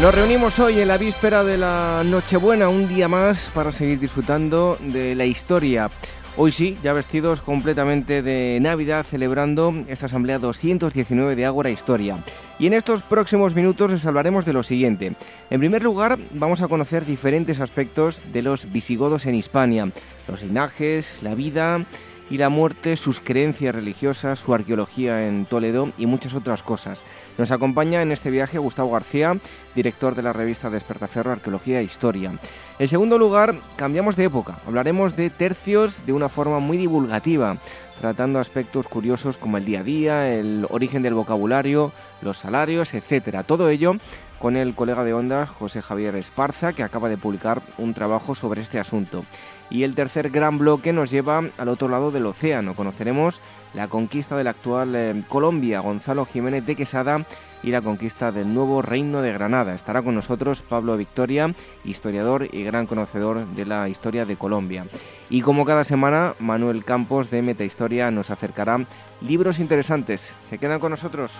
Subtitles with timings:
[0.00, 4.78] Nos reunimos hoy en la víspera de la Nochebuena, un día más para seguir disfrutando
[4.80, 5.90] de la historia.
[6.38, 12.24] Hoy sí, ya vestidos completamente de Navidad, celebrando esta Asamblea 219 de Ágora Historia.
[12.58, 15.16] Y en estos próximos minutos les hablaremos de lo siguiente.
[15.50, 19.92] En primer lugar, vamos a conocer diferentes aspectos de los visigodos en Hispania,
[20.26, 21.84] los linajes, la vida
[22.30, 27.04] y la muerte, sus creencias religiosas, su arqueología en Toledo y muchas otras cosas.
[27.36, 29.36] Nos acompaña en este viaje Gustavo García,
[29.74, 32.32] director de la revista Despertaferro Arqueología e Historia.
[32.78, 34.60] En segundo lugar, cambiamos de época.
[34.66, 37.58] Hablaremos de tercios de una forma muy divulgativa,
[38.00, 43.44] tratando aspectos curiosos como el día a día, el origen del vocabulario, los salarios, etc.
[43.44, 43.96] Todo ello
[44.38, 48.62] con el colega de Onda, José Javier Esparza, que acaba de publicar un trabajo sobre
[48.62, 49.24] este asunto.
[49.70, 52.74] Y el tercer gran bloque nos lleva al otro lado del océano.
[52.74, 53.40] Conoceremos
[53.72, 57.24] la conquista de la actual eh, Colombia, Gonzalo Jiménez de Quesada,
[57.62, 59.74] y la conquista del nuevo Reino de Granada.
[59.74, 61.54] Estará con nosotros Pablo Victoria,
[61.84, 64.86] historiador y gran conocedor de la historia de Colombia.
[65.28, 68.84] Y como cada semana, Manuel Campos de Metahistoria nos acercará
[69.20, 70.32] libros interesantes.
[70.48, 71.32] ¿Se quedan con nosotros?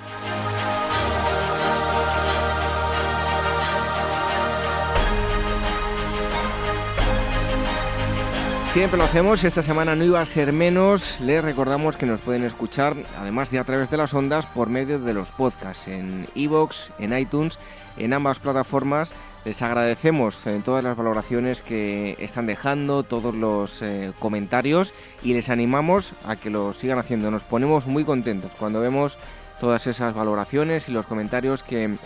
[8.73, 11.19] Siempre lo hacemos, esta semana no iba a ser menos.
[11.19, 15.01] Les recordamos que nos pueden escuchar, además de a través de las ondas, por medio
[15.01, 17.59] de los podcasts en iVoox, en iTunes,
[17.97, 19.13] en ambas plataformas.
[19.45, 24.95] Les agradecemos eh, todas las valoraciones que están dejando, todos los eh, comentarios
[25.25, 27.33] y les animamos a que lo sigan haciendo.
[27.33, 29.19] Nos ponemos muy contentos cuando vemos
[29.59, 31.97] todas esas valoraciones y los comentarios que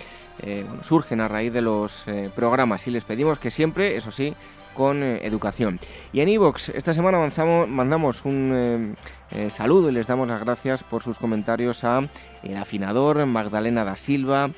[0.42, 4.34] eh, surgen a raíz de los programas y les pedimos que siempre, eso sí,
[4.74, 5.78] con eh, educación.
[6.12, 8.94] Y en iVoox, esta semana avanzamos, mandamos un eh,
[9.30, 12.08] eh, saludo y les damos las gracias por sus comentarios a
[12.42, 14.50] el afinador, Magdalena da Silva,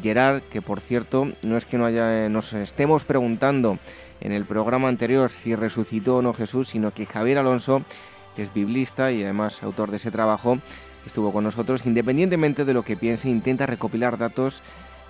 [0.00, 3.78] Gerard, que por cierto, no es que no haya, nos estemos preguntando
[4.20, 7.82] en el programa anterior si resucitó o no Jesús, sino que Javier Alonso,
[8.36, 10.58] que es biblista y además autor de ese trabajo,
[11.04, 14.62] estuvo con nosotros, independientemente de lo que piense, intenta recopilar datos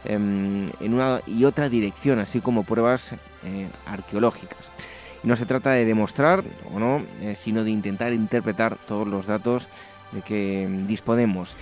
[0.05, 3.13] Em, en una y otra dirección, así como pruebas
[3.45, 4.71] eh, arqueológicas.
[5.23, 6.45] No se trata de demostrar
[6.75, 9.69] o no, eh, sino de intentar interpretar todos los datos
[10.13, 11.57] de que disponemos.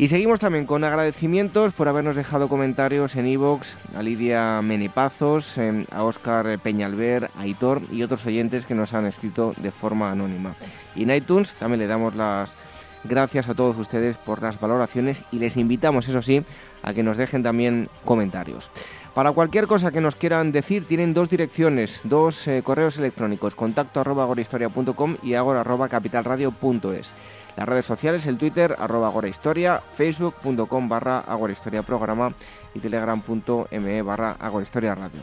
[0.00, 5.86] Y seguimos también con agradecimientos por habernos dejado comentarios en iVoox a Lidia Menepazos, em,
[5.90, 10.54] a Óscar Peñalver, a Hitor y otros oyentes que nos han escrito de forma anónima.
[10.94, 12.54] Y en iTunes también le damos las
[13.02, 16.44] gracias a todos ustedes por las valoraciones y les invitamos, eso sí,
[16.82, 18.70] a que nos dejen también comentarios.
[19.18, 23.98] Para cualquier cosa que nos quieran decir, tienen dos direcciones, dos eh, correos electrónicos, contacto
[23.98, 27.14] arroba agorahistoria.com y agora arroba capitalradio.es.
[27.56, 32.32] Las redes sociales, el Twitter, arroba agorahistoria, facebook.com barra agorahistoria programa
[32.76, 35.20] y telegram.me barra agorahistoria radio.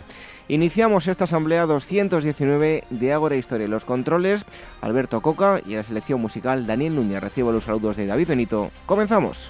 [0.49, 3.69] Iniciamos esta asamblea 219 de Agora Historia.
[3.69, 4.43] Los controles,
[4.81, 7.23] Alberto Coca y la selección musical, Daniel Núñez.
[7.23, 8.71] Recibo los saludos de David Benito.
[8.87, 9.49] Comenzamos.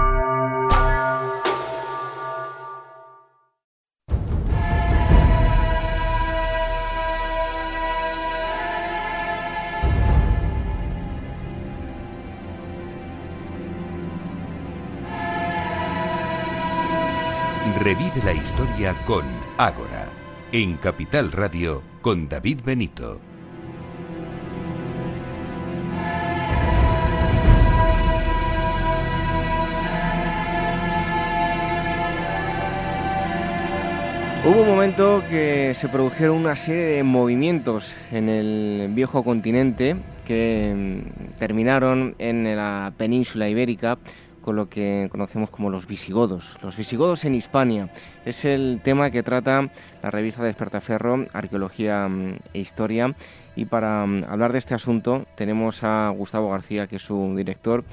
[18.41, 19.23] historia con
[19.57, 20.09] Ágora,
[20.51, 23.21] en Capital Radio con David Benito.
[34.43, 40.73] Hubo un momento que se produjeron una serie de movimientos en el viejo continente que
[40.75, 43.99] mm, terminaron en la península ibérica
[44.41, 46.57] con lo que conocemos como los visigodos.
[46.61, 47.89] Los visigodos en Hispania
[48.25, 49.69] es el tema que trata
[50.01, 53.15] la revista Despertaferro, Arqueología mm, e Historia.
[53.55, 57.83] Y para mm, hablar de este asunto tenemos a Gustavo García, que es su director.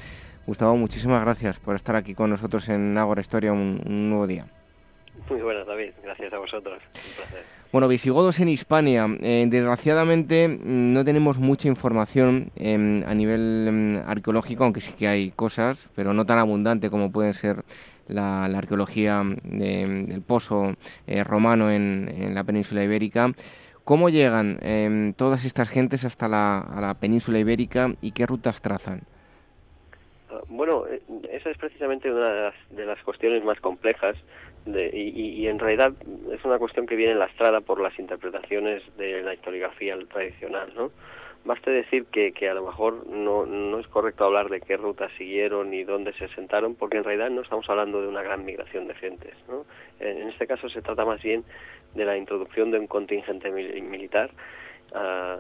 [0.47, 4.47] Gustavo, muchísimas gracias por estar aquí con nosotros en Ágora Historia un nuevo día.
[5.29, 5.91] Muy buenas, David.
[6.03, 6.83] Gracias a vosotros.
[7.71, 9.07] Bueno, visigodos en Hispania.
[9.21, 15.07] Eh, desgraciadamente mm, no tenemos mucha información em, a nivel em, arqueológico, aunque sí que
[15.07, 17.65] hay cosas, pero no tan abundante como pueden ser
[18.07, 20.77] la, arqueología del pozo
[21.07, 23.33] eh, romano en, la península ibérica.
[23.85, 29.03] ¿Cómo llegan em, todas estas gentes hasta la península ibérica y qué rutas trazan?
[30.49, 31.01] Bueno, eh,
[31.31, 34.17] esa es precisamente una de las cuestiones más complejas
[34.67, 35.93] y, en realidad
[36.33, 40.91] es una cuestión que viene lastrada por las interpretaciones de la historiografía tradicional, ¿no?
[41.45, 45.11] Baste decir que, que a lo mejor no, no es correcto hablar de qué rutas
[45.17, 48.87] siguieron ni dónde se sentaron, porque en realidad no estamos hablando de una gran migración
[48.89, 49.35] de gentes.
[49.49, 49.65] ¿no?
[50.01, 51.45] En, este caso se trata más bien
[51.95, 54.31] de la introducción de un contingente militar
[54.91, 55.37] Uh,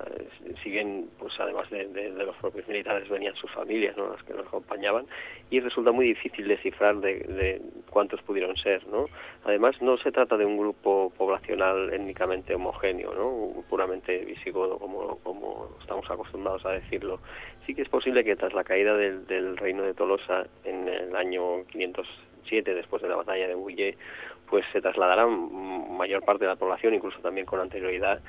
[0.63, 4.11] si bien pues además de, los propios militares venían sus familias ¿no?
[4.11, 5.07] las que nos acompañaban
[5.49, 9.07] y resulta muy difícil descifrar de, cuántos pudieron ser no
[9.45, 15.69] además no se trata de un grupo poblacional étnicamente homogéneo no puramente visigodo como como
[15.81, 17.21] estamos acostumbrados a decirlo.
[17.67, 21.65] Sí que es posible que tras la caída del, reino de Tolosa en el año
[21.67, 23.97] 507 después de la batalla de Bulle
[24.49, 28.21] pues se trasladará mayor parte de la población incluso también con anterioridad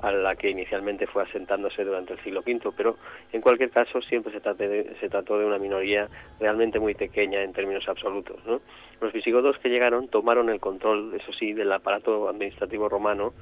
[0.00, 2.96] a la que inicialmente fue asentándose durante el siglo V, pero
[3.32, 6.08] en cualquier caso siempre se, se trató de una minoría
[6.38, 8.36] realmente muy pequeña en términos absolutos.
[8.46, 8.60] ¿no?
[9.00, 13.32] Los visigodos que llegaron tomaron el control, eso sí, del aparato administrativo romano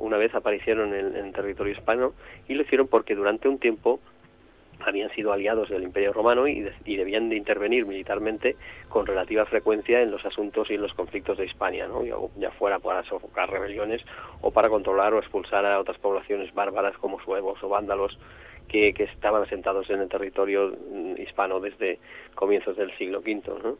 [0.00, 2.12] una vez aparecieron en territorio hispano
[2.48, 4.00] y lo hicieron porque durante un tiempo
[4.86, 8.56] habían sido aliados del Imperio Romano y, debían de intervenir militarmente
[8.88, 12.02] con relativa frecuencia en los asuntos y en los conflictos de Hispania, ¿no?
[12.36, 14.02] ya, fuera para sofocar rebeliones
[14.40, 18.18] o para controlar o expulsar a otras poblaciones bárbaras como suevos o vándalos
[18.68, 21.98] que, estaban asentados en el territorio mm, hispano desde
[22.34, 23.42] comienzos del siglo V.
[23.62, 23.76] ¿no?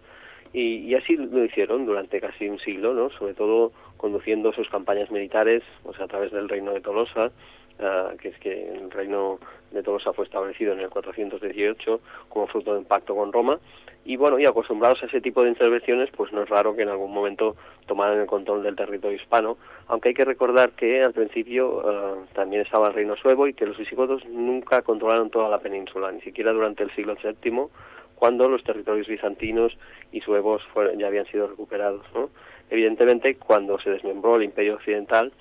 [0.53, 3.11] Y, así lo hicieron durante casi un siglo, ¿no?
[3.11, 7.33] sobre todo conduciendo sus campañas militares pues, a través del reino de Tolosa,
[7.81, 9.41] Ah, que es que el reino
[9.73, 13.59] de Tolosa fue establecido en el 418 como fruto de un pacto con Roma
[14.05, 16.91] y bueno, y acostumbrados a ese tipo de intervenciones, pues no es raro que en
[16.91, 17.57] algún momento
[17.87, 19.57] tomaran el control del territorio hispano,
[19.89, 23.67] aunque hay que recordar que al principio ah, también estaba el reino suevo y que
[23.67, 27.67] los visigodos nunca controlaron toda la península, ni siquiera durante el siglo VII,
[28.15, 29.77] cuando los territorios bizantinos
[30.13, 30.63] y suevos
[30.97, 32.05] ya habían sido recuperados.
[32.15, 32.31] ¿no?
[32.71, 35.33] Evidentemente, cuando se desmembró el imperio occidental,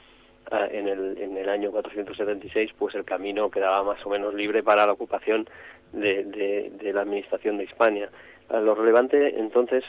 [0.72, 4.86] en el, en el año 476, pues el camino quedaba más o menos libre para
[4.86, 5.48] la ocupación
[5.92, 8.10] de, de, la administración de Hispania.
[8.50, 9.84] Ah, lo relevante entonces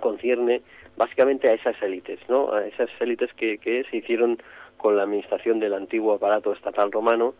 [0.00, 0.62] concierne
[0.96, 2.52] básicamente a esas élites, ¿no?
[2.52, 4.38] A esas élites que se hicieron
[4.76, 7.34] con la administración del antiguo aparato estatal romano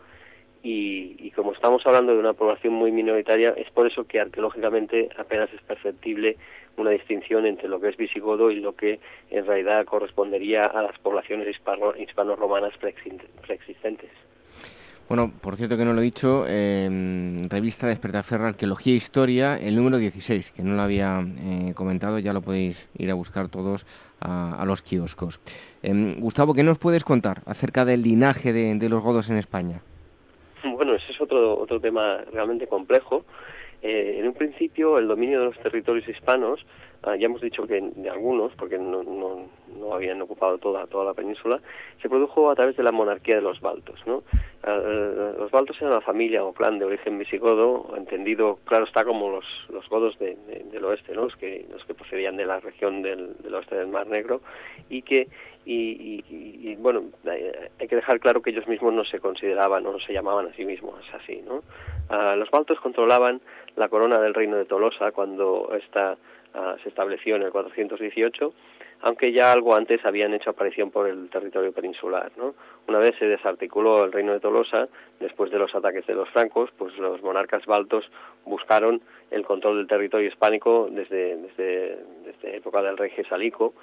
[0.61, 5.49] y, como estamos hablando de una población muy minoritaria, es por eso que arqueológicamente apenas
[5.53, 6.37] es perceptible
[6.77, 8.99] una distinción entre lo que es visigodo y lo que
[9.31, 14.11] en realidad correspondería a las poblaciones hispano-romanas preexistentes.
[15.09, 19.75] Bueno, por cierto que no lo he dicho, eh, revista Despertaferra Arqueología e Historia, el
[19.75, 23.87] número 16, que no lo había eh, comentado, ya lo podéis ir a buscar todos
[24.21, 25.39] a, los kioscos.
[25.81, 29.81] Em, Gustavo, ¿qué nos puedes contar acerca del linaje de, los godos en España?
[30.63, 33.25] Bueno, ese es otro, otro tema realmente complejo.
[33.81, 36.65] Eh, en un principio, el dominio de los territorios hispanos,
[37.03, 41.05] ah, ya hemos dicho que de algunos, porque no, no, no, habían ocupado toda, toda
[41.05, 41.59] la península,
[42.01, 43.99] se produjo a través de la monarquía de los baltos.
[44.05, 44.23] ¿no?
[44.63, 49.05] Ah, eh, los baltos eran una familia o clan de origen visigodo, entendido, claro está,
[49.05, 50.37] como los, los godos de,
[50.71, 51.25] del oeste, ¿no?
[51.25, 54.41] los, que, los que procedían de la región del, del oeste del Mar Negro,
[54.89, 55.27] y que
[55.65, 57.03] y, y, bueno,
[57.79, 60.53] hay que dejar claro que ellos mismos no se consideraban o no se llamaban a
[60.53, 61.61] sí mismos así, ¿no?
[62.09, 63.39] Ah, los baltos controlaban
[63.75, 66.17] la corona del reino de Tolosa cuando esta
[66.53, 68.53] ah, se estableció en el 418,
[69.01, 72.31] aunque ya algo antes habían hecho aparición por el territorio peninsular.
[72.37, 72.53] ¿no?
[72.87, 74.87] Una vez se desarticuló el reino de Tolosa,
[75.19, 78.09] después de los ataques de los francos, pues los monarcas baltos
[78.45, 79.01] buscaron
[79.31, 83.73] el control del territorio hispánico desde, desde, época del rey Gesalico,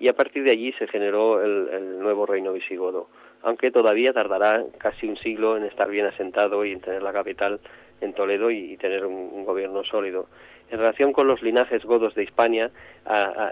[0.00, 3.08] y a partir de allí se generó el, nuevo reino visigodo,
[3.42, 7.60] aunque todavía tardará casi un siglo en estar bien asentado y en tener la capital
[8.00, 10.26] en Toledo y, tener un, gobierno sólido.
[10.70, 12.70] En relación con los linajes godos de Hispania,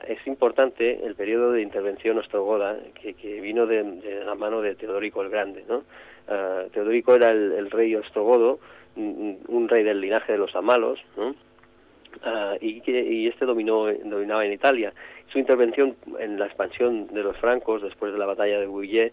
[0.07, 5.23] es importante el periodo de intervención ostrogoda que, que vino de, la mano de Teodorico
[5.23, 5.65] el Grande.
[5.69, 5.83] ¿no?
[6.73, 8.59] Teodorico era el, rey ostrogodo,
[8.97, 11.35] un, rey del linaje de los Amalos, ¿no?
[12.61, 14.93] y, que, y este dominó, dominaba en Italia
[15.33, 19.13] su intervención en la expansión de los francos después de la batalla de Bouillé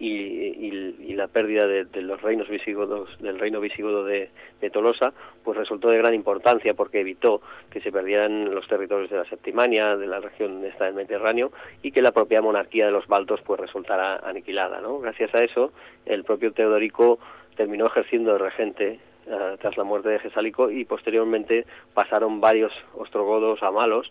[0.00, 4.30] y, la pérdida de, los reinos visigodos del reino visigodo de,
[4.72, 5.12] Tolosa
[5.44, 9.96] pues resultó de gran importancia porque evitó que se perdieran los territorios de la Septimania
[9.96, 11.52] de la región esta del Mediterráneo
[11.82, 14.98] y que la propia monarquía de los baltos pues resultara aniquilada ¿no?
[15.00, 15.72] gracias a eso
[16.06, 17.18] el propio Teodorico
[17.56, 23.62] terminó ejerciendo de regente eh, tras la muerte de Gesalico y posteriormente pasaron varios ostrogodos
[23.62, 24.10] a malos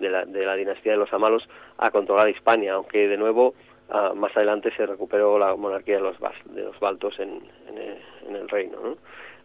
[0.00, 3.54] de la, de la dinastía de los Amalos a controlar Hispania, aunque de nuevo
[3.90, 6.16] ah, más adelante se recuperó la monarquía de los,
[6.46, 8.96] de los baltos en, en, el, reino.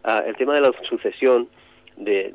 [0.04, 1.48] Ah, el tema de la sucesión
[1.96, 2.32] de,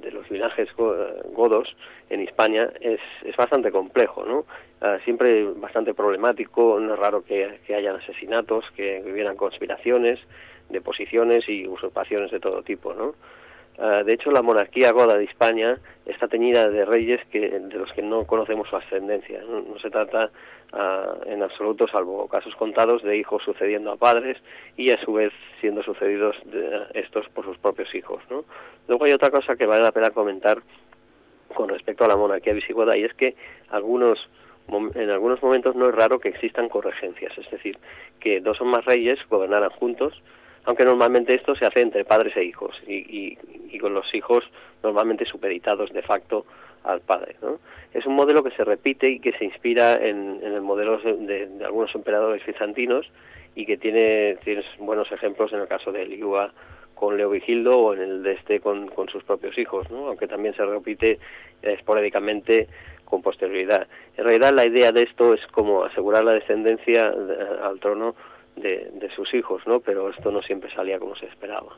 [0.00, 1.76] de, los linajes godos
[2.08, 4.44] en Hispania es, es bastante complejo, ¿no?
[4.80, 10.20] Ah, siempre bastante problemático, no es raro que, que hayan asesinatos, que hubieran conspiraciones,
[10.68, 13.14] deposiciones y usurpaciones de todo tipo, ¿no?
[13.78, 17.92] Ah, de hecho, la monarquía goda de España está teñida de reyes que, de los
[17.92, 19.42] que no conocemos su ascendencia.
[19.42, 20.30] No, se trata
[20.72, 24.38] ah, en absoluto, salvo casos contados, de hijos sucediendo a padres
[24.76, 28.22] y a su vez siendo sucedidos de estos por sus propios hijos.
[28.30, 28.44] ¿no?
[28.86, 30.62] Luego hay otra cosa que vale la pena comentar
[31.52, 33.34] con respecto a la monarquía visigoda y es que
[33.70, 34.28] algunos
[34.94, 37.78] en algunos momentos no es raro que existan corregencias, es decir,
[38.18, 40.22] que dos o más reyes gobernaran juntos
[40.64, 43.36] aunque normalmente esto se hace entre padres e hijos y,
[43.80, 44.44] con los hijos
[44.82, 46.46] normalmente supeditados de facto
[46.84, 47.36] al padre.
[47.42, 47.58] ¿no?
[47.92, 51.94] Es un modelo que se repite y que se inspira en, el modelo de, algunos
[51.94, 53.10] emperadores bizantinos
[53.54, 56.52] y que tiene, tiene buenos ejemplos en el caso de Liua
[56.94, 60.06] con Leovigildo o en el de este con, sus propios hijos, ¿no?
[60.06, 61.18] aunque también se repite
[61.60, 62.68] esporádicamente
[63.04, 63.86] con posterioridad.
[64.16, 67.12] En realidad la idea de esto es como asegurar la descendencia
[67.62, 68.14] al trono
[68.56, 69.80] de, sus hijos, ¿no?
[69.80, 71.76] Pero esto no siempre salía como se esperaba.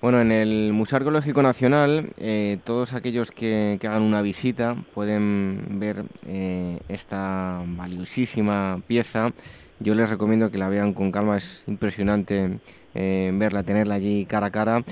[0.00, 6.02] Bueno, en el Museo Arqueológico Nacional, eh, todos aquellos que, hagan una visita pueden ver
[6.26, 9.30] eh, esta valiosísima pieza.
[9.78, 12.58] Yo les recomiendo que la vean con calma, es impresionante
[12.94, 14.82] eh, verla, tenerla allí cara a cara,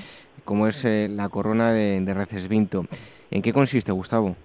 [0.44, 2.84] como es la corona de, de Recesvinto.
[3.32, 4.36] ¿En qué consiste, Gustavo?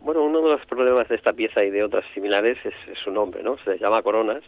[0.00, 3.10] Bueno, uno de los problemas de esta pieza y de otras similares es, es su
[3.10, 3.56] nombre, ¿no?
[3.64, 4.42] Se llama coronas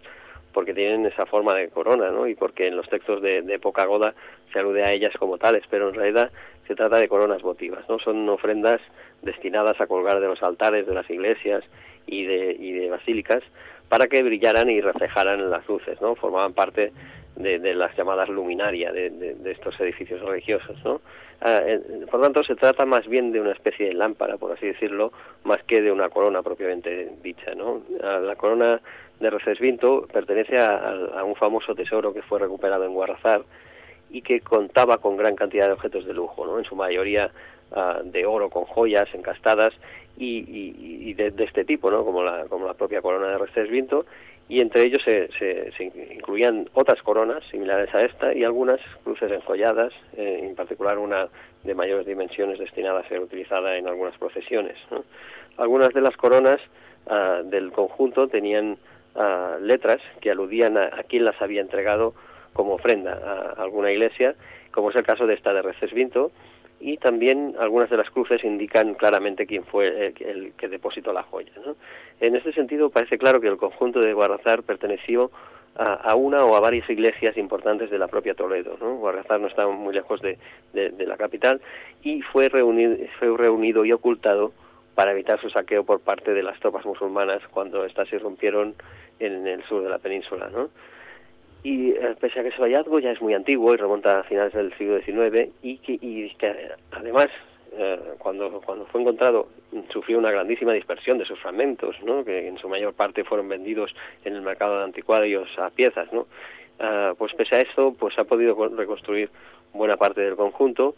[0.56, 2.26] porque tienen esa forma de corona, ¿no?
[2.26, 4.14] Y porque en los textos de, época goda
[4.54, 6.30] se alude a ellas como tales, pero en realidad
[6.66, 7.98] se trata de coronas votivas, ¿no?
[7.98, 8.80] Son ofrendas
[9.20, 11.62] destinadas a colgar de los altares de las iglesias
[12.06, 13.42] y de, y de basílicas
[13.90, 16.14] para que brillaran y reflejaran las luces, ¿no?
[16.14, 16.90] Formaban parte
[17.36, 21.02] de, las llamadas luminarias de, estos edificios religiosos, ¿no?
[21.42, 21.60] Ah,
[22.10, 25.12] por tanto, se trata más bien de una especie de lámpara, por así decirlo,
[25.44, 27.82] más que de una corona propiamente dicha, ¿no?
[28.02, 28.80] Ah, la corona
[29.20, 33.42] de Recesvinto pertenece a, un famoso tesoro que fue recuperado en Guarrazar
[34.10, 36.58] y que contaba con gran cantidad de objetos de lujo, ¿no?
[36.58, 37.30] en su mayoría
[37.72, 39.74] ah, de oro con joyas encastadas
[40.18, 42.04] y, de, este tipo, ¿no?
[42.04, 44.06] como, la, como la propia corona de Recesvinto,
[44.48, 49.92] y entre ellos se, se, incluían otras coronas similares a esta y algunas cruces enjolladas,
[50.16, 51.28] eh, en particular una
[51.64, 54.76] de mayores dimensiones destinada a ser utilizada en algunas procesiones.
[55.56, 56.60] Algunas de las coronas
[57.08, 58.76] ah, del conjunto tenían
[59.60, 62.14] letras que aludían a, quién las había entregado
[62.52, 64.34] como ofrenda a, alguna iglesia,
[64.72, 66.30] como es el caso de esta de Recesvinto,
[66.78, 71.52] y también algunas de las cruces indican claramente quién fue el, que depositó la joya.
[72.20, 75.30] En este sentido, parece claro que el conjunto de Guarrazar perteneció
[75.78, 78.76] a, una o a varias iglesias importantes de la propia Toledo.
[78.80, 78.96] ¿no?
[78.96, 80.38] Guarrazar no estaba muy lejos de,
[80.72, 81.60] la capital
[82.02, 84.52] y fue reunido, fue reunido y ocultado
[84.96, 88.74] para evitar su saqueo por parte de las tropas musulmanas cuando éstas irrumpieron
[89.20, 90.70] en el sur de la península, ¿no?
[91.62, 94.54] Y eh, pese a que ese hallazgo ya es muy antiguo y remonta a finales
[94.54, 97.28] del siglo XIX y que, y que además
[97.76, 99.48] eh, cuando, cuando fue encontrado
[99.92, 102.24] sufrió una grandísima dispersión de sus fragmentos, ¿no?
[102.24, 106.10] que en su mayor parte fueron vendidos en el mercado de anticuarios a piezas.
[106.10, 106.26] ¿no?
[106.80, 109.28] Ah, pues pese a esto, pues ha podido reconstruir
[109.74, 110.94] buena parte del conjunto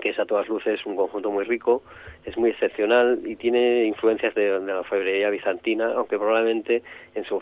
[0.00, 1.82] que es a todas luces un conjunto muy rico,
[2.24, 6.82] es muy excepcional y tiene influencias de, la orfebrería bizantina, aunque probablemente
[7.14, 7.40] en su,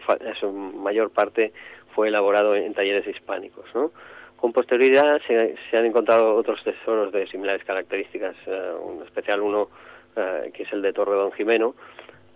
[0.77, 1.53] mayor parte
[1.95, 3.67] fue elaborado en, talleres hispánicos.
[3.75, 3.91] ¿no?
[4.37, 9.69] Con posterioridad se, han encontrado otros tesoros de similares características, eh, un especial uno
[10.17, 11.75] eh, que es el de Torre Don Jimeno,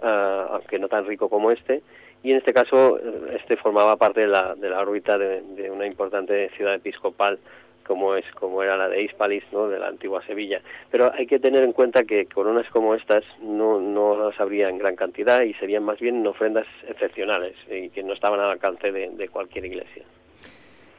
[0.02, 1.82] eh, aunque no tan rico como este,
[2.24, 3.00] y en este caso
[3.34, 7.40] este formaba parte de la, de la órbita de, de una importante ciudad episcopal
[7.82, 9.68] como es como era la de Hispalis, ¿no?
[9.68, 10.60] de la antigua Sevilla.
[10.90, 14.78] Pero hay que tener en cuenta que coronas como estas no, no las habría en
[14.78, 19.28] gran cantidad y serían más bien ofrendas excepcionales y que no estaban al alcance de
[19.28, 20.04] cualquier iglesia.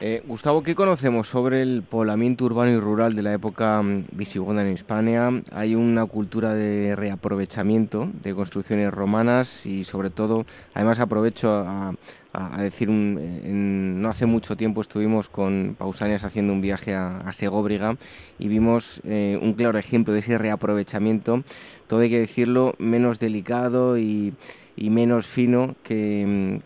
[0.06, 4.60] Eh, Gustavo, ¿qué conocemos sobre el poblamiento urbano y rural de la época mm, visigoda
[4.60, 5.30] en España?
[5.50, 10.44] Hay una cultura de reaprovechamiento de construcciones romanas y sobre todo,
[10.74, 11.94] además aprovecho a,
[12.58, 17.96] decir, no hace mucho tiempo estuvimos con Pausanias haciendo un viaje a, Segóbriga
[18.38, 21.44] y vimos eh, un claro ejemplo de ese reaprovechamiento,
[21.86, 24.34] todo hay que decirlo, menos delicado y
[24.76, 26.60] y menos fino que,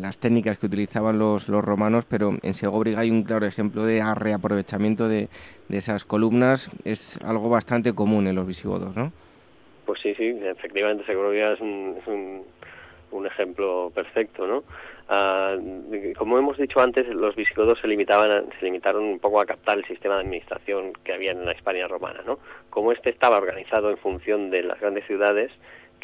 [0.00, 4.02] las técnicas que utilizaban los, los, romanos, pero en Segóbriga hay un claro ejemplo de
[4.14, 5.28] reaprovechamiento de,
[5.68, 6.70] esas columnas.
[6.84, 9.12] Es algo bastante común en los visigodos, ¿no?
[9.84, 12.42] Pues sí, sí, efectivamente Segóbriga es un, es un,
[13.12, 14.64] un ejemplo perfecto, ¿no?
[15.08, 15.54] Ah,
[16.18, 19.84] como hemos dicho antes, los visigodos se limitaban, se limitaron un poco a captar el
[19.84, 22.38] sistema de administración que había en la España romana, ¿no?
[22.70, 25.52] Como este estaba organizado en función de las grandes ciudades,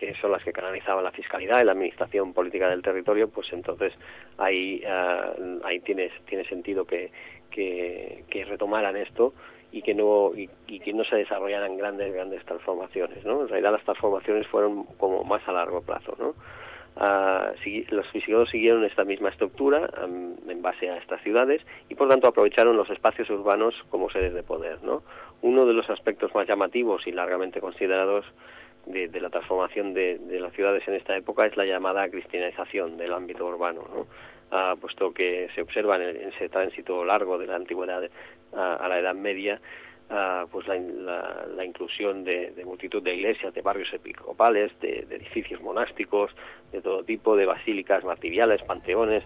[0.06, 3.92] que son las que canalizaban la fiscalidad y la administración política del territorio, pues entonces
[4.37, 7.12] ahí, uh, ahí tiene, tiene sentido que,
[7.50, 9.32] que, retomaran esto
[9.71, 10.49] y que no y,
[10.80, 15.47] que no se desarrollaran grandes grandes transformaciones no en realidad las transformaciones fueron como más
[15.49, 16.35] a largo plazo no
[16.97, 22.26] uh, los visigodos siguieron esta misma estructura en base a estas ciudades y por tanto
[22.26, 25.02] aprovecharon los espacios urbanos como sedes de poder no
[25.40, 28.26] uno de los aspectos más llamativos y largamente considerados
[28.87, 33.47] de, la transformación de, las ciudades en esta época es la llamada cristianización del ámbito
[33.47, 34.07] urbano, ¿no?
[34.51, 38.03] Ah, puesto que se observa en, ese tránsito largo de la antigüedad
[38.53, 39.61] a, la Edad Media,
[40.11, 46.33] ah, pues la, inclusión de, multitud de iglesias, de barrios episcopales, de, edificios monásticos,
[46.71, 49.25] de todo tipo, de basílicas martiriales, panteones,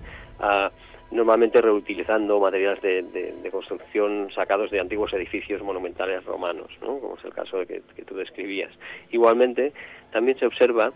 [1.10, 6.98] normalmente reutilizando materiales de, construcción sacados de antiguos edificios monumentales romanos, ¿no?
[6.98, 8.70] como es el caso de que, tú describías.
[9.10, 9.72] Igualmente,
[10.12, 10.92] también se observa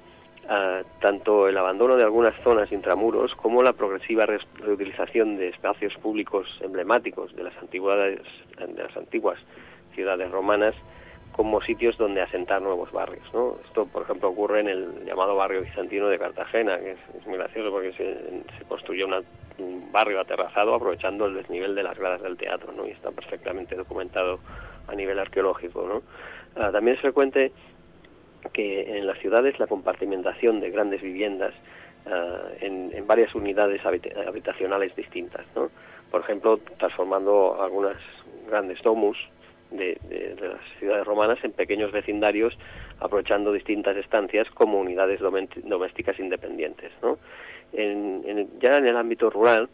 [0.48, 6.46] ah, tanto el abandono de algunas zonas intramuros como la progresiva reutilización de espacios públicos
[6.60, 9.38] emblemáticos de las de las antiguas
[9.94, 10.74] ciudades romanas
[11.32, 13.24] como sitios donde asentar nuevos barrios.
[13.32, 13.56] ¿no?
[13.64, 17.70] Esto, por ejemplo, ocurre en el llamado barrio bizantino de Cartagena, que es, muy gracioso
[17.70, 22.86] porque se, construyó un barrio aterrazado aprovechando el desnivel de las gradas del teatro, ¿no?
[22.86, 24.40] y está perfectamente documentado
[24.88, 25.86] a nivel arqueológico.
[25.86, 26.02] ¿no?
[26.56, 27.52] Ah, también es frecuente
[28.52, 31.54] que en las ciudades la compartimentación de grandes viviendas
[32.06, 35.46] ah, en, en, varias unidades habitacionales distintas.
[35.54, 35.70] ¿no?
[36.10, 37.96] Por ejemplo, transformando algunas
[38.48, 39.16] grandes domus
[39.70, 39.98] de,
[40.40, 42.56] las ciudades romanas en pequeños vecindarios,
[42.98, 46.92] aprovechando distintas estancias como unidades domésticas independientes.
[47.02, 47.18] ¿no?
[47.72, 49.68] ya en el ámbito rural,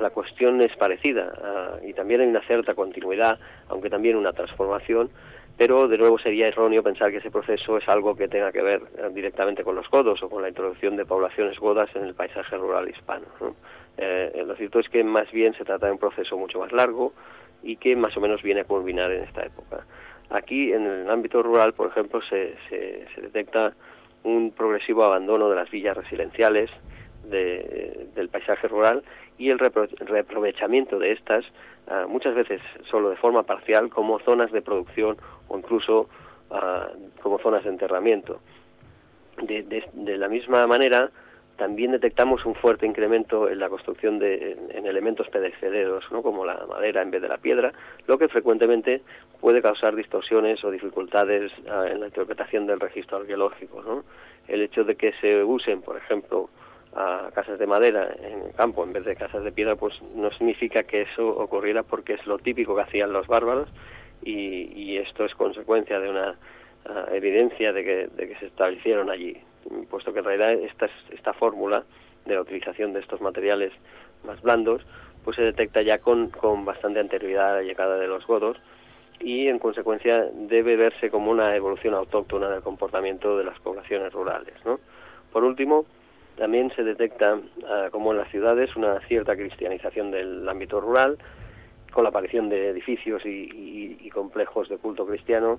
[0.00, 3.38] la cuestión es parecida ah, y también hay una cierta continuidad,
[3.68, 5.10] aunque también una transformación,
[5.56, 8.82] pero de nuevo sería erróneo pensar que ese proceso es algo que tenga que ver
[9.02, 12.56] ah, directamente con los godos o con la introducción de poblaciones godas en el paisaje
[12.56, 13.26] rural hispano.
[13.96, 17.12] Eh, lo cierto es que más bien se trata de un proceso mucho más largo,
[17.62, 19.84] y que más o menos viene a culminar en esta época.
[20.30, 23.72] Aquí, en el ámbito rural, por ejemplo, se, se, detecta
[24.24, 26.70] un progresivo abandono de las villas residenciales
[27.24, 29.02] del paisaje rural
[29.36, 31.44] y el reaprovechamiento de estas,
[31.88, 35.16] ah, muchas veces solo de forma parcial, como zonas de producción
[35.48, 36.08] o incluso
[36.50, 36.88] ah,
[37.22, 38.40] como zonas de enterramiento.
[39.42, 41.10] de la misma manera,
[41.58, 46.22] también detectamos un fuerte incremento en la construcción de en, elementos perecederos, ¿no?
[46.22, 47.72] como la madera en vez de la piedra,
[48.06, 49.02] lo que frecuentemente
[49.40, 53.82] puede causar distorsiones o dificultades ah, en la interpretación del registro arqueológico.
[53.82, 54.04] ¿no?
[54.46, 56.48] El hecho de que se usen, por ejemplo,
[57.34, 60.84] casas de madera en el campo en vez de casas de piedra, pues no significa
[60.84, 63.68] que eso ocurriera porque es lo típico que hacían los bárbaros
[64.22, 66.36] y, y esto es consecuencia de una
[66.86, 69.36] ah, evidencia de que, de que se establecieron allí
[69.90, 71.84] puesto que en realidad esta, esta fórmula
[72.26, 73.72] de la utilización de estos materiales
[74.24, 74.82] más blandos
[75.24, 78.56] pues se detecta ya con, con bastante anterioridad a la llegada de los godos
[79.20, 84.54] y en consecuencia debe verse como una evolución autóctona del comportamiento de las poblaciones rurales.
[84.64, 84.78] ¿no?
[85.32, 85.86] Por último,
[86.36, 91.18] también se detecta, ah, como en las ciudades, una cierta cristianización del ámbito rural
[91.92, 95.58] con la aparición de edificios y, complejos de culto cristiano,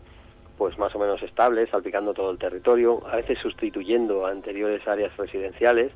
[0.59, 5.15] pues más o menos estables, salpicando todo el territorio, a veces sustituyendo a anteriores áreas
[5.15, 5.93] residenciales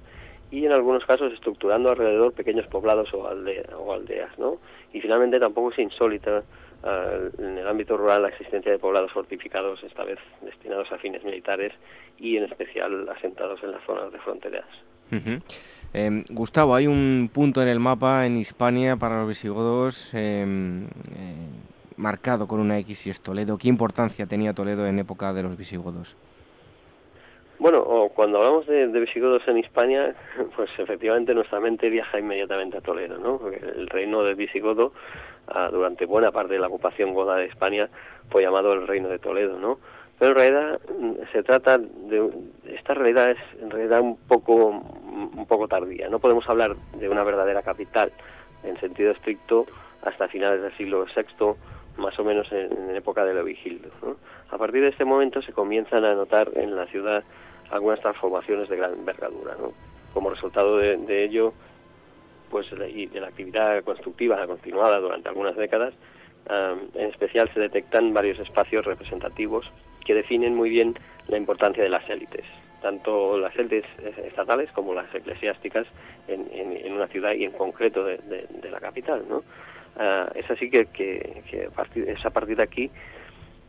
[0.51, 4.59] y en algunos casos estructurando alrededor pequeños poblados o, o aldeas, ¿no?
[4.93, 6.43] Y finalmente tampoco es insólita
[7.37, 11.73] en el ámbito rural la existencia de poblados fortificados, esta vez destinados a fines militares
[12.17, 14.65] y en especial asentados en las zonas de fronteras.
[15.93, 20.89] Em, Gustavo, hay un punto en el mapa en Hispania para los visigodos em, eh,
[21.97, 23.57] marcado con una X y es Toledo.
[23.57, 26.15] ¿Qué importancia tenía Toledo en época de los visigodos?
[27.59, 30.15] Bueno, cuando hablamos de, visigodos en Hispania,
[30.55, 33.37] pues efectivamente nuestra mente viaja inmediatamente a Toledo, ¿no?
[33.37, 34.91] Porque el reino de visigodo,
[35.47, 37.89] ah, durante buena parte de la ocupación goda de España,
[38.29, 39.79] fue llamado el reino de Toledo, ¿no?
[40.19, 42.29] Pero en realidad mm, se trata de
[42.65, 46.09] esta realidad es en realidad un poco un poco tardía.
[46.09, 48.11] No podemos hablar de una verdadera capital
[48.63, 49.65] en sentido estricto
[50.03, 51.55] hasta finales del siglo VI,
[51.97, 53.89] más o menos en, época de Leovigildo.
[54.01, 54.17] ¿no?
[54.49, 57.23] A partir de este momento se comienzan a notar en la ciudad
[57.71, 59.55] algunas transformaciones de gran envergadura.
[59.59, 59.73] ¿no?
[60.13, 61.53] Como resultado de, ello,
[62.49, 65.93] pues y de la actividad constructiva continuada durante algunas décadas,
[66.49, 69.65] en especial se detectan varios espacios representativos
[70.05, 70.95] que definen muy bien
[71.27, 72.45] la importancia de las élites,
[72.81, 73.85] tanto las élites
[74.25, 75.87] estatales como las eclesiásticas
[76.27, 78.19] en, una ciudad y en concreto de,
[78.69, 79.23] la capital.
[79.27, 79.43] ¿no?
[79.97, 81.43] Ah, es así que, que,
[82.07, 82.89] es a partir de aquí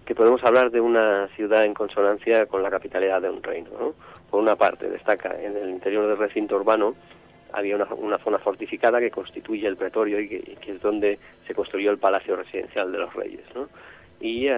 [0.04, 3.70] que podemos hablar de una ciudad en consonancia con la capitalidad de un reino.
[3.78, 3.94] ¿no?
[4.30, 6.94] Por una parte, destaca en el interior del recinto urbano
[7.54, 11.98] había una, zona fortificada que constituye el pretorio y que, es donde se construyó el
[11.98, 13.44] palacio residencial de los reyes.
[13.54, 13.68] ¿no?
[14.20, 14.48] Y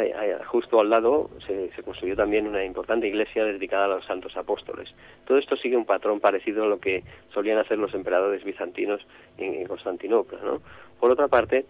[0.47, 4.95] justo al lado se, construyó también una importante iglesia dedicada a los santos apóstoles.
[5.27, 9.05] Todo esto sigue un patrón parecido a lo que solían hacer los emperadores bizantinos
[9.38, 10.38] en, Constantinopla.
[10.42, 10.61] ¿no?
[11.01, 11.66] Por otra parte,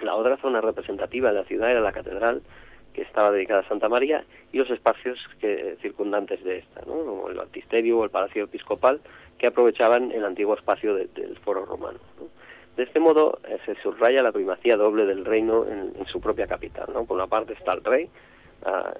[0.00, 2.42] la otra zona representativa de la ciudad era la catedral,
[2.92, 7.04] que estaba dedicada a Santa María, y los espacios que, circundantes de esta, ¿no?
[7.04, 9.00] como el baptisterio o el palacio episcopal,
[9.38, 11.98] que aprovechaban el antiguo espacio del foro romano.
[12.76, 16.86] De este modo eh, se subraya la primacía doble del reino en, su propia capital.
[16.92, 17.04] ¿no?
[17.04, 18.08] Por una parte está el rey,
[18.64, 18.92] ah,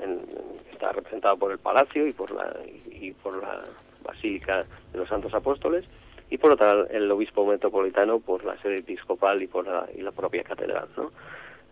[0.72, 2.56] está representado por el palacio y por la,
[2.90, 3.64] y por la
[4.02, 5.84] basílica de los santos apóstoles,
[6.30, 10.12] y por otra el obispo metropolitano por la sede episcopal y por la, y la
[10.12, 10.88] propia catedral.
[10.96, 11.10] ¿no?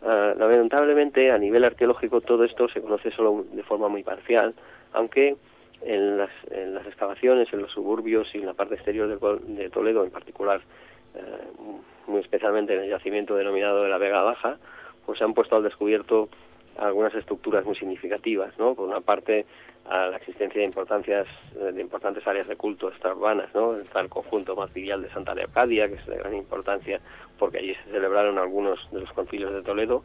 [0.05, 4.55] Ah, lamentablemente, a nivel arqueológico, todo esto se conoce solo de forma muy parcial,
[4.93, 5.37] aunque
[5.85, 10.05] en las, en las excavaciones, en los suburbios y en la parte exterior de, Toledo,
[10.05, 10.61] en particular,
[11.15, 11.21] eh,
[12.07, 14.59] muy especialmente en el yacimiento denominado de la Vega Baja,
[15.07, 16.29] pues se han puesto al descubierto
[16.79, 18.75] algunas estructuras muy significativas, ¿no?
[18.75, 19.45] Por una parte,
[19.85, 23.77] a la existencia de importancias de importantes áreas de culto extraurbanas, ¿no?
[23.77, 27.01] Está el conjunto material de Santa Leocadia, que es de gran importancia
[27.39, 30.03] porque allí se celebraron algunos de los concilios de Toledo,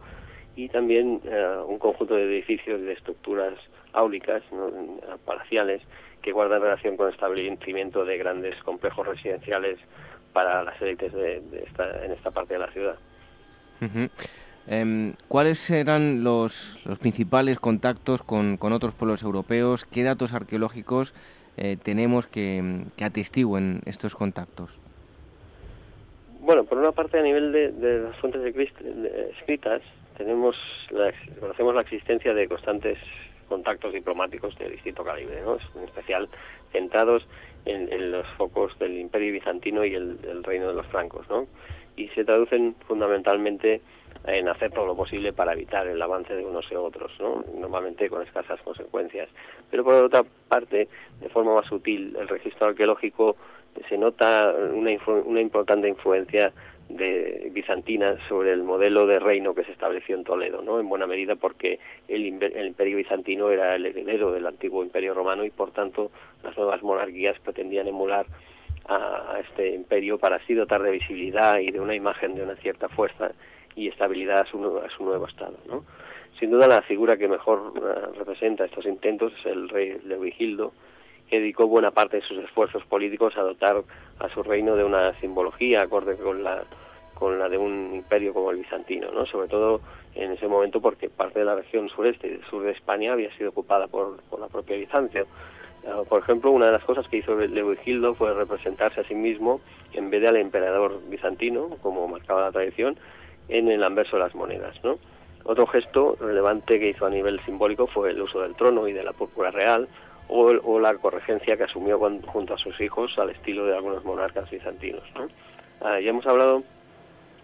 [0.55, 3.53] y también eh, un conjunto de edificios y de estructuras
[3.93, 4.43] áulicas,
[5.25, 5.81] palaciales,
[6.21, 9.79] que guardan relación con el establecimiento de grandes complejos residenciales
[10.37, 12.95] para las élites de, esta, en esta parte de la ciudad.
[14.67, 19.83] Em, ¿Cuáles eran los, los principales contactos con, con, otros pueblos europeos?
[19.83, 21.15] ¿Qué datos arqueológicos
[21.57, 24.77] eh, tenemos que, que, atestiguen estos contactos?
[26.41, 28.43] Bueno, por una parte a nivel de, las fuentes
[29.39, 29.81] escritas
[30.17, 30.55] tenemos
[31.39, 32.99] conocemos la existencia de constantes
[33.49, 35.57] contactos diplomáticos de distinto calibre, ¿no?
[35.75, 36.29] en especial
[36.71, 37.25] centrados
[37.67, 41.47] en, los focos del Imperio Bizantino y el, reino de los francos, ¿no?
[41.95, 43.81] y se traducen fundamentalmente
[44.25, 47.43] en hacer todo lo posible para evitar el avance de unos y otros, ¿no?
[47.55, 49.29] normalmente con escasas consecuencias.
[49.71, 50.87] Pero por otra parte,
[51.19, 53.35] de forma más sutil, el registro arqueológico
[53.89, 54.91] se nota una,
[55.25, 56.51] una importante influencia
[56.89, 60.79] de bizantina sobre el modelo de reino que se estableció en Toledo, ¿no?
[60.79, 65.43] En buena medida porque el, el, imperio bizantino era el heredero del antiguo imperio romano
[65.43, 66.11] y por tanto
[66.43, 68.25] las nuevas monarquías pretendían emular
[68.87, 72.87] a, este imperio para así dotar de visibilidad y de una imagen de una cierta
[72.89, 73.31] fuerza
[73.75, 75.57] y estabilidad a su, a su nuevo estado.
[75.67, 75.83] ¿no?
[76.39, 80.71] Sin duda la figura que mejor uh, representa estos intentos es el rey Leovigildo,
[81.29, 83.83] dedicó buena parte de sus esfuerzos políticos a dotar
[84.19, 86.63] a su reino de una simbología acorde con la
[87.13, 89.25] con la de un imperio como el bizantino, ¿no?
[89.25, 89.81] Sobre todo
[90.13, 93.49] en ese momento porque parte de la región sureste y sur de España había sido
[93.49, 95.25] ocupada por, por la propia Bizancio.
[95.87, 99.61] Ah, por ejemplo, una de las cosas que hizo Leovigildo fue representarse a sí mismo,
[99.93, 102.97] en vez de al emperador bizantino, como marcaba la tradición,
[103.47, 104.75] en el anverso de las monedas.
[105.43, 109.03] Otro gesto relevante que hizo a nivel simbólico fue el uso del trono y de
[109.03, 109.87] la púrpura real,
[110.29, 115.03] o, la corregencia que asumió junto a sus hijos al estilo de algunos monarcas bizantinos.
[115.15, 115.27] ¿no?
[115.81, 116.63] Ah, ya hemos hablado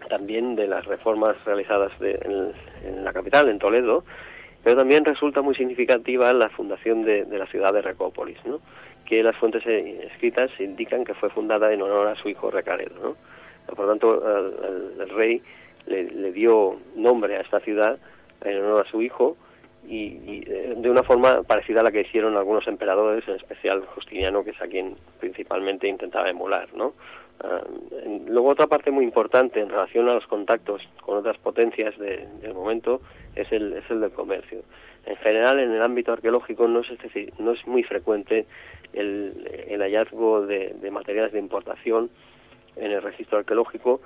[0.10, 4.04] también de las reformas realizadas en, la capital, en Toledo,
[4.64, 8.60] pero también resulta muy significativa la fundación de, la ciudad de Recópolis, ¿no?
[9.06, 12.96] que las fuentes escritas indican que fue fundada en honor a su hijo Recaredo.
[13.02, 13.76] ¿no?
[13.76, 14.22] Por tanto,
[15.00, 15.42] el, rey
[15.86, 17.98] le, dio nombre a esta ciudad
[18.44, 19.38] en honor a su hijo
[19.88, 24.44] y, eh, de una forma parecida a la que hicieron algunos emperadores, en especial Justiniano,
[24.44, 26.68] que es a quien principalmente intentaba emular.
[26.74, 26.94] ¿no?
[27.42, 27.62] Ah,
[28.28, 33.02] luego otra parte muy importante en relación a los contactos con otras potencias del momento
[33.36, 34.62] es el, es el del comercio.
[35.06, 38.46] En general, en el ámbito arqueológico no es, decir, no es muy frecuente
[38.94, 42.10] el, el hallazgo de, materiales de importación
[42.78, 44.02] en el registro arqueológico,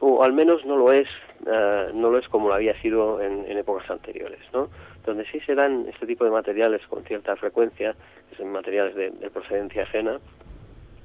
[0.00, 1.08] o al menos no lo es,
[1.46, 4.68] ah, no lo es como lo había sido en, épocas anteriores, ¿no?
[5.04, 7.94] Donde sí se dan este tipo de materiales con cierta frecuencia,
[8.30, 10.18] que son materiales de procedencia ajena,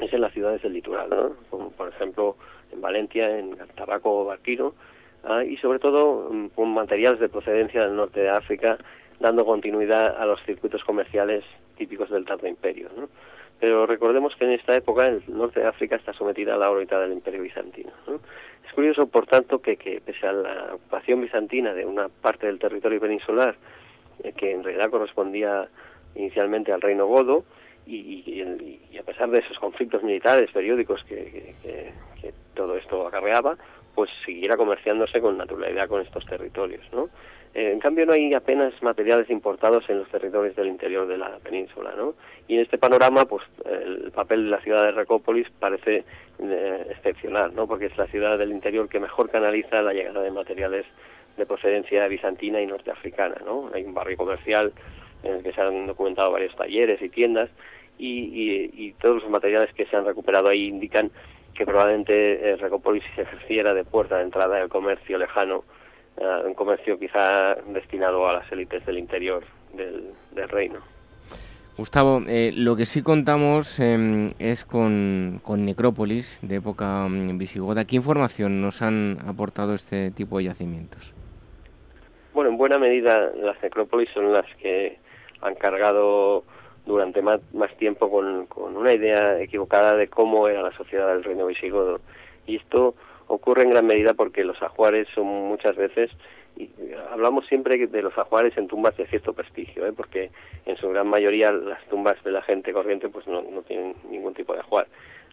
[0.05, 1.35] es en las ciudades del litoral, ¿no?
[1.49, 2.35] como por ejemplo
[2.71, 4.73] en Valencia, en Tabaco o Barquino,
[5.23, 5.43] ¿ah?
[5.43, 8.77] y sobre todo mm, con materiales de procedencia del norte de África,
[9.19, 11.43] dando continuidad a los circuitos comerciales
[11.77, 12.89] típicos del Tardo Imperio.
[12.95, 13.09] ¿no?
[13.61, 16.99] Pero recordemos que en esta época el norte de África está sometida a la órbita
[16.99, 17.91] del Imperio Bizantino.
[18.07, 18.15] ¿no?
[18.67, 22.57] Es curioso, por tanto, que, que pese a la ocupación bizantina de una parte del
[22.57, 23.55] territorio peninsular,
[24.23, 25.67] eh, que en realidad correspondía
[26.15, 27.45] inicialmente al reino godo,
[27.85, 28.41] y,
[28.99, 31.53] a pesar de esos conflictos militares periódicos que,
[32.55, 33.57] todo esto acarreaba,
[33.95, 37.09] pues siguiera comerciándose con naturalidad con estos territorios, ¿no?
[37.53, 41.37] Eh, en cambio no hay apenas materiales importados en los territorios del interior de la
[41.39, 42.13] península, ¿no?
[42.47, 46.05] Y en este panorama, pues el papel de la ciudad de Recópolis parece
[46.39, 47.67] eh, excepcional, ¿no?
[47.67, 50.85] Porque es la ciudad del interior que mejor canaliza la llegada de materiales
[51.37, 53.69] de procedencia bizantina y norteafricana, ¿no?
[53.73, 54.71] Hay un barrio comercial
[55.23, 57.49] en el que se han documentado varios talleres y tiendas
[57.97, 61.11] y, todos los materiales que se han recuperado ahí indican
[61.55, 65.63] que probablemente eh, Recópolis se ejerciera de puerta de entrada del comercio lejano,
[66.17, 69.43] eh, un comercio quizá destinado a las élites del interior
[69.73, 70.79] del, reino.
[71.77, 77.85] Gustavo, eh, lo que sí contamos em, es con, con, necrópolis de época mm, visigoda.
[77.85, 81.13] ¿Qué información nos han aportado este tipo de yacimientos?
[82.33, 84.99] Bueno, en buena medida las necrópolis son las que
[85.41, 86.43] han cargado
[86.85, 91.23] durante más, más tiempo con, con, una idea equivocada de cómo era la sociedad del
[91.23, 91.99] reino visigodo.
[92.47, 92.95] Y esto
[93.27, 96.11] ocurre en gran medida porque los ajuares son muchas veces,
[96.57, 96.69] y
[97.11, 99.93] hablamos siempre de los ajuares en tumbas de cierto prestigio, ¿eh?
[99.95, 100.31] porque
[100.65, 104.33] en su gran mayoría las tumbas de la gente corriente pues no, no tienen ningún
[104.33, 104.87] tipo de ajuar.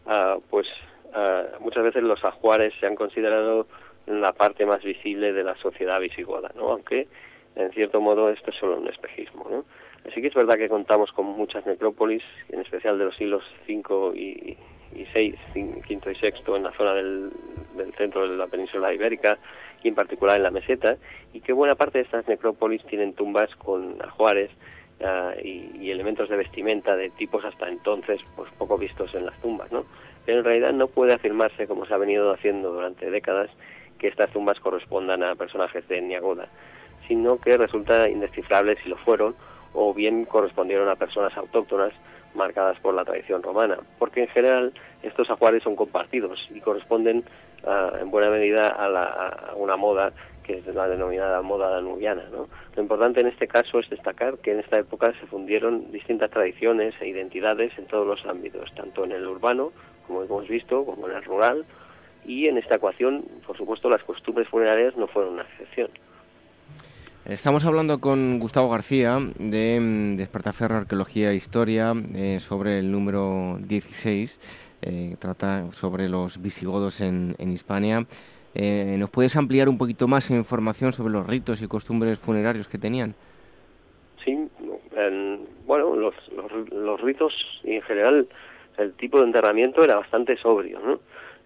[0.06, 0.66] Ah, pues
[1.14, 3.66] ah, muchas veces los ajuares se han considerado
[4.06, 6.70] la parte más visible de la sociedad visigoda, ¿no?
[6.70, 7.08] aunque
[7.56, 9.46] en cierto modo esto es solo un espejismo.
[9.50, 9.64] ¿no?
[10.08, 14.16] Así que es verdad que contamos con muchas necrópolis, en especial de los siglos V
[14.16, 14.56] y,
[14.94, 17.30] y VI, V y VI, en la zona del,
[17.96, 19.38] centro de la península ibérica
[19.82, 20.96] y en particular en la meseta,
[21.32, 24.50] y que buena parte de estas necrópolis tienen tumbas con ajuares
[25.04, 29.70] ah, y, elementos de vestimenta de tipos hasta entonces pues poco vistos en las tumbas,
[29.72, 29.84] ¿no?
[30.26, 33.50] Pero en realidad no puede afirmarse, como se ha venido haciendo durante décadas,
[33.98, 36.48] que estas tumbas correspondan a personajes de Niagoda,
[37.06, 39.34] sino que resulta indescifrable si lo fueron
[39.72, 41.92] o bien correspondieron a personas autóctonas
[42.34, 47.24] marcadas por la tradición romana, porque en general estos ajuares son compartidos y corresponden
[47.64, 50.12] ah, en buena medida a, una moda
[50.44, 52.24] que es la denominada moda danubiana.
[52.30, 52.48] ¿no?
[52.74, 56.94] Lo importante en este caso es destacar que en esta época se fundieron distintas tradiciones
[57.00, 59.72] e identidades en todos los ámbitos, tanto en el urbano,
[60.06, 61.66] como hemos visto, como en el rural,
[62.24, 65.90] y en esta ecuación, por supuesto, las costumbres funerarias no fueron una excepción.
[67.28, 73.58] Estamos hablando con Gustavo García de mm, Despertaferro Arqueología e Historia eh, sobre el número
[73.60, 74.40] 16,
[74.80, 78.06] eh, trata sobre los visigodos en, Hispania.
[78.54, 82.66] Eh, ¿Nos puedes ampliar un poquito más en información sobre los ritos y costumbres funerarios
[82.66, 83.14] que tenían?
[84.24, 84.48] Sí,
[85.66, 88.26] bueno, los, los, los ritos en general
[88.78, 90.98] el tipo de enterramiento era bastante sobrio, ¿no?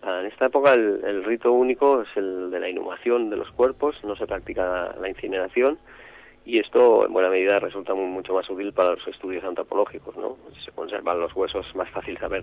[0.05, 3.95] Ah, en esta época el, rito único es el de la inhumación de los cuerpos,
[4.03, 5.79] no se practica la incineración
[6.45, 10.39] y esto en buena medida resulta mucho más útil para los estudios antropológicos, ¿no?
[10.65, 12.43] Se conservan los huesos, más fácil saber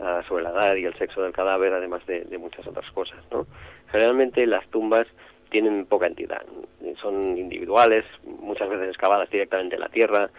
[0.00, 3.46] ah, sobre la edad y el sexo del cadáver, además de, muchas otras cosas, ¿no?
[3.92, 5.06] Generalmente las tumbas
[5.50, 6.42] tienen poca entidad,
[7.02, 10.30] son individuales, muchas veces excavadas directamente en la tierra,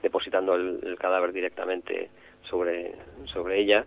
[0.00, 2.08] depositando el, el, cadáver directamente
[2.48, 2.94] sobre,
[3.26, 3.84] sobre ella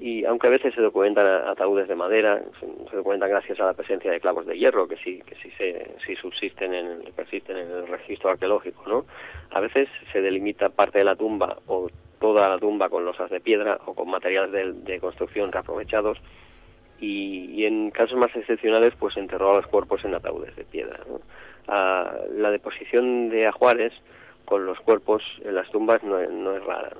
[0.00, 4.10] y aunque a veces se documentan ataúdes de madera, se, documentan gracias a la presencia
[4.10, 7.86] de clavos de hierro que sí que sí se sí subsisten en persisten en el
[7.88, 9.06] registro arqueológico, ¿no?
[9.50, 11.88] A veces se delimita parte de la tumba o
[12.20, 16.18] toda la tumba con losas de piedra o con materiales de, construcción reaprovechados
[17.00, 20.98] y, en casos más excepcionales pues enterró a los cuerpos en ataúdes de piedra.
[21.68, 23.92] Ah, la deposición de ajuares
[24.44, 26.90] con los cuerpos en las tumbas no, es rara,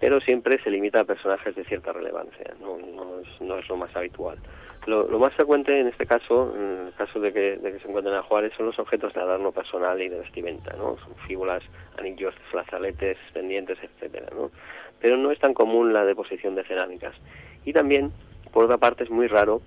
[0.00, 4.38] pero siempre se limita a personajes de cierta relevancia, no, no, es, lo más habitual.
[4.86, 8.66] Lo, más frecuente en este caso, en el caso de que, se encuentren ajuares, son
[8.66, 10.96] los objetos de adorno personal y de vestimenta, ¿no?
[10.98, 11.62] Son fíbulas,
[11.98, 14.52] anillos, frazaletes, pendientes, etcétera, ¿no?
[15.00, 17.14] Pero no es tan común la deposición de cerámicas.
[17.64, 18.12] Y también
[18.56, 19.60] por otra parte, es muy raro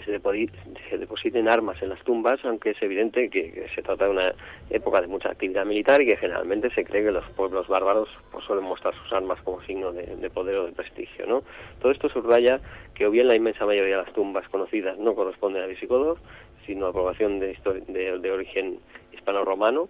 [0.00, 0.48] que
[0.90, 4.34] se, depositen armas en las tumbas, aunque es evidente que, se trata de una
[4.70, 8.44] época de mucha actividad militar y que generalmente se cree que los pueblos bárbaros pues,
[8.44, 11.26] suelen mostrar sus armas como signo de, poder o de prestigio.
[11.26, 11.42] ¿no?
[11.80, 12.60] Todo esto subraya
[12.94, 16.18] que o bien la inmensa mayoría de las tumbas conocidas no corresponden a visigodos,
[16.66, 17.56] sino a población de,
[17.88, 18.78] de, de origen
[19.12, 19.88] hispano-romano,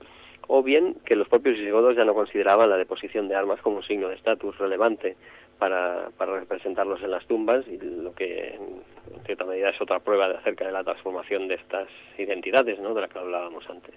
[0.49, 3.83] o bien que los propios visigodos ya no consideraban la deposición de armas como un
[3.83, 5.17] signo de estatus relevante
[5.59, 10.29] para, para representarlos en las tumbas y lo que en cierta medida es otra prueba
[10.29, 11.89] de acerca de la transformación de estas
[12.19, 12.95] identidades ¿no?
[12.95, 13.95] de la que hablábamos antes.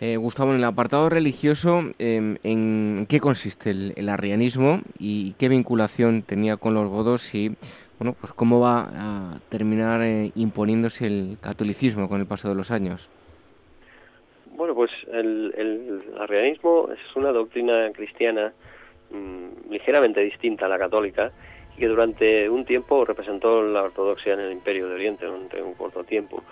[0.00, 6.22] Eh, Gustavo, en el apartado religioso, em, ¿en qué consiste el, arrianismo y qué vinculación
[6.22, 7.56] tenía con los godos y
[7.98, 12.70] bueno, pues cómo va a terminar eh, imponiéndose el catolicismo con el paso de los
[12.70, 13.08] años?
[14.52, 18.52] Bueno, pues el, el arrianismo es una doctrina cristiana
[19.10, 21.32] Mm, ligeramente distinta a la católica
[21.74, 25.72] y que durante un tiempo representó la ortodoxia en el Imperio de Oriente, durante un
[25.74, 26.42] corto tiempo,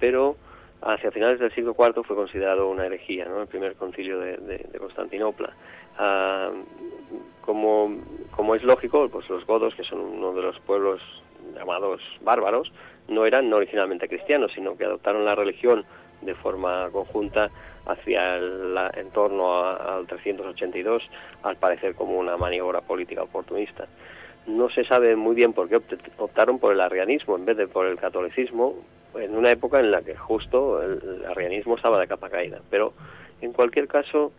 [0.00, 0.36] pero
[0.80, 3.42] hacia finales del siglo IV fue considerado una herejía, ¿no?
[3.42, 5.52] el primer concilio de, Constantinopla.
[5.98, 6.50] Ah,
[7.42, 7.94] como,
[8.30, 11.00] como es lógico, pues los godos, que son uno de los pueblos
[11.54, 12.72] llamados bárbaros,
[13.08, 15.84] no eran originalmente cristianos, sino que adoptaron la religión
[16.22, 17.50] de forma conjunta
[17.86, 21.02] hacia el entorno al 382,
[21.42, 23.86] al parecer como una maniobra política oportunista.
[24.46, 25.80] No se sabe muy bien por qué
[26.18, 28.74] optaron por el arrianismo en vez de por el catolicismo,
[29.14, 32.60] en una época en la que justo el arrianismo estaba de capa caída.
[32.70, 32.92] Pero
[33.40, 34.32] en cualquier caso,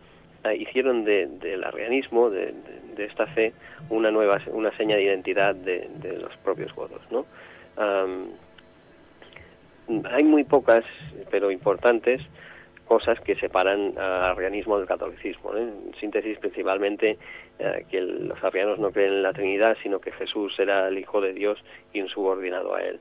[0.44, 2.54] eh, hicieron del arrianismo, de,
[2.98, 3.52] esta fe,
[3.90, 5.88] una nueva, una seña de identidad de,
[6.20, 7.26] los propios godos, ¿no?
[10.10, 10.84] hay muy pocas,
[11.30, 12.20] pero importantes,
[12.88, 15.54] cosas que separan al arrianismo del catolicismo.
[15.54, 17.18] En síntesis, principalmente
[17.58, 21.20] eh, que los arrianos no creen en la Trinidad, sino que Jesús era el Hijo
[21.20, 22.98] de Dios y un subordinado a él.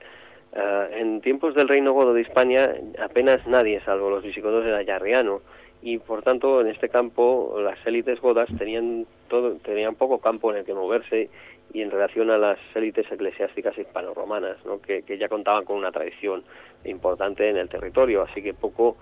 [0.54, 4.98] Eh, en tiempos del reino godo de España, apenas nadie, salvo los visigodos, era ya
[4.98, 5.42] arriano,
[5.82, 10.58] y por tanto en este campo las élites godas tenían, todo, tenían poco campo en
[10.58, 11.30] el que moverse
[11.74, 14.82] y en relación a las élites eclesiásticas hispano-romanas, ¿no?
[14.82, 16.44] que, que ya contaban con una tradición
[16.86, 18.98] importante en el territorio, así que poco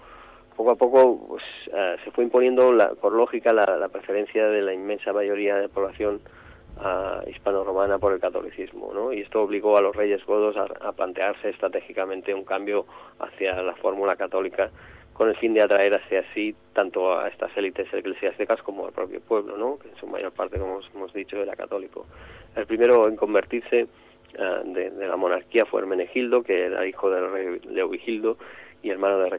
[0.56, 5.14] poco a poco pues, eh, se fue imponiendo por lógica la, preferencia de la inmensa
[5.14, 6.22] mayoría de la población
[6.78, 9.14] uh, hispano-romana por el catolicismo, ¿no?
[9.14, 12.86] Y esto obligó a los reyes godos a, plantearse estratégicamente un cambio
[13.20, 14.72] hacia la fórmula católica
[15.14, 19.22] con el fin de atraer hacia sí tanto a estas élites eclesiásticas como al propio
[19.22, 19.80] pueblo, ¿no?
[19.80, 22.06] que en su mayor parte, como hemos dicho, era católico.
[22.56, 23.88] El primero en convertirse
[24.38, 28.38] uh, de, de, la monarquía fue Hermenegildo, que era hijo del rey Leovigildo,
[28.86, 29.30] y hermano de,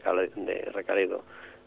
[0.73, 1.23] Recaredo.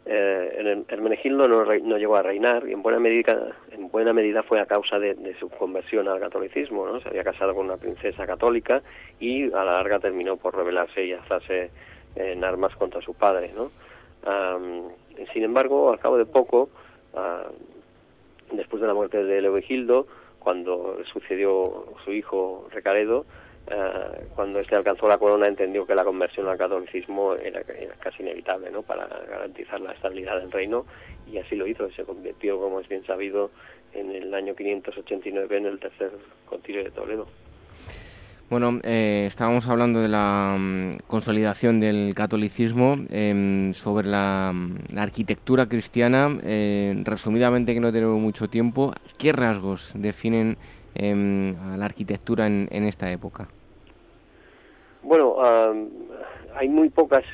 [0.06, 4.60] Eh, Hermenegildo no, no, llegó a reinar y en buena medida, en buena medida fue
[4.60, 6.86] a causa de, su conversión al catolicismo.
[6.86, 7.00] ¿no?
[7.00, 8.82] Se había casado con una princesa católica
[9.20, 11.72] y a la larga terminó por rebelarse y alzarse
[12.16, 13.52] en armas contra su padre.
[13.56, 13.72] ¿no?
[15.32, 16.70] sin embargo, al cabo de poco,
[17.16, 17.48] ah,
[18.52, 20.08] después de la muerte de Leovigildo,
[20.40, 23.26] cuando sucedió su hijo Recaredo,
[23.72, 27.62] eh, cuando este alcanzó la corona entendió que la conversión al catolicismo era,
[28.00, 28.82] casi inevitable ¿no?
[28.82, 30.86] para garantizar la estabilidad del reino
[31.32, 33.52] y así lo hizo, se convirtió, como es bien sabido,
[33.94, 36.12] en el año 589 en el tercer
[36.48, 37.28] concilio de Toledo.
[38.50, 45.68] Bueno, eh, estábamos hablando de la mm, consolidación del catolicismo, em, sobre la, mm, arquitectura
[45.68, 46.36] cristiana.
[46.44, 50.58] Eh, resumidamente, que no tenemos mucho tiempo, ¿qué rasgos definen
[50.96, 53.50] em, a la arquitectura en esta época?
[55.10, 55.38] Bueno,
[56.54, 57.26] hay muy pocas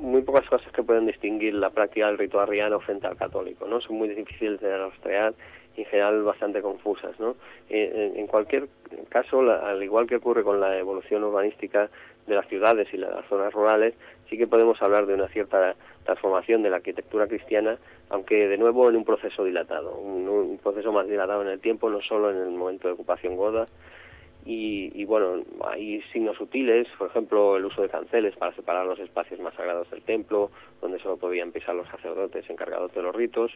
[0.00, 3.82] muy pocas cosas que pueden distinguir la práctica del rito arriano frente al católico, ¿no?
[3.82, 5.34] Son muy difíciles de rastrear
[5.76, 7.36] y en general bastante confusas, ¿no?
[7.68, 8.68] En, cualquier
[9.10, 11.90] caso, al igual que ocurre con la evolución urbanística
[12.26, 13.92] de las ciudades y las zonas rurales,
[14.30, 15.74] sí que podemos hablar de una cierta
[16.04, 17.76] transformación de la arquitectura cristiana,
[18.08, 22.00] aunque de nuevo en un proceso dilatado, un proceso más dilatado en el tiempo, no
[22.00, 23.66] solo en el momento de ocupación goda,
[24.44, 29.38] y, bueno, hay signos sutiles, por ejemplo, el uso de canceles para separar los espacios
[29.40, 33.52] más sagrados del templo, donde solo podían pisar los sacerdotes encargados de los ritos,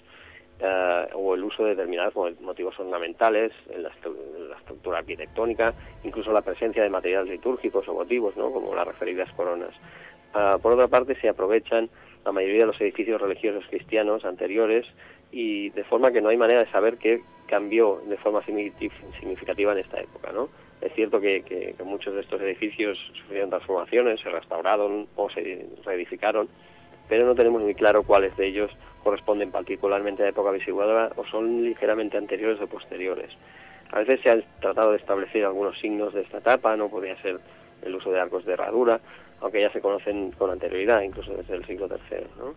[0.60, 3.94] eh, o el uso de determinados motivos ornamentales en las,
[4.58, 5.74] estructura arquitectónica,
[6.04, 8.52] incluso la presencia de materiales litúrgicos o motivos, ¿no?
[8.52, 9.74] como las referidas coronas.
[10.34, 11.90] Ah, por otra parte, se aprovechan
[12.24, 14.86] la mayoría de los edificios religiosos cristianos anteriores
[15.32, 19.78] y de forma que no hay manera de saber qué cambió de forma significativa en
[19.78, 20.48] esta época, ¿no?
[20.82, 26.48] Es cierto que, muchos de estos edificios sufrieron transformaciones, se restauraron o se reedificaron,
[27.08, 28.70] pero no tenemos muy claro cuáles de ellos
[29.04, 33.30] corresponden particularmente a la época visigoda o son ligeramente anteriores o posteriores.
[33.92, 37.38] A veces se han tratado de establecer algunos signos de esta etapa, no podría ser
[37.82, 39.00] el uso de arcos de herradura,
[39.40, 42.26] aunque ya se conocen con anterioridad, incluso desde el siglo III.
[42.38, 42.54] ¿no?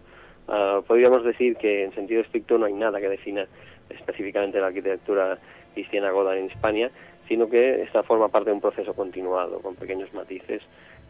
[0.48, 3.48] Ah, podríamos decir que en sentido estricto no hay nada que defina
[3.90, 5.38] específicamente la arquitectura
[5.74, 6.90] cristiana goda en España,
[7.28, 10.62] sino que esta forma parte de un proceso continuado, con pequeños matices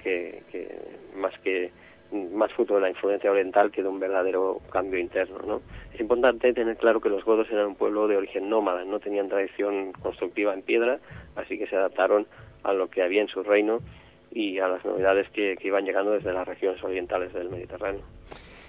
[0.02, 0.76] que, que
[1.16, 1.72] más que
[2.12, 5.40] más fruto de la influencia oriental que de un verdadero cambio interno.
[5.46, 5.62] ¿no?
[5.94, 9.28] Es importante tener claro que los godos eran un pueblo de origen nómada, no tenían
[9.28, 11.00] tradición constructiva en piedra,
[11.36, 12.28] así que se adaptaron
[12.64, 13.80] a lo que había en su reino
[14.32, 18.02] y a las novedades que, iban llegando desde las regiones orientales del Mediterráneo.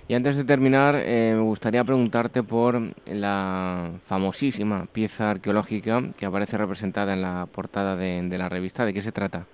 [0.09, 2.77] Y antes de terminar, eh, me gustaría preguntarte por
[3.07, 8.85] la famosísima pieza arqueológica que aparece representada en la portada de, la revista.
[8.85, 9.47] ¿De qué se trata?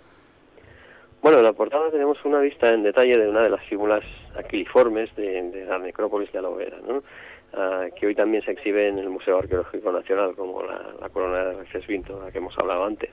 [1.22, 4.05] Bueno, en la portada tenemos una vista en detalle de una de las figuras
[4.36, 7.03] aquiliformes de, la necrópolis de Alovera, ¿no?
[7.55, 11.55] Ah, que hoy también se exhibe en el Museo Arqueológico Nacional, como la, corona de
[11.55, 13.11] Recesvinto, de la que hemos hablado antes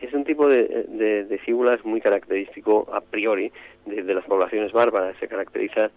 [0.00, 3.52] es un tipo de, de, fíbulas muy característico a priori
[3.86, 5.16] de, las poblaciones bárbaras.
[5.18, 5.90] Se caracteriza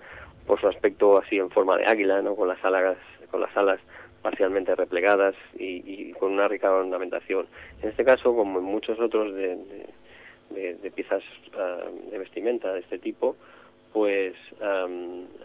[0.48, 2.36] por su aspecto así en forma de águila, ¿no?
[2.36, 2.98] con las alas,
[3.30, 3.80] con las alas
[4.22, 7.46] parcialmente replegadas y, con una rica ornamentación.
[7.84, 9.58] En este caso, como en muchos otros de,
[10.96, 11.24] piezas
[11.56, 13.36] ah, de vestimenta de este tipo,
[13.94, 14.36] pues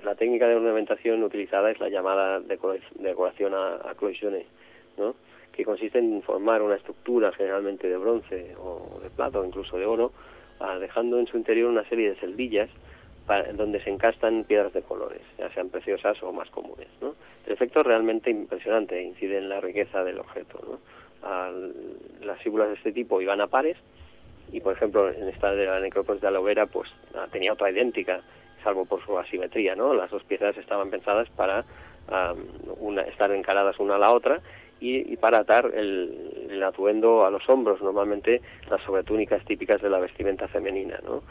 [0.05, 3.95] la técnica de ornamentación utilizada es la llamada decoración a, a
[4.99, 5.15] ¿no?
[5.53, 9.87] que consiste en formar una estructura generalmente de bronce o de plata o incluso de
[9.87, 10.13] oro,
[10.61, 12.71] ah, dejando en su interior una serie de celdillas
[13.55, 16.89] donde se encastan piedras de colores, ya sean preciosas o más comunes.
[17.01, 17.15] ¿no?
[17.47, 20.61] El efecto es realmente impresionante, incide en la riqueza del objeto.
[20.67, 20.79] ¿no?
[22.23, 23.77] las figuras de este tipo iban a pares
[24.51, 28.23] y, por ejemplo, en esta de la necrópolis de pues ah, tenía otra idéntica,
[28.65, 29.77] salvo por su asimetría.
[29.77, 29.95] ¿no?
[29.95, 31.65] Las dos piezas estaban pensadas para
[32.81, 34.41] una, estar encaradas una a la otra
[34.81, 40.49] y, para atar el, atuendo a los hombros, normalmente las sobretúnicas típicas de la vestimenta
[40.49, 41.23] femenina, ¿no?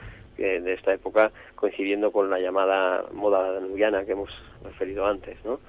[0.41, 4.29] De esta época coincidiendo con la llamada moda danubiana que hemos
[4.63, 5.59] referido antes, ¿no?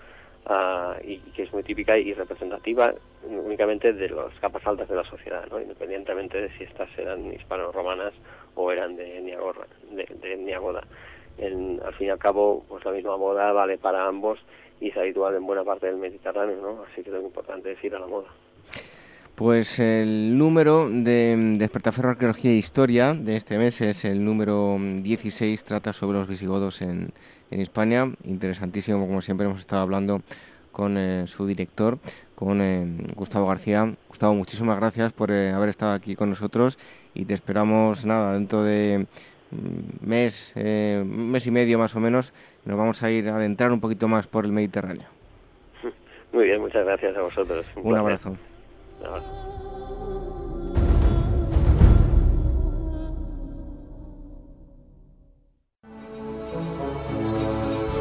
[0.47, 2.93] Ah, y, que es muy típica y representativa
[3.25, 5.61] únicamente de las capas altas de la sociedad, ¿no?
[5.61, 8.13] independientemente de si estas eran hispano-romanas
[8.57, 10.83] o eran de, Niagora, de, de Niagoda.
[11.41, 14.41] al fin y al cabo, pues la misma moda vale para ambos
[14.81, 16.83] y es habitual en buena parte del Mediterráneo, ¿no?
[16.91, 18.29] Así que es importante decir a la moda.
[19.43, 25.65] Pues el número de Despertaferro Arqueología e Historia de este mes es el número 16,
[25.65, 27.09] trata sobre los visigodos en,
[27.51, 28.09] en España.
[28.23, 30.23] Interesantísimo, como siempre hemos estado hablando
[30.71, 31.99] con eh, su director,
[32.37, 32.87] con eh,
[33.17, 33.93] Gustavo García.
[34.07, 36.79] Gustavo, muchísimas gracias por eh, haber estado aquí con nosotros
[37.13, 39.07] y te esperamos nada dentro de
[39.51, 42.33] mm, mes, mes y medio más o menos
[42.65, 45.09] nos vamos a ir a adentrar un poquito más por el Mediterráneo.
[46.33, 47.67] Muy bien, muchas gracias a vosotros.
[47.75, 48.37] Un, abrazo.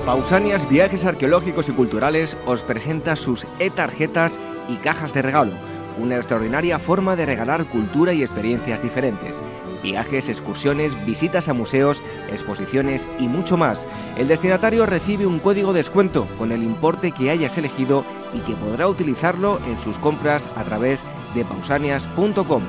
[0.05, 5.53] Pausanias Viajes Arqueológicos y Culturales os presenta sus e-tarjetas y cajas de regalo,
[5.97, 9.41] una extraordinaria forma de regalar cultura y experiencias diferentes
[9.81, 12.01] viajes, excursiones, visitas a museos,
[12.31, 13.85] exposiciones y mucho más.
[14.17, 18.53] El destinatario recibe un código de descuento con el importe que hayas elegido y que
[18.53, 21.03] podrá utilizarlo en sus compras a través
[21.33, 22.61] de pausanias.com.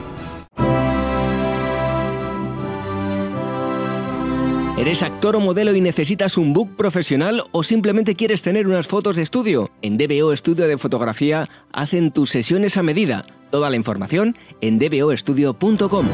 [4.79, 9.15] ¿Eres actor o modelo y necesitas un book profesional o simplemente quieres tener unas fotos
[9.15, 9.71] de estudio?
[9.81, 13.23] En DBO Estudio de Fotografía hacen tus sesiones a medida.
[13.51, 16.09] Toda la información en dboestudio.com.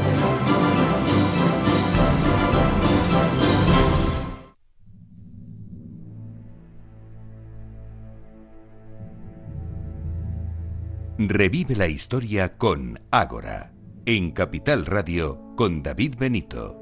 [11.20, 13.72] Revive la historia con Ágora,
[14.06, 16.76] en Capital Radio con David Benito.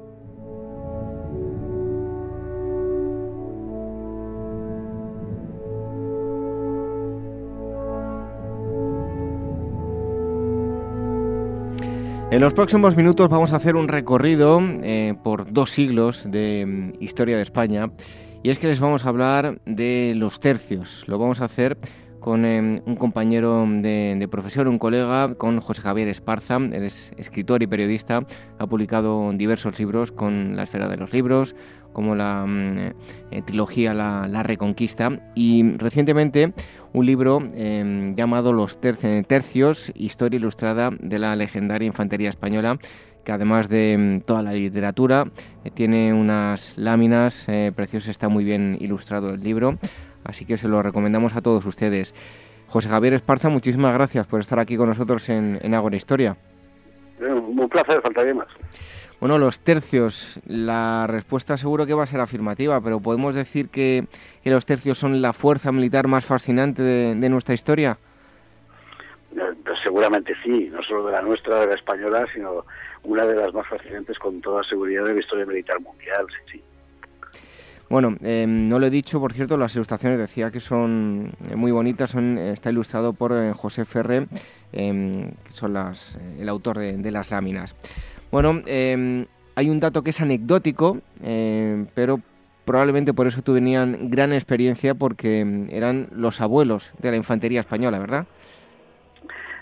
[12.29, 17.03] En los próximos minutos vamos a hacer un recorrido eh, por dos siglos de mm,
[17.03, 17.89] historia de España
[18.43, 21.03] y es que les vamos a hablar de los tercios.
[21.07, 21.79] Lo vamos a hacer
[22.27, 26.57] con em, un compañero de, profesión, un colega, con José Javier Esparza.
[26.57, 28.27] Él es escritor y periodista,
[28.59, 31.55] ha publicado diversos libros con la esfera de los libros,
[31.93, 32.77] como la mm,
[33.31, 35.21] eh, trilogía la, Reconquista.
[35.35, 36.51] Y recientemente
[36.91, 42.77] un libro em, llamado Los Tercios, historia ilustrada de la legendaria infantería española
[43.23, 45.25] que además de mm, toda la literatura
[45.65, 49.77] eh, tiene unas láminas eh, preciosas, está muy bien ilustrado el libro,
[50.27, 52.13] así que se lo recomendamos a todos ustedes.
[52.67, 56.37] José Javier Esparza, muchísimas gracias por estar aquí con nosotros en, en Agora Historia.
[57.19, 58.47] Un placer, faltaría más.
[59.19, 64.05] Bueno, los tercios, la respuesta seguro que va a ser afirmativa, pero ¿podemos decir que,
[64.45, 67.97] los tercios son la fuerza militar más fascinante de nuestra historia?
[69.37, 69.53] Eh,
[69.83, 72.65] seguramente sí, no solo de la nuestra, de la española, sino
[73.03, 76.61] una de las más fascinantes con toda seguridad de la historia militar mundial, sí.
[77.89, 81.71] Bueno, em, no lo he dicho, por cierto, las ilustraciones decía que son eh, muy
[81.71, 84.27] bonitas, son, está ilustrado por eh, José Ferré,
[84.73, 87.75] em, que son las, el autor de, las láminas.
[88.29, 89.25] Bueno, em,
[89.55, 90.99] hay un dato que es anecdótico,
[91.95, 92.21] pero
[92.65, 98.27] probablemente por eso tenían gran experiencia porque eran los abuelos de la infantería española, ¿verdad?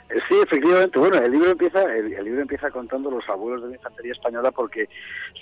[0.07, 0.99] Sí, efectivamente.
[0.99, 4.87] Bueno, el libro empieza, el, libro empieza contando los abuelos de la infantería española porque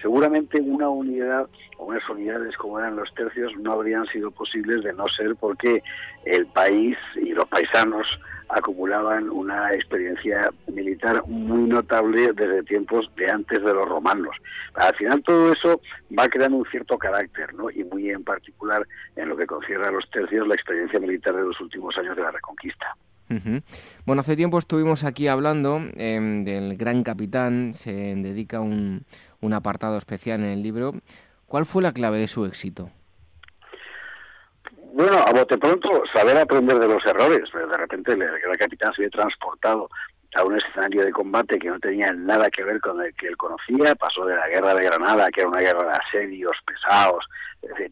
[0.01, 1.47] seguramente una unidad
[1.77, 5.83] o unas unidades como eran los tercios no habrían sido posibles de no ser porque
[6.25, 8.07] el país y los paisanos
[8.49, 14.35] acumulaban una experiencia militar muy notable desde tiempos de antes de los romanos.
[14.75, 15.81] Al final todo eso
[16.17, 17.69] va creando un cierto carácter, ¿no?
[17.69, 21.43] Y muy en particular en lo que concierne a los tercios la experiencia militar de
[21.43, 22.95] los últimos años de la Reconquista.
[24.05, 29.05] Bueno, hace tiempo estuvimos aquí hablando em, del Gran Capitán, se dedica un,
[29.41, 30.93] un apartado especial en el libro.
[31.47, 32.89] ¿Cuál fue la clave de su éxito?
[34.93, 37.49] Bueno, a bote pronto, saber aprender de los errores.
[37.51, 39.89] De repente el Gran Capitán se ve transportado
[40.35, 43.37] a un escenario de combate que no tenía nada que ver con el que él
[43.37, 47.25] conocía, pasó de la guerra de Granada, que era una guerra de asedios pesados,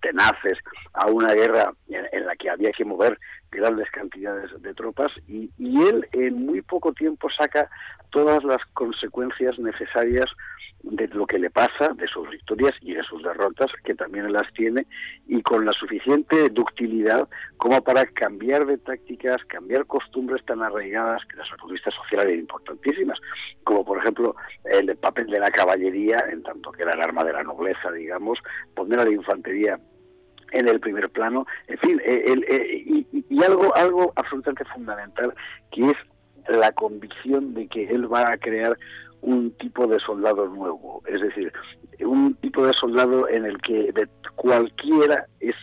[0.01, 0.57] tenaces,
[0.93, 3.17] a una guerra en, la que había que mover
[3.51, 7.69] grandes cantidades de tropas y, él en muy poco tiempo saca
[8.11, 10.29] todas las consecuencias necesarias
[10.83, 14.51] de lo que le pasa, de sus victorias y de sus derrotas, que también las
[14.53, 14.87] tiene,
[15.27, 17.27] y con la suficiente ductilidad
[17.57, 23.19] como para cambiar de tácticas, cambiar costumbres tan arraigadas que las futbolistas sociales eran importantísimas,
[23.63, 24.35] como por ejemplo
[24.65, 28.39] el papel de la caballería, en tanto que era el arma de la nobleza, digamos,
[28.75, 29.79] poner a la infantería
[30.51, 35.33] en el primer plano, en fin, eh, eh, y, y algo, algo absolutamente fundamental,
[35.71, 35.97] que es
[36.47, 38.77] la convicción de que él va a crear
[39.21, 41.51] un tipo de soldado nuevo, es decir,
[41.99, 45.55] un tipo de soldado en el que de cualquiera es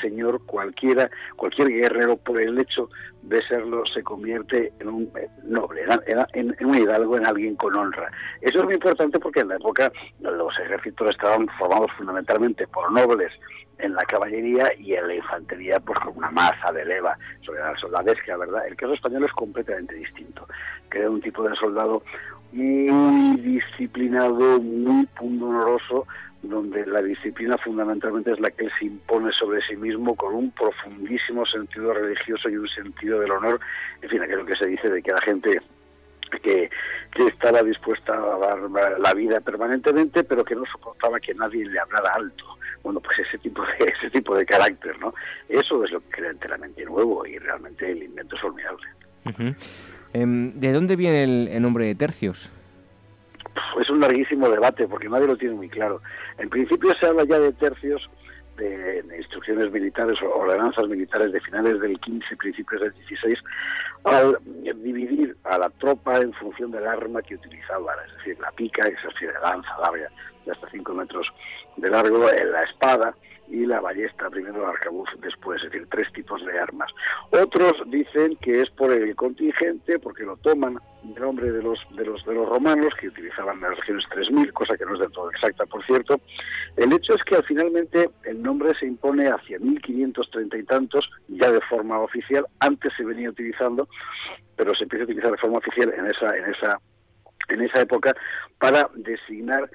[0.00, 2.88] señor, cualquiera, cualquier guerrero por el hecho
[3.22, 5.12] de serlo se convierte en un
[5.44, 8.10] noble, en, en, un hidalgo, en alguien con honra.
[8.40, 9.90] Eso es muy importante porque en la época
[10.20, 13.32] los ejércitos estaban formados fundamentalmente por nobles
[13.78, 17.76] en la caballería y en la infantería pues con una masa de leva sobre la
[17.76, 18.66] soldadesca, ¿verdad?
[18.66, 20.46] El caso español es completamente distinto.
[20.88, 22.02] Crea un tipo de soldado
[22.52, 26.06] muy disciplinado, muy pundonoroso,
[26.42, 30.50] donde la disciplina fundamentalmente es la que él se impone sobre sí mismo con un
[30.52, 33.60] profundísimo sentido religioso y un sentido del honor,
[34.02, 35.60] en fin, aquello que se dice de que la gente
[36.42, 36.70] que,
[37.14, 41.78] que estaba dispuesta a dar la vida permanentemente, pero que no soportaba que nadie le
[41.78, 42.44] hablara alto.
[42.82, 45.14] Bueno, pues ese tipo de ese tipo de carácter, ¿no?
[45.48, 48.86] Eso es lo que crea enteramente nuevo y realmente el invento es formidable.
[50.12, 52.50] Em, ¿De dónde viene el, nombre de tercios?
[53.80, 56.00] Es un larguísimo debate porque nadie lo tiene muy claro.
[56.38, 58.08] En principio se habla ya de tercios
[58.56, 63.38] de, instrucciones militares o ordenanzas militares de finales del 15, principios del 16,
[64.04, 64.38] al
[64.82, 69.08] dividir a la tropa en función del arma que utilizaban, es decir, la pica, se
[69.08, 70.08] refiere a lanza larga
[70.44, 71.26] de hasta 5 metros
[71.76, 73.14] de largo, la espada,
[73.48, 76.90] y la ballesta, primero el arcabuz, después, es decir, tres tipos de armas.
[77.30, 82.04] Otros dicen que es por el contingente, porque lo toman del nombre de los, de
[82.04, 85.30] los, de los romanos, que utilizaban las regiones 3000, cosa que no es del todo
[85.30, 86.20] exacta, por cierto.
[86.76, 91.50] El hecho es que al finalmente el nombre se impone hacia 1530 y tantos, ya
[91.50, 93.88] de forma oficial, antes se venía utilizando,
[94.56, 96.80] pero se empieza a utilizar de forma oficial en esa, en esa
[97.48, 98.14] en esa época
[98.58, 99.70] para designar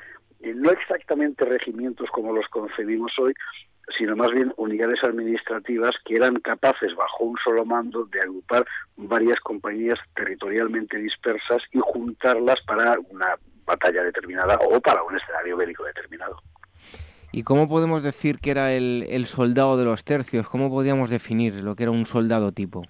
[0.55, 3.33] no exactamente regimientos como los concebimos hoy,
[3.97, 8.65] sino más bien unidades administrativas que eran capaces, bajo un solo mando, de agrupar
[8.95, 13.35] varias compañías territorialmente dispersas y juntarlas para una
[13.65, 16.37] batalla determinada o para un escenario bélico determinado.
[17.31, 20.47] ¿Y cómo podemos decir que era el, el soldado de los tercios?
[20.49, 22.83] ¿Cómo podríamos definir lo que era un soldado tipo?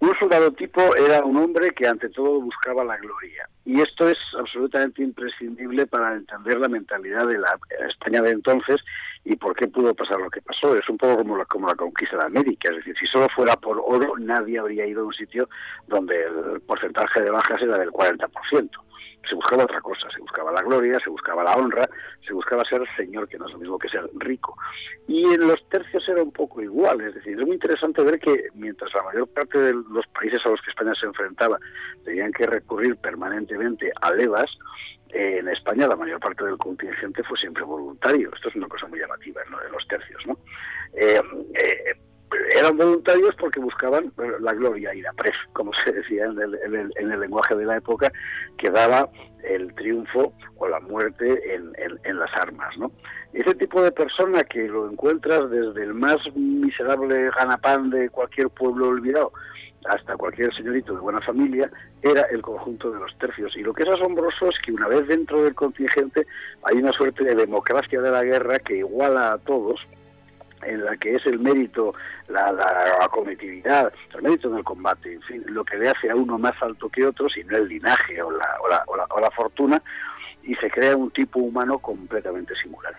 [0.00, 3.48] Un soldado tipo era un hombre que ante todo buscaba la gloria.
[3.68, 8.80] Y esto es absolutamente imprescindible para entender la mentalidad de la España de entonces
[9.26, 10.74] y por qué pudo pasar lo que pasó.
[10.74, 12.70] Es un poco como la, como la conquista de América.
[12.70, 15.50] Es decir, si solo fuera por oro, nadie habría ido a un sitio
[15.86, 18.87] donde el porcentaje de bajas era del 40%
[19.28, 21.88] se buscaba otra cosa, se buscaba la gloria, se buscaba la honra,
[22.26, 24.56] se buscaba ser señor, que no es lo mismo que ser rico.
[25.06, 28.48] Y en los tercios era un poco igual, es decir, es muy interesante ver que
[28.54, 31.58] mientras la mayor parte de los países a los que España se enfrentaba
[32.04, 34.50] tenían que recurrir permanentemente a levas,
[35.10, 38.30] eh, en España la mayor parte del contingente fue siempre voluntario.
[38.34, 40.36] Esto es una cosa muy llamativa en de los tercios, ¿no?
[40.94, 41.20] Eh,
[41.54, 41.94] eh,
[42.54, 46.58] eran voluntarios porque buscaban la gloria y la presa, como se decía en el,
[46.96, 48.12] en el, lenguaje de la época,
[48.58, 49.08] que daba
[49.44, 51.72] el triunfo o la muerte en,
[52.04, 52.76] en, las armas.
[52.76, 52.90] ¿no?
[53.32, 58.88] Ese tipo de persona que lo encuentras desde el más miserable ganapán de cualquier pueblo
[58.88, 59.32] olvidado
[59.86, 61.70] hasta cualquier señorito de buena familia,
[62.02, 63.56] era el conjunto de los tercios.
[63.56, 66.26] Y lo que es asombroso es que una vez dentro del contingente
[66.64, 69.80] hay una suerte de democracia de la guerra que iguala a todos
[70.62, 71.94] en la que es el mérito,
[72.28, 76.16] la, la, cometividad, el mérito en el combate, en fin, lo que le hace a
[76.16, 79.30] uno más alto que otros y no el linaje o la, o la, o la,
[79.30, 79.82] fortuna,
[80.42, 82.94] y se crea un tipo humano completamente singular.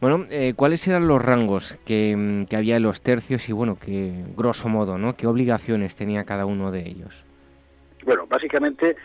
[0.00, 4.24] Bueno, eh, ¿cuáles eran los rangos que, que, había en los tercios y, bueno, que
[4.36, 5.14] grosso modo, ¿no?
[5.14, 7.24] ¿Qué obligaciones tenía cada uno de ellos?
[8.04, 8.96] Bueno, básicamente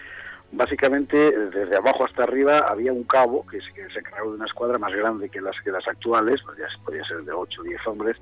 [0.51, 4.45] básicamente desde abajo hasta arriba había un cabo que se, que se encargaba de una
[4.45, 7.63] escuadra más grande que las que las actuales, pues ya podía ser de 8 o
[7.63, 8.17] 10 hombres,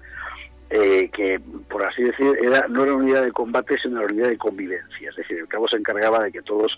[0.70, 2.26] eh, que por así decir
[2.70, 5.78] no era unidad de combate sino una unidad de convivencia, es decir, el cabo se
[5.78, 6.78] encargaba de que todos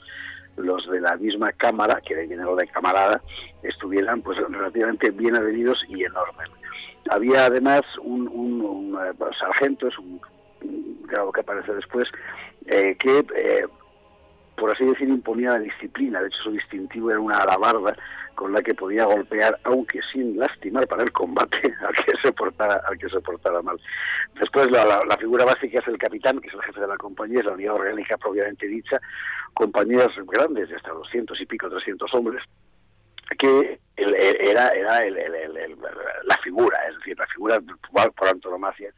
[0.57, 3.21] los de la misma cámara, que viene lo de camarada,
[3.63, 6.49] estuvieran pues relativamente bien avenidos y enormes.
[7.09, 10.19] Había además un, eh, sargento, es un
[11.03, 12.09] grado que aparece después,
[12.65, 13.23] eh, que
[14.57, 16.19] por así decir, imponía la disciplina.
[16.19, 17.95] De hecho, su distintivo era una alabarda
[18.33, 22.81] con la que podía golpear, aunque sin lastimar para el combate, al que se portara,
[22.87, 23.79] al que se portara mal.
[24.39, 27.45] Después, la, figura básica es el capitán, que es el jefe de la compañía, es
[27.45, 28.99] la unidad orgánica propiamente dicha,
[29.53, 32.43] compañías grandes de hasta 200 y pico, 300 hombres,
[33.37, 35.03] que era, era
[36.23, 38.91] la figura, es decir, la figura por, por antonomasia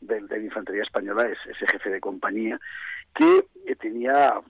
[0.00, 2.58] de, de la infantería española es ese jefe de compañía
[3.14, 3.44] que
[3.76, 4.40] tenía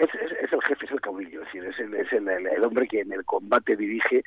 [0.00, 3.12] es, el jefe, es el caudillo, es decir, es, el, es el, hombre que en
[3.12, 4.22] el combate dirige,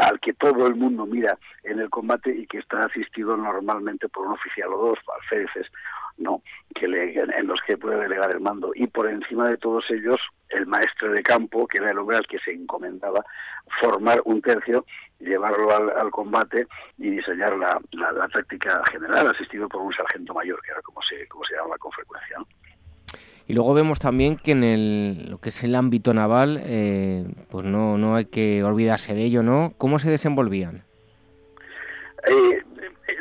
[0.00, 4.26] al que todo el mundo mira en el combate y que está asistido normalmente por
[4.26, 5.66] un oficial o dos, alféreces,
[6.18, 6.42] ¿no?
[6.74, 8.72] que le, en los que puede delegar el mando.
[8.74, 10.20] Y por encima de todos ellos,
[10.50, 13.24] el maestro de campo, que era el hombre al que se encomendaba
[13.80, 14.84] formar un tercio,
[15.18, 16.66] llevarlo al, combate
[16.96, 21.26] y diseñar la, la, táctica general, asistido por un sargento mayor, que era como se,
[21.28, 22.38] como se llama con frecuencia.
[23.48, 27.64] Y luego vemos también que en el, lo que es el ámbito naval, eh, pues
[27.64, 29.72] no, no hay que olvidarse de ello, ¿no?
[29.78, 30.82] ¿Cómo se desenvolvían?
[32.26, 32.62] Eh,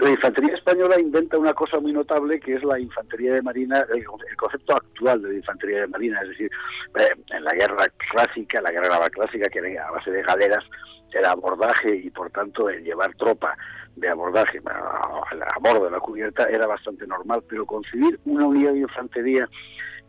[0.01, 4.03] la infantería española inventa una cosa muy notable que es la infantería de marina, el,
[4.35, 6.51] concepto actual de la infantería de marina, es decir,
[6.99, 10.65] eh, en la guerra clásica, la guerra naval clásica, que era a base de galeras,
[11.13, 13.57] era abordaje y por tanto el llevar tropa
[13.95, 15.21] de abordaje a,
[15.55, 19.49] a bordo de la cubierta era bastante normal, pero concebir una unidad de infantería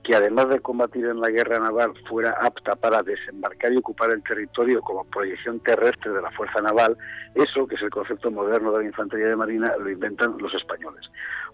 [0.03, 4.23] que además de combatir en la guerra naval fuera apta para desembarcar y ocupar el
[4.23, 6.97] territorio como proyección terrestre de la fuerza naval,
[7.35, 11.05] eso, que es el concepto moderno de la infantería de marina, lo inventan los españoles,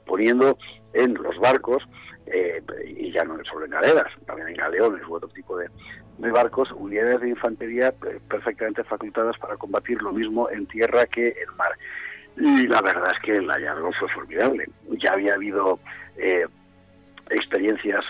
[0.06, 0.56] poniendo
[0.92, 1.82] en los barcos,
[2.26, 5.68] eh, y ya no solo en galeras, también en galeones u otro tipo de,
[6.18, 11.56] barcos, unidades de infantería eh, perfectamente facultadas para combatir lo mismo en tierra que en
[11.56, 11.72] mar.
[12.36, 14.66] Y la verdad es que el hallazgo fue formidable.
[14.88, 15.78] Ya había habido
[16.16, 16.46] eh,
[17.30, 18.04] experiencias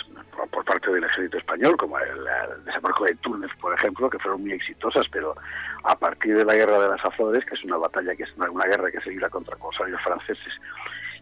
[0.50, 2.24] por parte del ejército español, como el,
[2.64, 5.34] desembarco de Túnez, por ejemplo, que fueron muy exitosas, pero
[5.84, 8.64] a partir de la guerra de las Azores, que es una batalla que es una,
[8.64, 10.52] guerra que se libra contra corsarios franceses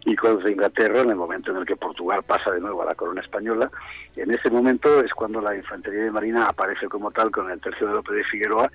[0.04, 2.94] y contra Inglaterra, en el momento en el que Portugal pasa de nuevo a la
[2.94, 3.70] corona española,
[4.16, 7.86] en ese momento es cuando la infantería de marina aparece como tal con el tercio
[7.86, 8.70] de López de Figueroa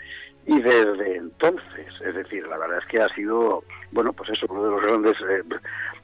[0.46, 4.64] y desde entonces, es decir, la verdad es que ha sido, bueno, pues eso, uno
[4.64, 5.44] de los grandes eh,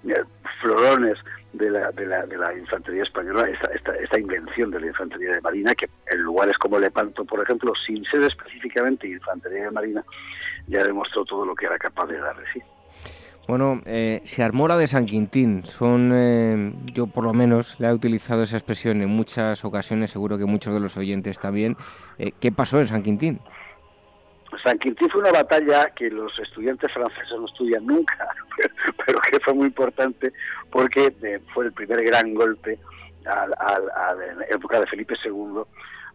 [0.10, 0.24] eh,
[0.62, 1.18] florones
[1.54, 5.36] de la, de la, de la infantería española, esta, esta, esta, invención de la infantería
[5.36, 10.04] de marina, que en lugares como Lepanto, por ejemplo, sin ser específicamente infantería de marina,
[10.68, 12.83] ya demostró todo lo que era capaz de dar de.
[13.48, 15.66] Bueno, eh, se armó la de San Quintín.
[15.66, 20.38] Son, eh, yo por lo menos le he utilizado esa expresión en muchas ocasiones, seguro
[20.38, 21.76] que muchos de los oyentes también.
[22.18, 23.40] Eh, ¿Qué pasó en San Quintín?
[24.62, 28.30] San Quintín fue una batalla que los estudiantes franceses no estudian nunca,
[29.06, 30.32] pero que fue muy importante
[30.72, 32.80] porque eh, fue el primer gran golpe
[33.26, 35.64] al, al, la época de Felipe II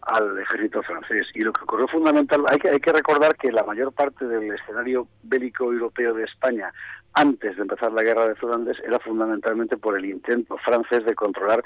[0.08, 1.26] al ejército francés.
[1.34, 4.52] Y lo que ocurrió fundamental, hay que, hay que recordar que la mayor parte del
[4.54, 6.72] escenario bélico europeo de España
[7.12, 11.62] antes de empezar la guerra de Flandes era fundamentalmente por el intento francés de controlar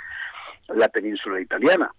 [0.68, 1.93] la península italiana.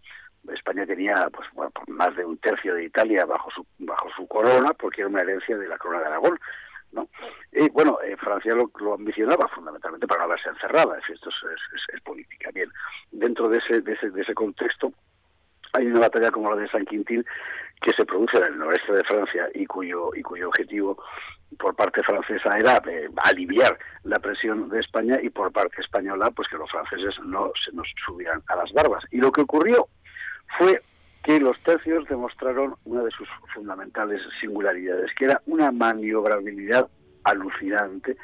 [0.54, 1.48] España tenía pues,
[1.88, 5.58] más de un tercio de Italia bajo su, bajo su corona, porque era una herencia
[5.58, 6.40] de la corona de Aragón.
[6.92, 7.08] ¿no?
[7.54, 12.50] Y bueno, eh, Francia lo, ambicionaba fundamentalmente para no verse encerrada, esto es, política.
[12.54, 12.70] Bien,
[13.12, 14.92] dentro de ese, de ese, de ese contexto
[15.74, 17.26] hay una batalla como la de San Quintín
[17.82, 20.98] que se produce en el noreste de Francia y cuyo, y cuyo objetivo
[21.60, 26.48] por parte francesa era eh, aliviar la presión de España y por parte española pues
[26.48, 29.04] que los franceses no se nos subieran a las barbas.
[29.12, 29.88] Y lo que ocurrió
[30.58, 30.82] fue
[31.24, 36.88] que los tercios demostraron una de sus fundamentales singularidades, que era una maniobrabilidad
[37.24, 38.16] alucinante,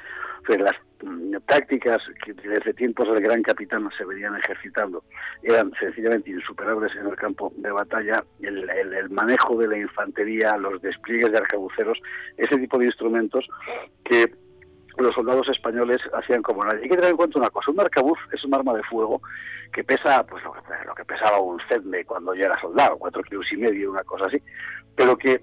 [0.46, 5.04] pues las mm, tácticas que desde tiempos del gran capitán se venían ejercitando
[5.44, 10.82] eran sencillamente insuperables en el campo de batalla, el, el, manejo de la infantería, los
[10.82, 12.00] despliegues de arcabuceros,
[12.38, 13.48] ese tipo de instrumentos
[14.06, 14.32] que
[14.98, 16.84] los soldados españoles hacían como nadie.
[16.84, 19.22] Hay que tener en cuenta una cosa, un arcabuz es un arma de fuego
[19.72, 23.22] que pesa pues lo que, lo que pesaba un CEDME cuando yo era soldado, cuatro
[23.24, 24.42] kilos y medio, una cosa así,
[24.96, 25.42] pero que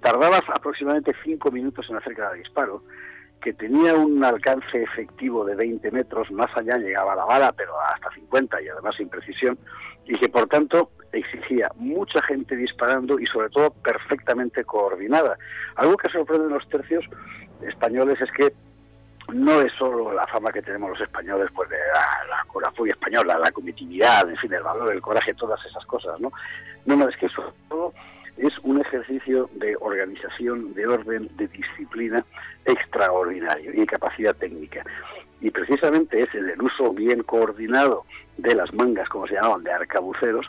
[0.00, 2.82] tardaba aproximadamente cinco minutos en hacer cada disparo,
[3.40, 8.10] que tenía un alcance efectivo de 20 metros, más allá llegaba la bala, pero hasta
[8.10, 9.58] 50 y además sin precisión,
[10.06, 15.36] y que por tanto exigía mucha gente disparando y sobre todo perfectamente coordinada.
[15.76, 17.04] Algo que sorprende en los tercios
[17.62, 18.52] españoles es que
[19.32, 22.46] no es solo la fama que tenemos los españoles, pues de la, la,
[22.90, 26.30] española, la comitividad, en fin, el valor, el coraje, todas esas cosas, ¿no?
[26.84, 27.92] No, no, es que eso todo
[28.36, 32.24] es un ejercicio de organización, de orden, de disciplina
[32.64, 34.84] extraordinario y de capacidad técnica.
[35.40, 38.04] Y precisamente es en el uso bien coordinado
[38.38, 40.46] de las mangas, como se llamaban, de arcabuceros,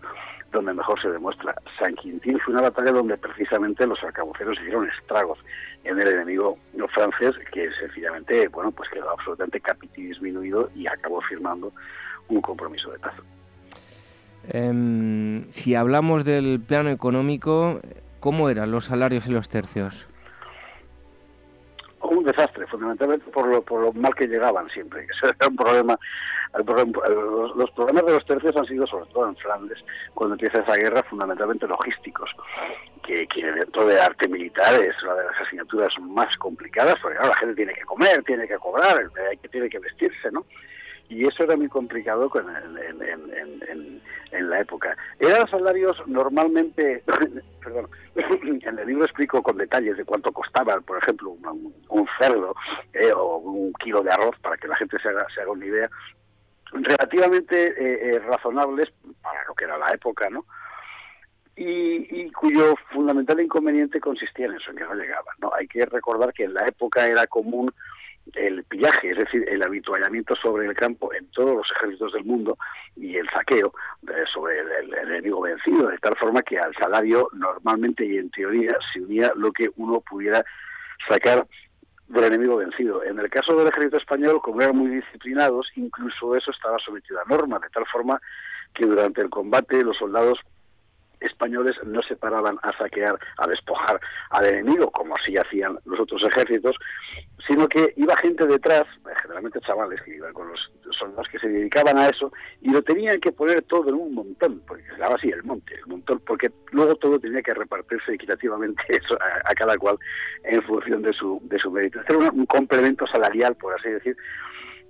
[0.52, 1.56] donde mejor se demuestra.
[1.78, 5.40] San Quintín fue una batalla donde precisamente los arcabuceros hicieron estragos
[5.84, 6.58] en el enemigo
[6.94, 11.72] francés, que sencillamente, bueno, pues quedó absolutamente capiti disminuido y acabó firmando
[12.30, 13.14] un compromiso de paz.
[14.50, 17.82] Em, si hablamos del plano económico,
[18.20, 20.08] ¿cómo eran los salarios y los tercios?
[22.02, 25.06] Un desastre, fundamentalmente por lo, por lo mal que llegaban siempre.
[25.12, 26.00] Ese era un problema.
[26.54, 29.80] los, problemas de los tercios han sido, sobre todo en Flandes,
[30.14, 32.32] cuando empieza esa guerra, fundamentalmente logísticos,
[33.04, 37.56] que, dentro de arte militar es una de las asignaturas más complicadas, porque la gente
[37.56, 38.98] tiene que comer, tiene que cobrar,
[39.30, 40.46] hay que, tiene que vestirse, ¿no?
[41.10, 44.02] Y eso era muy complicado con en,
[44.32, 44.96] en, la época.
[45.20, 47.04] Eran salarios normalmente,
[47.64, 47.90] perdón,
[48.64, 51.32] en el libro explico con detalles de cuánto costaba, por ejemplo,
[51.90, 52.56] un, cerdo
[52.94, 55.66] eh, o un kilo de arroz para que la gente se haga, se haga una
[55.66, 55.90] idea,
[56.72, 58.90] relativamente eh, eh, razonables
[59.22, 60.46] para lo que era la época, ¿no?
[61.56, 65.36] Y, y, cuyo fundamental inconveniente consistía en eso, en que no llegaban.
[65.40, 65.52] ¿no?
[65.58, 67.74] Hay que recordar que en la época era común
[68.36, 72.58] el pillaje, es decir, el habituallamiento sobre el campo en todos los ejércitos del mundo
[72.96, 73.74] y el saqueo
[74.34, 79.02] sobre el, enemigo vencido, de tal forma que al salario normalmente y en teoría se
[79.02, 80.44] unía lo que uno pudiera
[81.08, 81.46] sacar
[82.08, 83.04] del enemigo vencido.
[83.04, 87.26] En el caso del ejército español, como eran muy disciplinados, incluso eso estaba sometido a
[87.26, 88.22] norma, de tal forma
[88.74, 90.40] que durante el combate los soldados
[91.22, 94.00] españoles no se paraban a saquear, a despojar
[94.30, 96.76] al enemigo, como así hacían los otros ejércitos,
[97.46, 98.88] sino que iba gente detrás,
[99.22, 103.20] generalmente chavales que iban con los soldados que se dedicaban a eso, y lo tenían
[103.20, 106.52] que poner todo en un montón, porque se daba así el monte, el montón, porque
[106.72, 109.98] luego todo tenía que repartirse equitativamente eso, a, cada cual
[110.44, 112.00] en función de su, de su mérito.
[112.00, 114.16] Este era un complemento salarial, por así decir,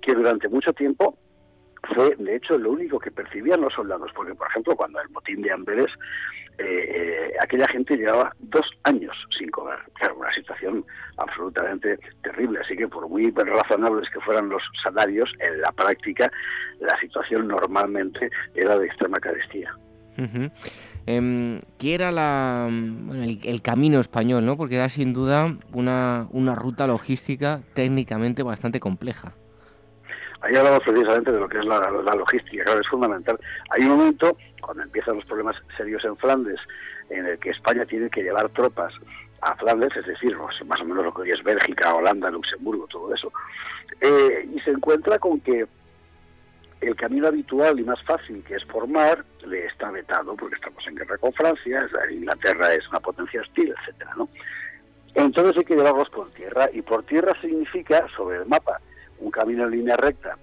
[0.02, 1.18] que durante mucho tiempo
[1.94, 5.42] fue de hecho lo único que percibían los soldados, porque por ejemplo cuando el motín
[5.42, 5.90] de Amberes,
[6.58, 10.84] eh, eh, aquella gente llevaba dos años sin cobrar, claro, una situación
[11.16, 16.30] absolutamente terrible, así que por muy razonables que fueran los salarios, en la práctica
[16.80, 19.72] la situación normalmente era de extrema carestía.
[21.06, 24.44] Em, ¿Qué era la, el, el, camino español?
[24.44, 24.56] ¿no?
[24.56, 29.32] Porque era sin duda una ruta logística técnicamente bastante compleja.
[30.40, 33.38] Ahí hablamos precisamente de lo que es la, logística, claro, es fundamental.
[33.70, 36.60] Hay un momento, cuando empiezan los problemas serios en Flandes,
[37.10, 38.94] en el que España tiene que llevar tropas
[39.40, 43.12] a Flandes, es decir, más o menos lo que hoy es Bélgica, Holanda, Luxemburgo, todo
[43.12, 43.32] eso,
[44.00, 45.66] eh, y se encuentra con que
[46.80, 50.94] el camino habitual y más fácil, que es formar, le está vetado, porque estamos en
[50.94, 54.28] guerra con Francia, Inglaterra es una potencia hostil, etcétera, ¿no?
[55.14, 58.80] Entonces hay que llevarlos por tierra y por tierra significa sobre el mapa
[59.20, 60.36] un camino en línea recta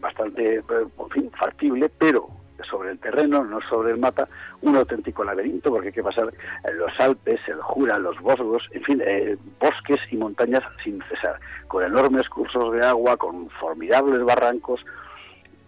[0.00, 2.28] bastante, en fin, factible, pero
[2.68, 4.28] sobre el terreno, no sobre el mapa,
[4.62, 6.32] un auténtico laberinto, porque hay que pasar
[6.74, 11.84] los Alpes, el Jura, los Vosgos, en fin, eh, bosques y montañas sin cesar, con
[11.84, 14.84] enormes cursos de agua, con formidables barrancos,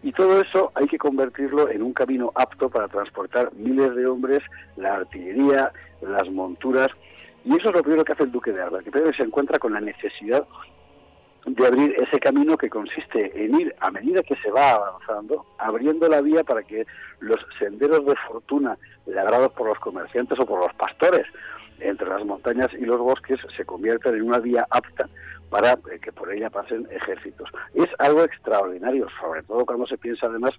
[0.03, 4.43] y todo eso hay que convertirlo en un camino apto para transportar miles de hombres,
[4.77, 6.93] la artillería, las monturas,
[7.45, 9.73] y eso es lo primero que hace el duque de Alba, que se encuentra con
[9.73, 10.47] la necesidad
[11.47, 16.09] de abrir ese camino que consiste en ir a medida que se va avanzando, abriendo
[16.09, 16.87] la vía para que
[17.21, 18.77] los senderos de fortuna
[19.07, 21.27] labrados por los comerciantes o por los pastores
[21.79, 25.09] entre las montañas y los bosques se conviertan en una vía apta
[25.51, 27.49] para eh, que por ella pasen ejércitos.
[27.75, 30.55] Es algo extraordinario, sobre todo cuando se piensa además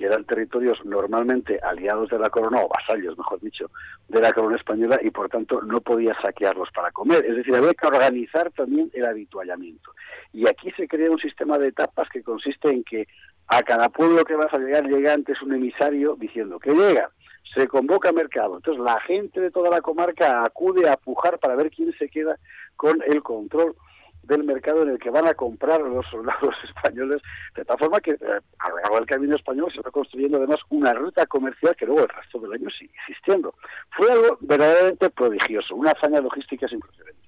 [0.00, 3.70] que eran territorios normalmente aliados de la corona, o vasallos, mejor dicho,
[4.08, 7.26] de la corona española, y por tanto no podía saquearlos para comer.
[7.26, 9.92] Es decir, había que organizar también el habituallamiento.
[10.32, 13.08] Y aquí se crea un sistema de etapas que consiste en que
[13.48, 17.10] a cada pueblo que vas a llegar llega antes un emisario diciendo que llega,
[17.52, 18.56] se convoca mercado.
[18.56, 22.38] Entonces la gente de toda la comarca acude a pujar para ver quién se queda
[22.76, 23.74] con el control
[24.22, 27.22] del mercado en el que van a comprar los soldados españoles,
[27.54, 31.26] de tal forma que eh, a del camino español se va construyendo además una ruta
[31.26, 33.54] comercial que luego el resto del año sigue existiendo.
[33.96, 37.19] Fue algo verdaderamente prodigioso, una hazaña logística sin precedentes.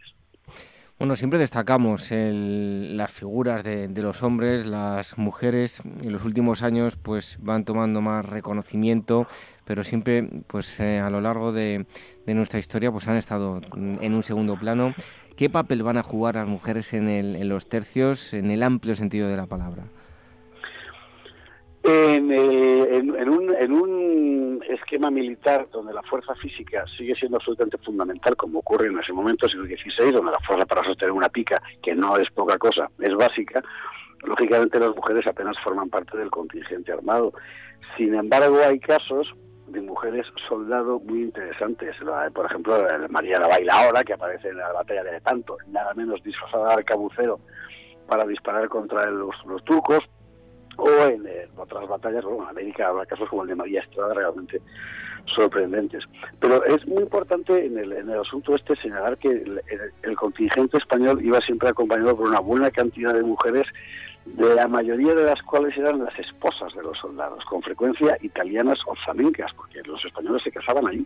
[1.02, 5.82] Bueno, siempre destacamos las figuras de, los hombres, las mujeres.
[6.00, 9.26] En los últimos años, pues van tomando más reconocimiento,
[9.64, 11.86] pero siempre, pues eh, a lo largo de,
[12.24, 14.94] de, nuestra historia, pues han estado en un segundo plano.
[15.34, 18.94] ¿Qué papel van a jugar las mujeres en, el, en los tercios, en el amplio
[18.94, 19.82] sentido de la palabra?
[21.84, 28.60] En, eh, en, un, esquema militar donde la fuerza física sigue siendo absolutamente fundamental, como
[28.60, 32.16] ocurre en ese momento, siglo XVI, donde la fuerza para sostener una pica, que no
[32.16, 33.62] es poca cosa, es básica,
[34.22, 37.32] lógicamente las mujeres apenas forman parte del contingente armado.
[37.96, 39.32] Sin embargo, hay casos
[39.72, 41.96] de mujeres soldado muy interesantes.
[42.34, 46.68] Por ejemplo, María la Bailaora, que aparece en la batalla de Lepanto, nada menos disfrazada
[46.68, 47.40] de arcabucero
[48.06, 50.04] para disparar contra los, turcos,
[50.76, 54.60] o en, otras batallas, bueno, en América habrá casos como el de María Estrada realmente
[55.34, 56.04] sorprendentes.
[56.40, 59.44] Pero es muy importante en el, en el asunto este señalar que
[60.02, 63.66] el contingente español iba siempre acompañado por una buena cantidad de mujeres
[64.24, 68.78] de la mayoría de las cuales eran las esposas de los soldados, con frecuencia italianas
[68.86, 71.04] o flamencas, porque los españoles se casaban allí.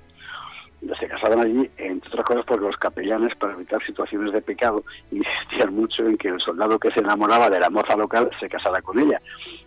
[0.99, 5.75] Se casaban allí, entre otras cosas, porque los capellanes, para evitar situaciones de pecado, insistían
[5.75, 8.99] mucho en que el soldado que se enamoraba de la moza local se casara con
[8.99, 9.21] ella.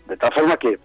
[0.08, 0.80] De tal forma que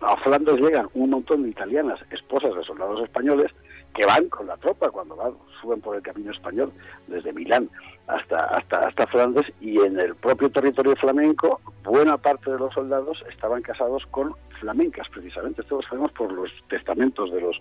[0.00, 3.52] a Flandes llegan un montón de italianas, esposas de soldados españoles,
[3.96, 6.70] que van con la tropa cuando van, suben por el camino español
[7.06, 7.70] desde Milán
[8.06, 13.24] hasta, hasta, hasta Flandes y en el propio territorio flamenco buena parte de los soldados
[13.30, 15.62] estaban casados con flamencas precisamente.
[15.62, 17.56] Esto lo sabemos por los testamentos de los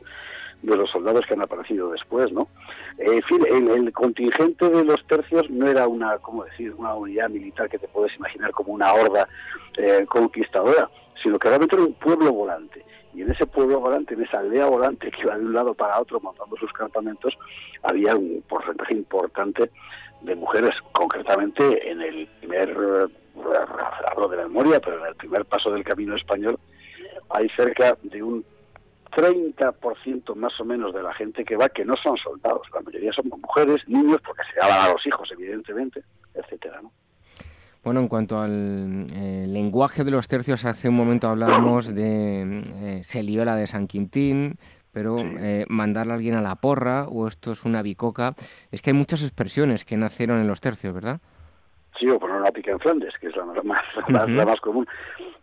[0.62, 2.48] de los soldados que han aparecido después, ¿no?
[2.98, 7.70] En fin, el, contingente de los tercios no era una, ¿cómo decir?, una unidad militar
[7.70, 9.28] que te puedes imaginar como una horda
[9.78, 10.90] eh, conquistadora,
[11.22, 12.84] sino que realmente era un pueblo volante
[13.16, 16.00] y en ese pueblo volante, en esa aldea volante que iba de un lado para
[16.00, 17.34] otro montando sus campamentos,
[17.84, 19.72] había un porcentaje importante
[20.22, 23.08] de mujeres, concretamente en el primer, eh,
[24.12, 26.60] hablo de memoria, pero en el primer paso del camino español
[27.30, 28.44] hay cerca de un
[29.12, 33.14] 30% más o menos de la gente que va que no son soldados, la mayoría
[33.14, 36.04] son mujeres, niños, porque se daban a los hijos, evidentemente,
[36.34, 36.92] etcétera, ¿no?
[37.86, 43.04] Bueno, en cuanto al eh, lenguaje de los tercios, hace un momento hablábamos de eh,
[43.04, 44.58] se lió la de San Quintín,
[44.92, 48.34] pero eh, mandarle a alguien a la porra o esto es una bicoca,
[48.72, 51.20] es que hay muchas expresiones que nacieron en los tercios, ¿verdad?
[52.00, 54.88] Sí, o poner una pica en Flandes, que es la más, la más común.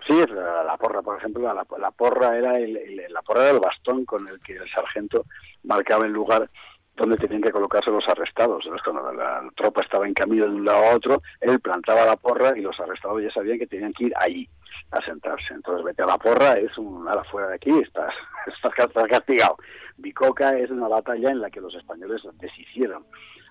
[0.04, 4.04] Sí, la, porra, por ejemplo, la, la porra era el, la porra era el bastón
[4.04, 5.26] con el que el sargento
[5.62, 6.50] marcaba el lugar
[6.96, 8.64] donde tenían que colocarse los arrestados.
[8.84, 12.56] Cuando la, tropa estaba en camino de un lado a otro, él plantaba la porra
[12.56, 14.48] y los arrestados ya sabían que tenían que ir allí
[14.90, 15.54] a sentarse.
[15.54, 18.14] Entonces, vete a la porra, es un ala fuera de aquí, estás,
[18.46, 18.74] estás,
[19.08, 19.56] castigado.
[19.96, 23.04] Bicoca es una batalla en la que los españoles deshicieron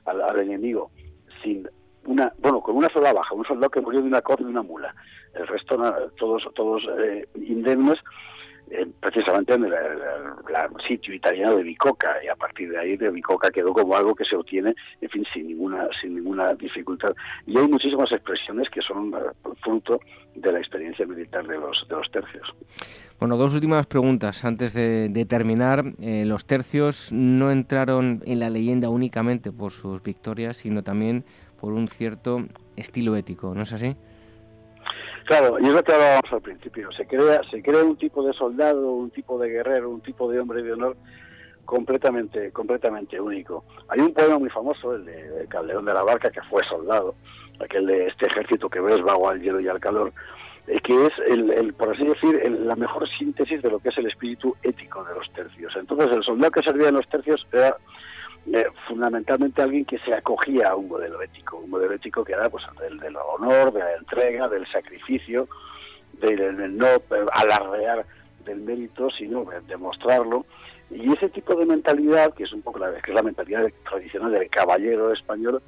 [0.06, 0.92] al, enemigo
[1.44, 1.68] sin
[2.06, 4.64] una, bueno, con una sola baja, un soldado que murió de una corda y una
[4.64, 4.94] mula.
[5.34, 5.78] El resto,
[6.18, 8.00] todos, todos eh, indemnes
[9.00, 9.74] precisamente en el,
[10.88, 14.26] sitio italiano de Bicoca y a partir de ahí de Bicoca quedó como algo que
[14.26, 17.14] se obtiene, en fin, sin ninguna sin ninguna dificultad.
[17.46, 19.14] Y hay muchísimas expresiones que son
[19.62, 20.00] fruto
[20.36, 22.48] de la experiencia militar de los de los tercios.
[23.20, 25.84] Bueno, dos últimas preguntas antes de, terminar.
[26.02, 31.24] Eh, los tercios no entraron en la leyenda únicamente por sus victorias, sino también
[31.60, 33.96] por un cierto estilo ético, ¿no es así?
[35.26, 36.92] Claro, y es lo que hablábamos al principio.
[36.92, 40.40] Se crea, se crea un tipo de soldado, un tipo de guerrero, un tipo de
[40.40, 40.98] hombre de honor
[41.66, 43.64] completamente, completamente único.
[43.88, 47.16] Hay un poema muy famoso, el de, Calderón de la Barca, que fue soldado,
[47.60, 50.12] aquel de este ejército que ves vago al hielo y al calor,
[50.68, 54.08] eh, que es, el, por así decir, la mejor síntesis de lo que es el
[54.08, 55.74] espíritu ético de los tercios.
[55.76, 57.78] Entonces, el soldado que servía en los tercios era
[58.48, 62.50] eh, fundamentalmente alguien que se acogía a un modelo ético, un modelo ético que era
[62.50, 65.48] pues del, del honor, de la entrega, del sacrificio,
[66.14, 66.88] del, no
[67.34, 68.06] alardear
[68.46, 70.46] del mérito, sino demostrarlo.
[70.90, 74.32] Y ese tipo de mentalidad, que es un poco la, que es la mentalidad tradicional
[74.32, 75.62] del caballero español,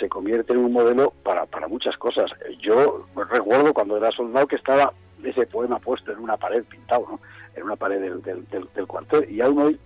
[0.00, 2.30] se convierte en un modelo para, para muchas cosas.
[2.60, 7.20] Yo recuerdo cuando era soldado que estaba ese poema puesto en una pared pintado, ¿no?
[7.54, 9.80] en una pared del, del, del, cuartel, y aún hoy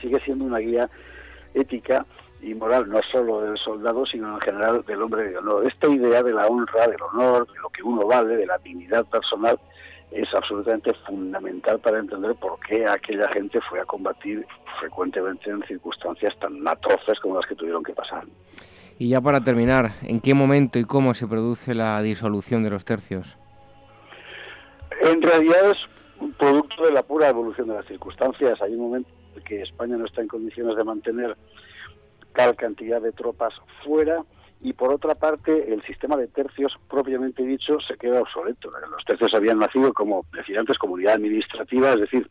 [0.00, 0.88] sigue siendo una guía
[1.54, 2.04] ética
[2.42, 5.66] y moral, no solo del soldado, sino en general del hombre de honor.
[5.66, 9.06] Esta idea de la honra, del honor, de lo que uno vale, de la dignidad
[9.06, 9.58] personal,
[10.10, 14.46] es absolutamente fundamental para entender por qué aquella gente fue a combatir
[14.78, 18.24] frecuentemente en circunstancias tan atroces como las que tuvieron que pasar.
[18.98, 22.84] Y ya para terminar, ¿en qué momento y cómo se produce la disolución de los
[22.84, 23.36] tercios?
[25.00, 25.78] En realidad es
[26.20, 28.60] un producto de la pura evolución de las circunstancias.
[28.62, 31.36] Hay un momento en que España no está en condiciones de mantener
[32.34, 33.54] tal cantidad de tropas
[33.84, 34.24] fuera
[34.60, 38.70] y por otra parte el sistema de tercios propiamente dicho se queda obsoleto.
[38.70, 42.28] Los tercios habían nacido como, decía antes, comunidad administrativa, es decir,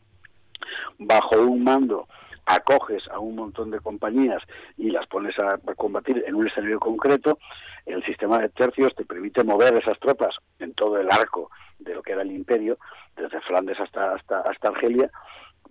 [0.98, 2.08] bajo un mando
[2.46, 4.42] acoges a un montón de compañías
[4.76, 7.38] y las pones a, combatir en un escenario concreto,
[7.86, 12.02] el sistema de tercios te permite mover esas tropas en todo el arco de lo
[12.02, 12.78] que era el imperio,
[13.16, 15.10] desde Flandes hasta, hasta, hasta Argelia,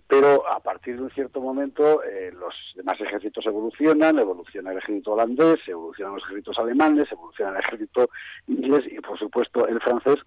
[0.06, 5.12] pero a partir de un cierto momento eh, los demás ejércitos evolucionan, evoluciona el ejército
[5.12, 8.10] holandés, evolucionan los ejércitos alemanes, evoluciona el ejército
[8.46, 10.18] inglés y por supuesto el francés,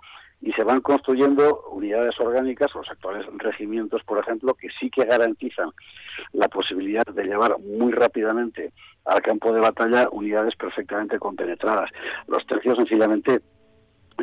[0.42, 5.72] y se van construyendo unidades orgánicas, los actuales regimientos, por ejemplo, que sí que garantizan
[6.34, 8.72] la posibilidad de llevar muy rápidamente
[9.06, 11.90] al campo de batalla unidades perfectamente compenetradas.
[12.28, 13.42] Los tercios sencillamente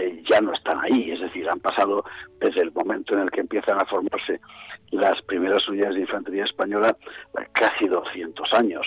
[0.00, 2.04] eh, ya no están ahí, es decir, han pasado
[2.40, 4.40] desde el momento en el que empiezan a formarse
[4.90, 6.96] las primeras unidades de infantería española
[7.52, 8.86] casi 200 años.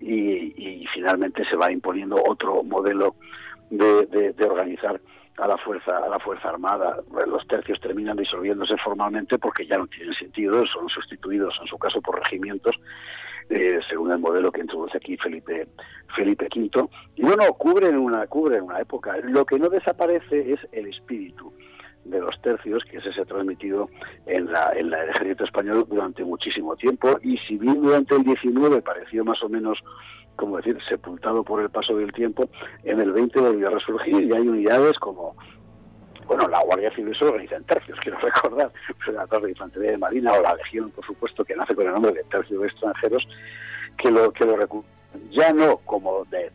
[0.00, 3.16] Y, finalmente se va imponiendo otro modelo
[3.68, 5.00] de, de organizar
[5.38, 6.98] a la fuerza a la fuerza armada.
[7.26, 12.00] Los tercios terminan disolviéndose formalmente porque ya no tienen sentido son sustituidos en su caso
[12.00, 12.76] por regimientos
[13.50, 15.66] eh, según el modelo que introduce aquí Felipe
[16.16, 16.88] Felipe V.
[17.16, 19.16] Y bueno cubren una cubren una época.
[19.22, 21.52] Lo que no desaparece es el espíritu
[22.04, 23.88] de los tercios que ese se ha transmitido
[24.26, 27.18] en la, en el ejército español durante muchísimo tiempo.
[27.22, 29.78] Y si bien durante el 19 pareció más o menos
[30.36, 32.48] como decir, sepultado por el paso del tiempo,
[32.82, 35.36] en el 20 volvió a resurgir y hay unidades como
[36.26, 38.72] bueno, la Guardia Civil se organiza en tercios, quiero recordar,
[39.12, 41.92] la Torre de Infantería de Marina o la Legión, por supuesto, que nace con el
[41.92, 43.26] nombre de tercio de extranjeros,
[43.98, 44.84] que lo que lo
[45.30, 46.50] ya no como de,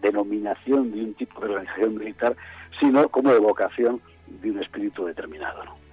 [0.00, 2.36] denominación de un tipo de organización militar,
[2.78, 5.64] sino como evocación de un espíritu determinado.
[5.64, 5.84] ¿no?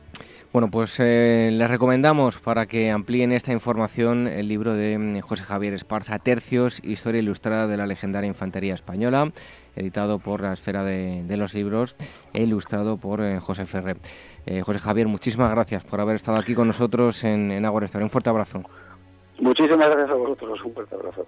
[0.54, 5.44] Bueno, pues eh, les recomendamos para que amplíen esta información el libro de mm, José
[5.44, 9.32] Javier Esparza, Tercios, Historia Ilustrada de la Legendaria Infantería Española,
[9.76, 11.96] editado por la Esfera de, los Libros
[12.34, 13.98] e ilustrado por eh, José Ferrer.
[14.46, 18.30] Eh, José Javier, muchísimas gracias por haber estado aquí con nosotros en, en Un fuerte
[18.30, 18.64] abrazo.
[19.40, 20.60] Muchísimas gracias a vosotros.
[20.64, 21.26] Un fuerte abrazo.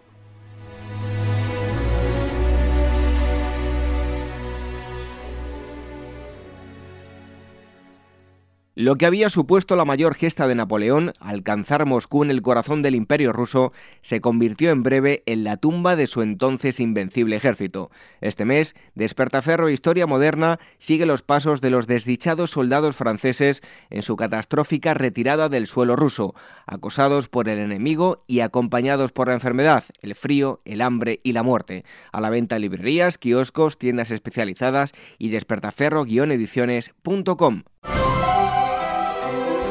[8.76, 12.96] Lo que había supuesto la mayor gesta de Napoleón, alcanzar Moscú en el corazón del
[12.96, 13.72] imperio ruso,
[14.02, 17.92] se convirtió en breve en la tumba de su entonces invencible ejército.
[18.20, 23.62] Este mes, Despertaferro Historia Moderna sigue los pasos de los desdichados soldados franceses
[23.92, 26.34] en su catastrófica retirada del suelo ruso,
[26.66, 31.44] acosados por el enemigo y acompañados por la enfermedad, el frío, el hambre y la
[31.44, 31.86] muerte.
[32.12, 37.64] A la venta en librerías, kioscos, tiendas especializadas y despertaferro-ediciones.com.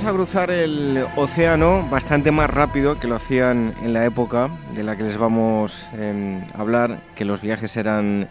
[0.00, 4.82] Vamos a cruzar el océano bastante más rápido que lo hacían en la época de
[4.82, 8.26] la que les vamos em, a hablar, que los viajes eran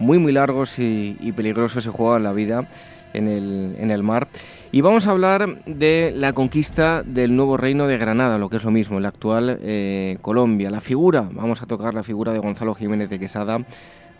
[0.00, 2.66] muy muy largos y, peligrosos, se jugaban la vida
[3.12, 4.26] en el, en el, mar.
[4.72, 8.64] Y vamos a hablar de la conquista del nuevo reino de Granada, lo que es
[8.64, 10.70] lo mismo, la actual eh, Colombia.
[10.70, 13.64] La figura, vamos a tocar la figura de Gonzalo Jiménez de Quesada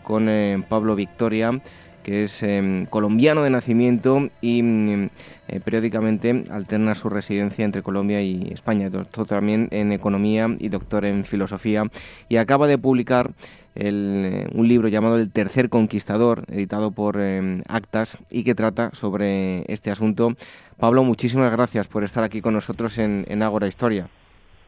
[0.03, 1.59] con eh, Pablo Victoria
[2.03, 5.09] que es em, colombiano de nacimiento y mm,
[5.47, 8.89] eh, periódicamente alterna su residencia entre Colombia y España.
[8.89, 11.85] Doctor también en economía y doctor en filosofía.
[12.29, 13.31] Y acaba de publicar
[13.75, 19.63] eh, un libro llamado El Tercer Conquistador, editado por em, Actas y que trata sobre
[19.71, 20.33] este asunto.
[20.77, 24.07] Pablo, muchísimas gracias por estar aquí con nosotros en, en Ágora Historia.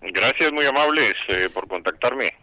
[0.02, 2.34] Gracias, muy amables, eh, por contactarme.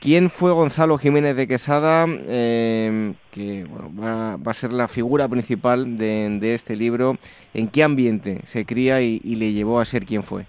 [0.00, 2.06] ¿Quién fue Gonzalo Jiménez de Quesada?
[2.08, 3.64] Eh, que
[3.98, 7.16] va, a ser la figura principal de, este libro.
[7.54, 10.44] ¿En qué ambiente se cría y, le llevó a ser quien fue?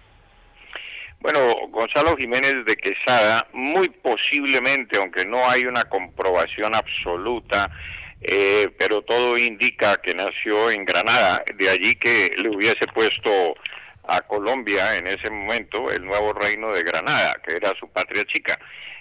[1.22, 7.70] Bueno, Gonzalo Jiménez de Quesada, muy posiblemente, aunque no hay una comprobación absoluta,
[8.22, 13.56] eh, pero todo indica que nació en Granada, de allí que le hubiese puesto
[14.08, 18.58] a Colombia en ese momento el nuevo reino de Granada, que era su patria chica.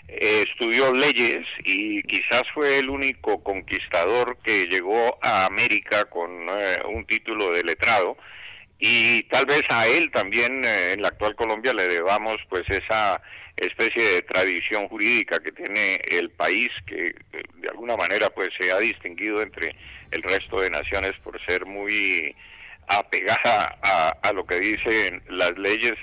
[0.08, 6.80] Eh, estudió leyes y quizás fue el único conquistador que llegó a América con eh,
[6.88, 8.16] un título de letrado.
[8.78, 13.20] Y tal vez a él también eh, en la actual Colombia le debamos pues esa
[13.56, 17.14] especie de tradición jurídica que tiene el país que
[17.54, 19.74] de alguna manera pues se ha distinguido entre
[20.10, 22.36] el resto de naciones por ser muy
[22.88, 25.98] apegada a, a, lo que dicen las leyes,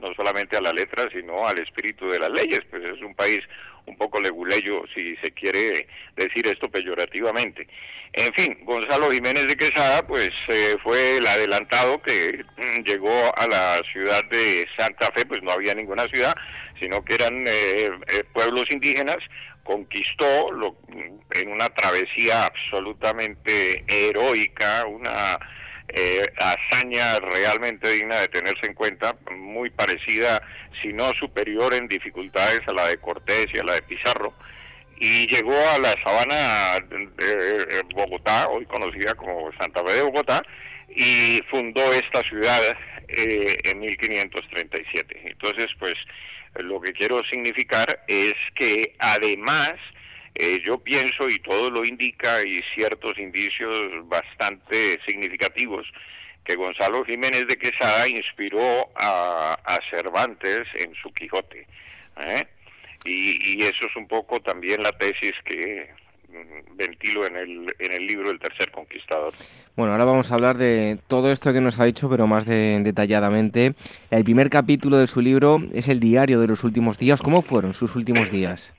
[0.00, 2.64] no solamente a la letra, sino al espíritu de las leyes.
[2.70, 3.44] Pues es un país
[3.86, 7.66] un poco leguleyo, si se quiere decir esto peyorativamente.
[8.12, 13.46] En fin, Gonzalo Jiménez de Quesada, pues eh, fue el adelantado que mm, llegó a
[13.46, 16.34] la ciudad de Santa Fe, pues no había ninguna ciudad,
[16.78, 19.18] sino que eran eh, eh, pueblos indígenas,
[19.64, 25.38] conquistó lo, mm, en una travesía absolutamente heroica, una
[25.88, 30.42] eh, hazaña realmente digna de tenerse en cuenta, muy parecida,
[30.82, 34.32] si no superior en dificultades a la de Cortés y a la de Pizarro,
[34.96, 40.42] y llegó a la sabana de Bogotá, hoy conocida como Santa Fe de Bogotá,
[40.88, 42.60] y fundó esta ciudad
[43.08, 45.20] eh, en 1537.
[45.24, 45.98] Entonces, pues
[46.56, 49.78] lo que quiero significar es que además
[50.34, 55.86] eh, yo pienso, y todo lo indica, y ciertos indicios bastante significativos,
[56.44, 59.56] que Gonzalo Jiménez de Quesada inspiró a,
[59.90, 61.66] Cervantes en su Quijote.
[62.18, 62.46] ¿eh?
[63.04, 65.88] Y, eso es un poco también la tesis que
[66.28, 69.32] mm, ventilo en el, en el libro El tercer conquistador.
[69.76, 73.74] Bueno, ahora vamos a hablar de todo esto que nos ha dicho, pero más detalladamente.
[74.10, 77.22] El primer capítulo de su libro es el diario de los últimos días.
[77.22, 78.74] ¿Cómo fueron sus últimos días?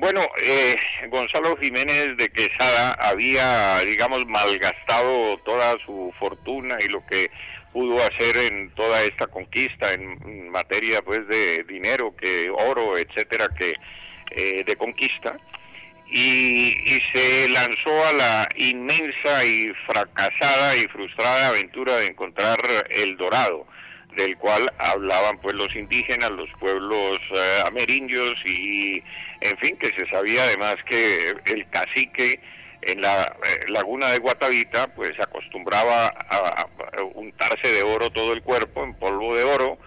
[0.00, 0.78] Bueno, eh,
[1.08, 7.32] Gonzalo Jiménez de Quesada había, digamos, malgastado toda su fortuna y lo que
[7.72, 13.74] pudo hacer en toda esta conquista en materia, pues, de dinero, que oro, etcétera, que
[14.30, 15.36] eh, de conquista.
[16.06, 23.16] Y, y, se lanzó a la inmensa y fracasada y frustrada aventura de encontrar el
[23.16, 23.66] dorado
[24.18, 29.00] del cual hablaban pues los indígenas, los pueblos eh, amerindios y
[29.40, 32.40] en fin que se sabía además que el cacique
[32.82, 36.66] en la eh, laguna de Guatavita pues acostumbraba a,
[37.14, 39.78] untarse de oro todo el cuerpo en polvo de oro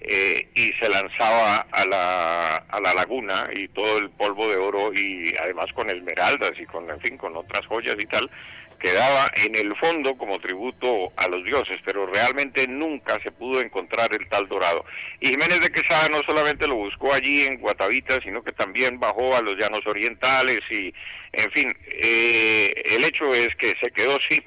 [0.00, 4.92] eh, y se lanzaba a la, a la laguna y todo el polvo de oro
[4.92, 8.28] y además con esmeraldas y con en fin con otras joyas y tal
[8.80, 14.12] quedaba en el fondo como tributo a los dioses, pero realmente nunca se pudo encontrar
[14.12, 14.84] el tal dorado.
[15.20, 19.36] Y Jiménez de Quesada no solamente lo buscó allí en Guatavita, sino que también bajó
[19.36, 20.92] a los llanos orientales y,
[21.32, 24.42] en fin, eh, el hecho es que se quedó sin,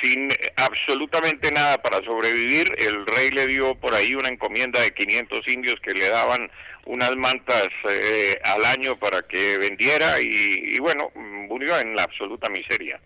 [0.00, 2.74] sin absolutamente nada para sobrevivir.
[2.76, 6.50] El rey le dio por ahí una encomienda de 500 indios que le daban
[6.86, 13.00] unas mantas eh, al año para que vendiera y, bueno, murió en la absoluta miseria.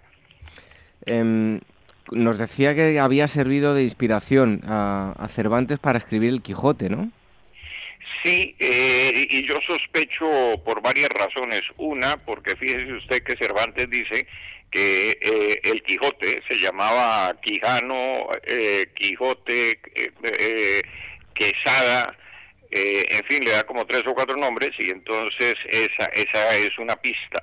[1.06, 1.60] Em,
[2.10, 7.10] nos decía que había servido de inspiración a, Cervantes para escribir el Quijote, ¿no?
[8.22, 10.26] Sí, eh, y yo sospecho
[10.64, 11.64] por varias razones.
[11.76, 14.26] Una, porque fíjese usted que Cervantes dice
[14.70, 18.28] que eh, el Quijote se llamaba Quijano,
[18.94, 19.78] Quijote,
[21.34, 22.16] Quesada,
[22.70, 26.78] eh, en fin, le da como tres o cuatro nombres y entonces esa, esa es
[26.78, 27.40] una pista.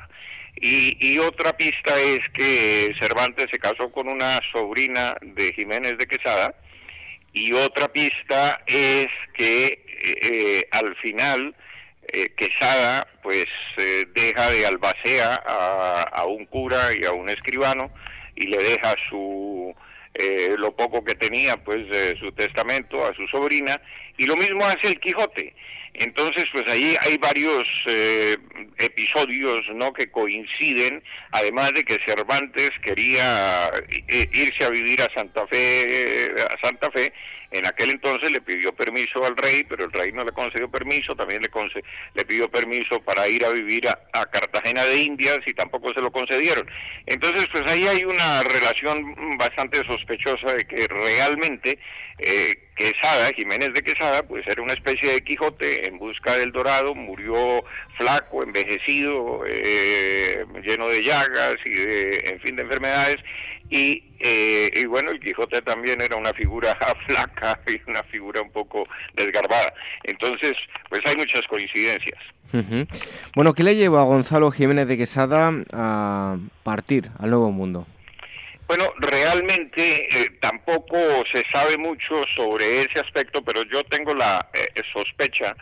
[0.57, 6.07] Y, y, otra pista es que Cervantes se casó con una sobrina de Jiménez de
[6.07, 6.55] Quesada
[7.33, 9.79] y otra pista es que eh,
[10.21, 11.55] eh, al final
[12.37, 13.49] Quesada pues
[14.13, 17.89] deja de albacea a, a un cura y a un escribano
[18.35, 19.75] y le deja su
[20.17, 21.85] eh, lo poco que tenía, pues,
[22.19, 23.81] su testamento a su sobrina,
[24.17, 25.53] y lo mismo hace el Quijote.
[25.97, 28.37] Entonces, pues ahí hay varios eh,
[28.77, 31.01] episodios, ¿no?, que coinciden,
[31.31, 33.69] además de que Cervantes quería
[34.07, 37.13] eh, irse a vivir a Santa Fe, a Santa Fe,
[37.51, 41.15] en aquel entonces le pidió permiso al rey, pero el rey no le concedió permiso,
[41.15, 41.49] también le,
[42.13, 46.11] le pidió permiso para ir a vivir a, Cartagena de Indias y tampoco se lo
[46.11, 46.67] concedieron.
[47.05, 51.77] Entonces, pues ahí hay una relación bastante sospechosa de que realmente
[52.19, 56.93] eh, Quesada, Jiménez de Quesada, pues era una especie de Quijote en busca del dorado,
[56.93, 57.63] murió
[57.97, 63.21] flaco, envejecido, eh, lleno de llagas y de, en fin, de enfermedades,
[63.69, 68.51] y, eh, y bueno, el Quijote también era una figura flaca y una figura un
[68.51, 69.73] poco desgarbada.
[70.03, 70.57] Entonces,
[70.89, 72.19] pues hay muchas coincidencias.
[73.35, 77.85] Bueno, ¿qué le llevó a Gonzalo Jiménez de Quesada a partir al Nuevo Mundo?
[78.67, 80.97] Bueno, realmente eh, tampoco
[81.31, 85.55] se sabe mucho sobre ese aspecto, pero yo tengo la eh, sospecha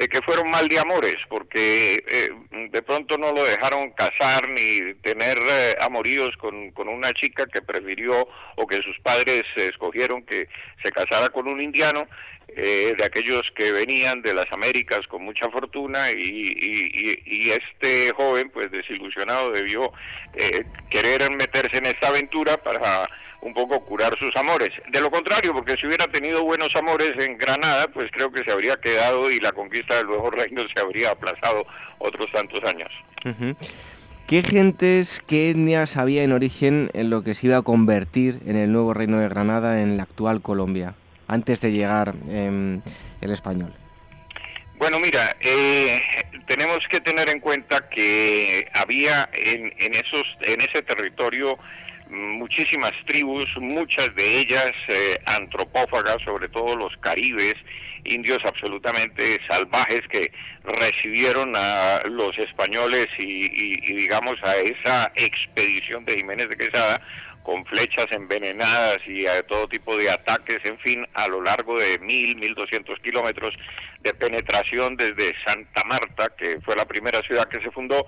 [0.00, 2.30] de que fueron mal de amores, porque eh,
[2.70, 7.60] de pronto no lo dejaron casar ni tener eh, amoríos con, con, una chica que
[7.60, 10.48] prefirió o que sus padres escogieron que
[10.82, 12.06] se casara con un indiano,
[12.48, 18.10] eh, de aquellos que venían de las Américas con mucha fortuna y, y, y este
[18.12, 19.92] joven, pues desilusionado, debió
[20.88, 23.06] querer meterse en esta aventura para
[23.42, 24.72] un poco curar sus amores.
[24.90, 28.50] De lo contrario, porque si hubiera tenido buenos amores en Granada, pues creo que se
[28.50, 31.64] habría quedado y la conquista del nuevo reino se habría aplazado
[31.98, 32.90] otros tantos años.
[34.26, 38.56] ¿Qué gentes, qué etnias había en origen en lo que se iba a convertir en
[38.56, 40.94] el nuevo reino de Granada en la actual Colombia,
[41.26, 42.80] antes de llegar em,
[43.22, 43.72] el español?
[44.78, 46.00] Bueno, mira, eh,
[46.46, 51.58] tenemos que tener en cuenta que había en, en, esos, en ese territorio
[52.10, 57.56] muchísimas tribus, muchas de ellas eh, antropófagas, sobre todo los caribes,
[58.04, 60.32] indios absolutamente salvajes que
[60.64, 67.00] recibieron a los españoles y, digamos a esa expedición de Jiménez de Quesada
[67.42, 71.98] con flechas envenenadas y a todo tipo de ataques, en fin, a lo largo de
[71.98, 73.54] mil, mil doscientos kilómetros
[74.02, 78.06] de penetración desde Santa Marta, que fue la primera ciudad que se fundó,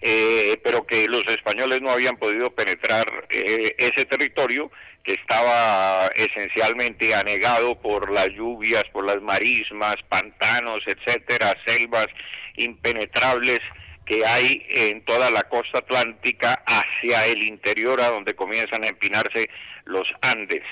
[0.00, 4.70] eh, pero que los españoles no habían podido penetrar eh, ese territorio
[5.02, 12.08] que estaba esencialmente anegado por las lluvias, por las marismas, pantanos, etcétera, selvas
[12.56, 13.62] impenetrables
[14.04, 19.48] que hay en toda la costa atlántica hacia el interior a donde comienzan a empinarse
[19.84, 20.62] los Andes.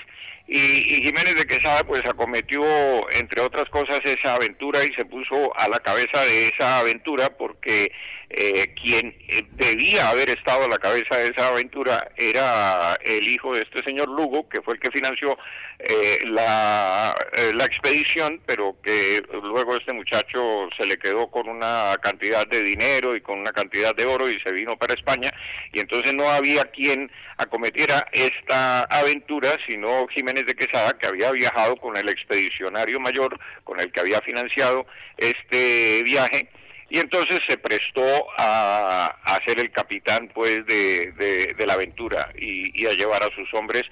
[0.47, 5.57] Y, y, Jiménez de Quesada pues acometió entre otras cosas esa aventura y se puso
[5.57, 7.91] a la cabeza de esa aventura porque
[8.31, 13.55] eh, quien eh, debía haber estado a la cabeza de esa aventura era el hijo
[13.55, 15.39] de este señor Lugo que fue el que financió
[15.79, 17.15] eh, la,
[17.53, 23.17] la expedición pero que luego este muchacho se le quedó con una cantidad de dinero
[23.17, 25.33] y con una cantidad de oro y se vino para España.
[25.73, 31.77] Y entonces no había quien acometiera esta aventura sino Jiménez de Quesada, que había viajado
[31.77, 34.87] con el expedicionario mayor con el que había financiado
[35.17, 36.49] este viaje,
[36.91, 42.81] y entonces se prestó a, a ser el capitán pues de, de, la aventura y,
[42.81, 43.87] y, a llevar a sus hombres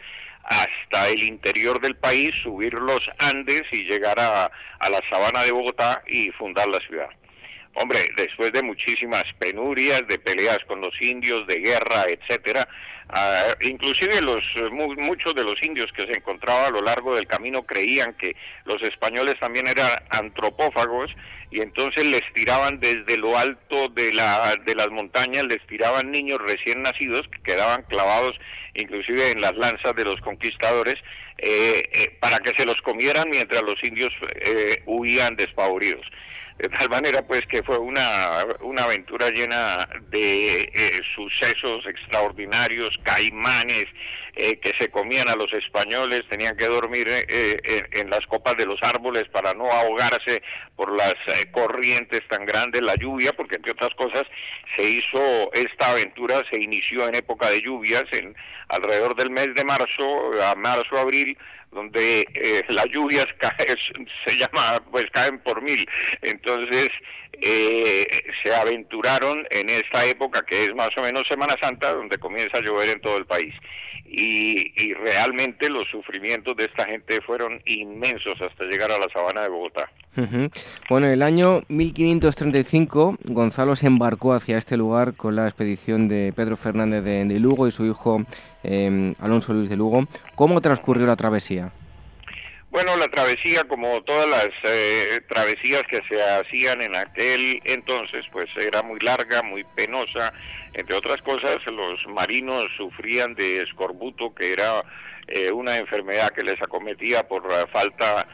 [0.44, 5.52] hasta el interior del país, subir los Andes y llegar a, a la sabana de
[5.52, 7.08] Bogotá y fundar la ciudad.
[7.74, 12.68] Hombre, después de muchísimas penurias, de peleas con los indios, de guerra, etcétera,
[13.08, 17.62] ah, inclusive los muchos de los indios que se encontraban a lo largo del camino
[17.62, 21.10] creían que los españoles también eran antropófagos
[21.50, 26.40] y entonces les tiraban desde lo alto de la de las montañas les tiraban niños
[26.40, 28.36] recién nacidos que quedaban clavados
[28.74, 30.98] inclusive en las lanzas de los conquistadores
[31.38, 36.06] eh, eh, para que se los comieran mientras los indios eh, huían despavoridos
[36.62, 43.88] de tal manera pues que fue una, una aventura llena de eh, sucesos extraordinarios, caimanes
[44.36, 48.64] eh, que se comían a los españoles, tenían que dormir eh, en las copas de
[48.64, 50.40] los árboles para no ahogarse
[50.76, 51.16] por las
[51.50, 54.24] corrientes tan grandes, la lluvia, porque entre otras cosas
[54.76, 58.36] se hizo esta aventura, se inició en época de lluvias, en
[58.68, 61.36] alrededor del mes de marzo, a marzo, abril,
[61.72, 63.76] donde eh, las lluvias caen,
[64.24, 65.88] se llama, pues caen por mil.
[66.20, 66.92] Entonces,
[67.40, 68.06] eh,
[68.42, 72.60] se aventuraron en esta época que es más o menos Semana Santa, donde comienza a
[72.60, 73.54] llover en todo el país.
[74.04, 79.42] Y, y realmente los sufrimientos de esta gente fueron inmensos hasta llegar a la sabana
[79.42, 79.88] de Bogotá.
[80.90, 86.56] Bueno, el año 1535 Gonzalo se embarcó hacia este lugar con la expedición de Pedro
[86.56, 88.22] Fernández de, Lugo y su hijo
[88.64, 90.04] em, Alonso Luis de Lugo.
[90.34, 91.70] ¿Cómo transcurrió la travesía?
[92.72, 98.48] Bueno, la travesía, como todas las eh, travesías que se hacían en aquel entonces, pues
[98.56, 100.32] era muy larga, muy penosa.
[100.72, 104.82] Entre otras cosas, los marinos sufrían de escorbuto, que era
[105.28, 108.26] eh, una enfermedad que les acometía por falta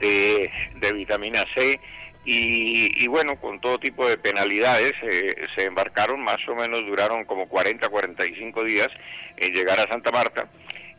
[0.00, 0.50] de,
[0.94, 1.78] vitamina C
[2.24, 7.48] y, bueno, con todo tipo de penalidades eh, se embarcaron, más o menos duraron como
[7.48, 8.92] 40, 45 días
[9.36, 10.46] en llegar a Santa Marta.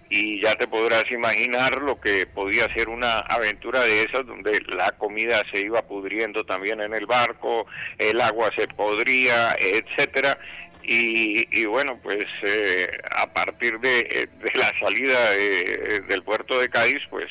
[0.10, 4.92] Y ya te podrás imaginar lo que podía ser una aventura de esas donde la
[4.92, 7.66] comida se iba pudriendo también en el barco,
[7.98, 10.38] el agua se podría, etcétera.
[10.84, 17.30] Y, bueno, pues eh, a partir de, la salida del puerto de Cádiz, pues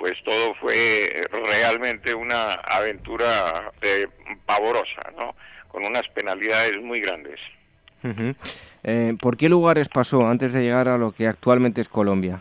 [0.00, 4.08] pues todo fue realmente una aventura eh,
[4.46, 5.36] pavorosa, ¿no?
[5.68, 7.38] Con unas penalidades muy grandes.
[8.82, 12.40] Eh, ¿Por qué lugares pasó antes de llegar a lo que actualmente es Colombia?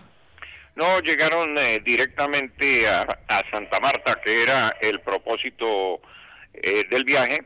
[0.77, 3.05] No, llegaron eh, directamente a,
[3.51, 5.99] Santa Marta, que era el propósito
[6.53, 7.41] del viaje,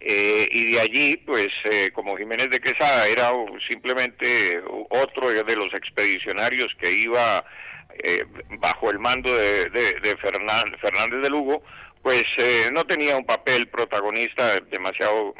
[0.00, 1.52] y de allí, pues,
[1.92, 3.30] como Jiménez de Quesada era
[3.68, 7.44] simplemente otro de los expedicionarios que iba
[8.02, 8.24] eh,
[8.58, 11.62] bajo el mando de, de, Fernández de Lugo,
[12.02, 15.34] pues eh, no tenía un papel protagonista demasiado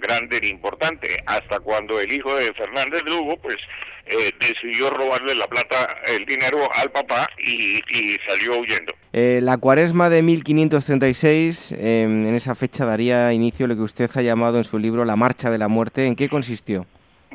[0.00, 3.58] grande ni importante, hasta cuando el hijo de Fernández de Lugo, pues
[4.06, 7.80] eh, decidió robarle la plata, el dinero al papá y,
[8.26, 8.92] salió huyendo.
[9.12, 14.22] la cuaresma de 1536, em, en esa fecha daría inicio a lo que usted ha
[14.22, 16.06] llamado en su libro La Marcha de la Muerte.
[16.06, 16.86] ¿En qué consistió?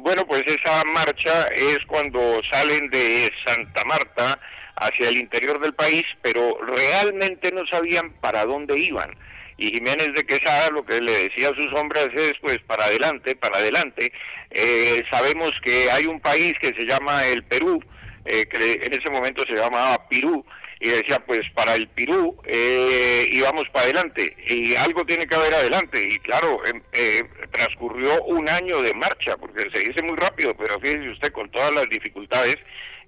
[0.10, 4.40] Bueno, pues esa marcha es cuando salen de Santa Marta
[4.76, 9.12] hacia el interior del país, pero realmente no sabían para dónde iban.
[9.60, 13.36] Y Jiménez de Quesada lo que le decía a sus hombres es, pues, para adelante,
[13.36, 14.12] para adelante.
[14.50, 17.80] Eh, sabemos que hay un país que se llama el Perú,
[18.26, 20.44] eh, que en ese momento se llamaba Pirú,
[20.80, 25.54] y decía, pues para el Pirú eh, íbamos para adelante, y algo tiene que haber
[25.54, 30.56] adelante, y claro, em, eh, transcurrió un año de marcha, porque se dice muy rápido,
[30.56, 32.60] pero fíjese usted, con todas las dificultades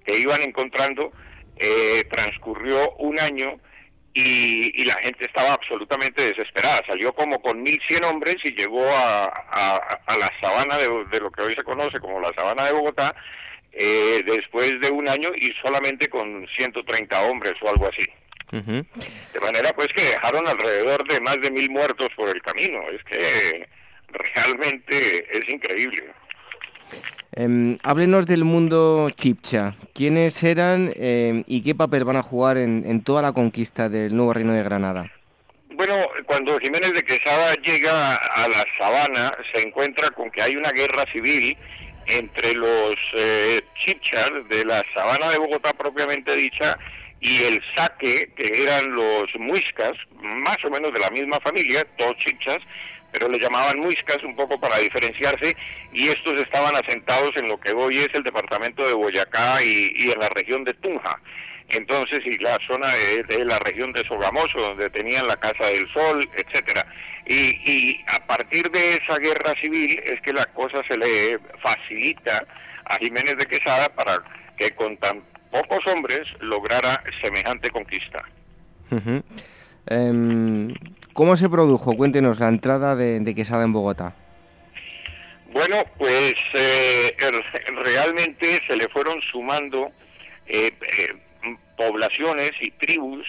[0.04, 1.12] que iban encontrando,
[1.56, 3.58] eh, transcurrió un año
[4.14, 6.84] y, la gente estaba absolutamente desesperada.
[6.86, 11.40] Salió como con 1.100 hombres y llegó a, a, la sabana de, de, lo que
[11.40, 13.14] hoy se conoce como la sabana de Bogotá
[13.72, 18.04] eh, después de un año y solamente con 130 hombres o algo así.
[18.52, 22.82] De manera pues que dejaron alrededor de más de mil muertos por el camino.
[22.90, 23.66] Es que
[24.12, 26.04] realmente es increíble.
[27.34, 29.74] Eh, háblenos del mundo chipcha.
[29.94, 34.14] ¿Quiénes eran em, y qué papel van a jugar en, en, toda la conquista del
[34.14, 35.10] nuevo reino de Granada?
[35.70, 35.96] Bueno,
[36.26, 41.06] cuando Jiménez de Quesada llega a la sabana, se encuentra con que hay una guerra
[41.06, 41.56] civil
[42.06, 46.78] entre los eh, chipchas de la sabana de Bogotá propiamente dicha
[47.20, 52.16] y el saque, que eran los muiscas, más o menos de la misma familia, todos
[52.16, 52.60] chichas,
[53.12, 55.54] pero le llamaban muiscas un poco para diferenciarse,
[55.92, 60.18] y estos estaban asentados en lo que hoy es el departamento de Boyacá y, en
[60.18, 61.20] la región de Tunja.
[61.72, 66.28] Entonces, y la zona de, la región de Sogamoso, donde tenían la Casa del Sol,
[66.36, 66.86] etcétera.
[67.26, 72.44] Y, y a partir de esa guerra civil es que la cosa se le facilita
[72.84, 74.22] a Jiménez de Quesada para
[74.56, 78.22] que con tan pocos hombres lograra semejante conquista.
[79.86, 80.74] Em,
[81.12, 81.94] ¿Cómo se produjo?
[81.96, 84.14] Cuéntenos la entrada de, Quesada en Bogotá.
[85.52, 87.14] Bueno, pues eh,
[87.84, 89.90] realmente se le fueron sumando
[90.46, 91.14] eh, eh,
[91.76, 93.26] poblaciones y tribus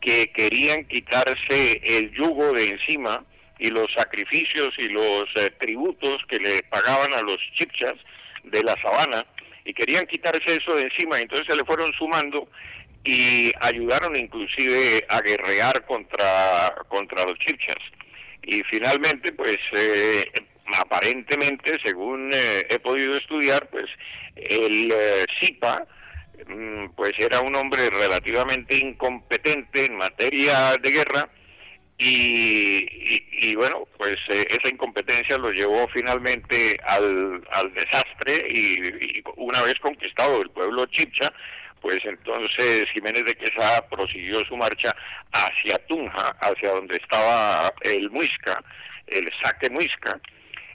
[0.00, 3.24] que querían quitarse el yugo de encima
[3.58, 5.28] y los sacrificios y los
[5.58, 7.96] tributos que le pagaban a los chipchas
[8.44, 9.24] de la sabana
[9.64, 12.48] y querían quitarse eso de encima, entonces se le fueron sumando
[13.04, 17.78] y ayudaron inclusive a guerrear contra, contra los chipchas.
[18.42, 20.30] Y finalmente, pues eh,
[20.76, 23.86] aparentemente, según eh, he podido estudiar, pues
[24.36, 25.84] el eh, Zipa, mm,
[26.94, 31.28] pues era un hombre relativamente incompetente en materia de guerra
[31.98, 32.86] y,
[33.32, 39.78] y, bueno, pues esa incompetencia lo llevó finalmente al, al desastre y, y, una vez
[39.80, 41.32] conquistado el pueblo chipcha,
[41.80, 44.94] pues entonces Jiménez de Quesada prosiguió su marcha
[45.32, 48.62] hacia Tunja, hacia donde estaba el Muisca,
[49.06, 50.20] el saque Muisca,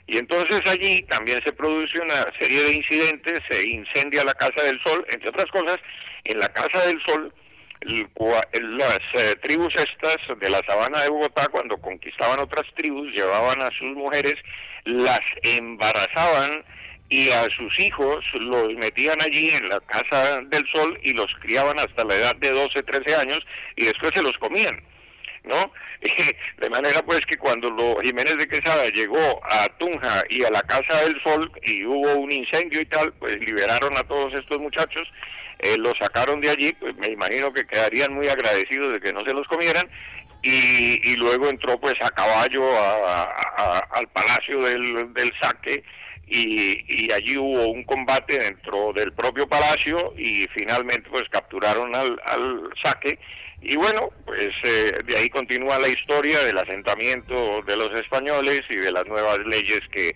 [0.06, 4.80] y entonces allí también se produce una serie de incidentes, se incendia la Casa del
[4.82, 5.80] Sol, entre otras cosas,
[6.24, 7.32] en la Casa del Sol
[7.84, 13.70] las eh, tribus estas de la sabana de Bogotá, cuando conquistaban otras tribus, llevaban a
[13.72, 14.38] sus mujeres,
[14.84, 16.64] las embarazaban
[17.08, 21.78] y a sus hijos los metían allí en la Casa del Sol y los criaban
[21.78, 23.44] hasta la edad de 12, 13 años
[23.76, 24.80] y después se los comían.
[25.44, 25.72] ¿No?
[26.58, 30.62] De manera pues que cuando lo, Jiménez de Quesada llegó a Tunja y a la
[30.62, 35.08] Casa del Sol y hubo un incendio y tal, pues liberaron a todos estos muchachos,
[35.58, 39.24] eh, los sacaron de allí, pues me imagino que quedarían muy agradecidos de que no
[39.24, 39.88] se los comieran
[40.42, 45.84] y, luego entró pues a caballo al palacio del, del saque
[46.26, 52.18] y, y, allí hubo un combate dentro del propio palacio y finalmente pues capturaron al,
[52.24, 53.18] al saque
[53.62, 58.76] y bueno pues eh, de ahí continúa la historia del asentamiento de los españoles y
[58.76, 60.14] de las nuevas leyes que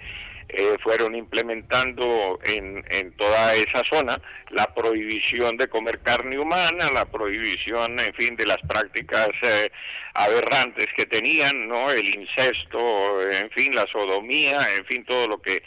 [0.48, 4.20] eh, fueron implementando en, en toda esa zona
[4.51, 9.73] la prohibición de comer carne humana, la prohibición, en fin, de las prácticas eh,
[10.14, 11.90] aberrantes que tenían, ¿no?
[11.90, 15.64] El incesto, en fin, la sodomía, en fin, todo lo que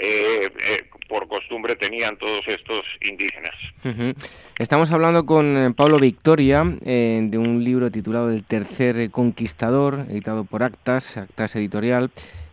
[0.00, 3.54] eh, eh, por costumbre tenían todos estos indígenas.
[4.58, 10.62] Estamos hablando con eh, Pablo Victoria de un libro titulado El tercer conquistador, editado por
[10.62, 12.10] Actas, Actas Editorial,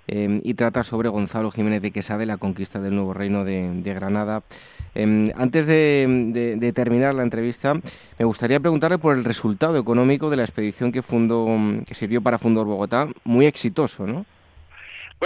[0.08, 4.44] y trata sobre Gonzalo Jiménez de Quesada la conquista del nuevo reino de, Granada.
[4.94, 7.74] antes de, de, terminar la entrevista,
[8.20, 11.48] me gustaría preguntarle por el resultado económico de la expedición que fundó,
[11.88, 14.26] que sirvió para fundar Bogotá, muy exitoso, ¿no?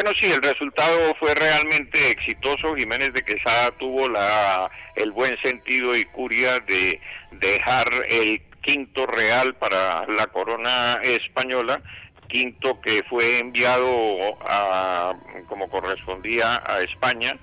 [0.02, 2.74] Bueno, sí, el resultado fue realmente exitoso.
[2.74, 7.02] Jiménez de Quesada tuvo la, el buen sentido y curia de
[7.32, 11.82] dejar el quinto real para la corona española,
[12.30, 15.16] quinto que fue enviado a,
[15.50, 17.36] como correspondía a España,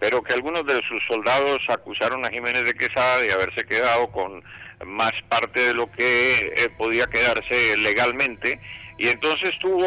[0.00, 4.42] pero que algunos de sus soldados acusaron a Jiménez de Quesada de haberse quedado con
[4.86, 8.58] más parte de lo que eh, podía quedarse legalmente
[8.98, 9.86] y entonces tuvo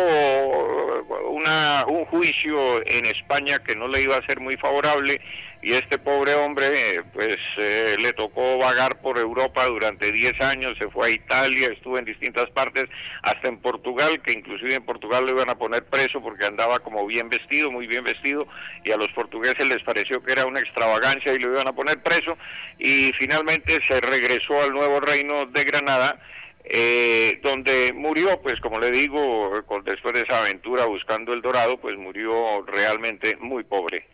[1.29, 5.19] una, un juicio en España que no le iba a ser muy favorable
[5.61, 10.87] y este pobre hombre pues eh, le tocó vagar por Europa durante 10 años, se
[10.87, 12.89] fue a Italia, estuvo en distintas partes,
[13.21, 17.05] hasta en Portugal, que inclusive en Portugal lo iban a poner preso porque andaba como
[17.05, 18.47] bien vestido, muy bien vestido,
[18.83, 22.01] y a los portugueses les pareció que era una extravagancia y lo iban a poner
[22.01, 22.37] preso,
[22.79, 26.17] y finalmente se regresó al nuevo reino de Granada,
[26.63, 29.51] eh, donde murió, pues como le digo,
[29.83, 34.05] después de esa aventura buscando el dorado, pues murió realmente muy pobre.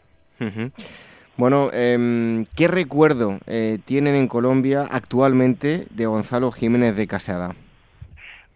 [1.38, 7.54] Bueno, eh, ¿qué recuerdo eh, tienen en Colombia actualmente de Gonzalo Jiménez de Casada?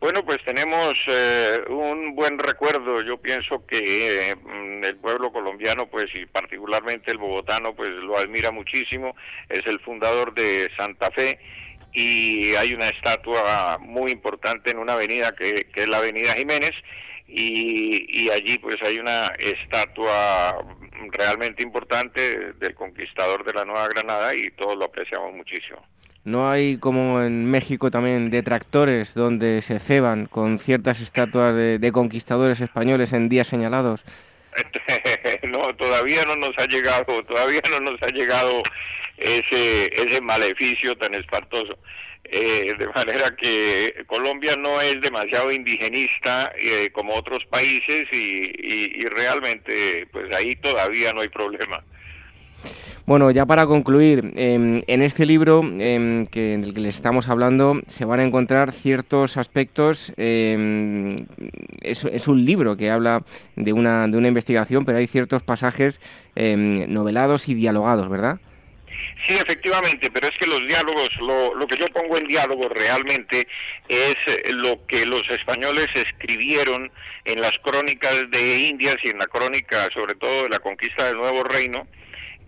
[0.02, 3.04] Bueno, pues tenemos eh, un buen recuerdo.
[3.04, 8.50] Yo pienso que mm, el pueblo colombiano, pues y particularmente el bogotano, pues lo admira
[8.50, 9.16] muchísimo.
[9.48, 11.38] Es el fundador de Santa Fe
[11.94, 16.76] y hay una estatua muy importante en una avenida que, que es la Avenida Jiménez
[17.28, 20.58] y, y, allí pues hay una estatua
[21.12, 25.80] realmente importante del conquistador de la Nueva Granada y todos lo apreciamos muchísimo.
[26.24, 31.92] ¿No hay como en México también detractores donde se ceban con ciertas estatuas de, de
[31.92, 34.04] conquistadores españoles en días señalados?
[35.52, 38.64] no, todavía no nos ha llegado, todavía no nos ha llegado
[39.18, 41.78] ese, ese maleficio tan espantoso.
[42.24, 49.06] Eh, de manera que Colombia no es demasiado indigenista eh, como otros países y, y,
[49.10, 51.84] realmente pues ahí todavía no hay problema.
[53.06, 57.82] Bueno, ya para concluir, em, en este libro em, que, del que les estamos hablando
[57.88, 60.14] se van a encontrar ciertos aspectos.
[60.18, 61.26] Em,
[61.82, 63.24] es, es, un libro que habla
[63.56, 66.00] de una, de una investigación, pero hay ciertos pasajes
[66.36, 68.40] novelados y dialogados, ¿verdad?
[69.28, 73.48] Sí, efectivamente, pero es que los diálogos, lo, lo, que yo pongo en diálogo realmente
[73.88, 76.92] es eh, lo que los españoles escribieron
[77.26, 81.18] en las crónicas de Indias y en la crónica sobre todo de la conquista del
[81.18, 81.88] Nuevo Reino,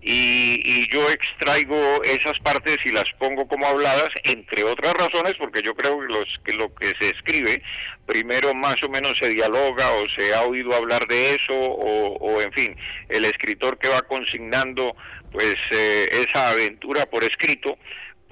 [0.03, 5.73] y, yo extraigo esas partes y las pongo como habladas, entre otras razones, porque yo
[5.73, 7.63] creo que, los, que lo que se escribe,
[8.05, 12.41] primero más o menos se dialoga o se ha oído hablar de eso, o, o
[12.41, 12.75] en fin,
[13.09, 14.95] el escritor que va consignando
[15.31, 17.77] pues eh, esa aventura por escrito,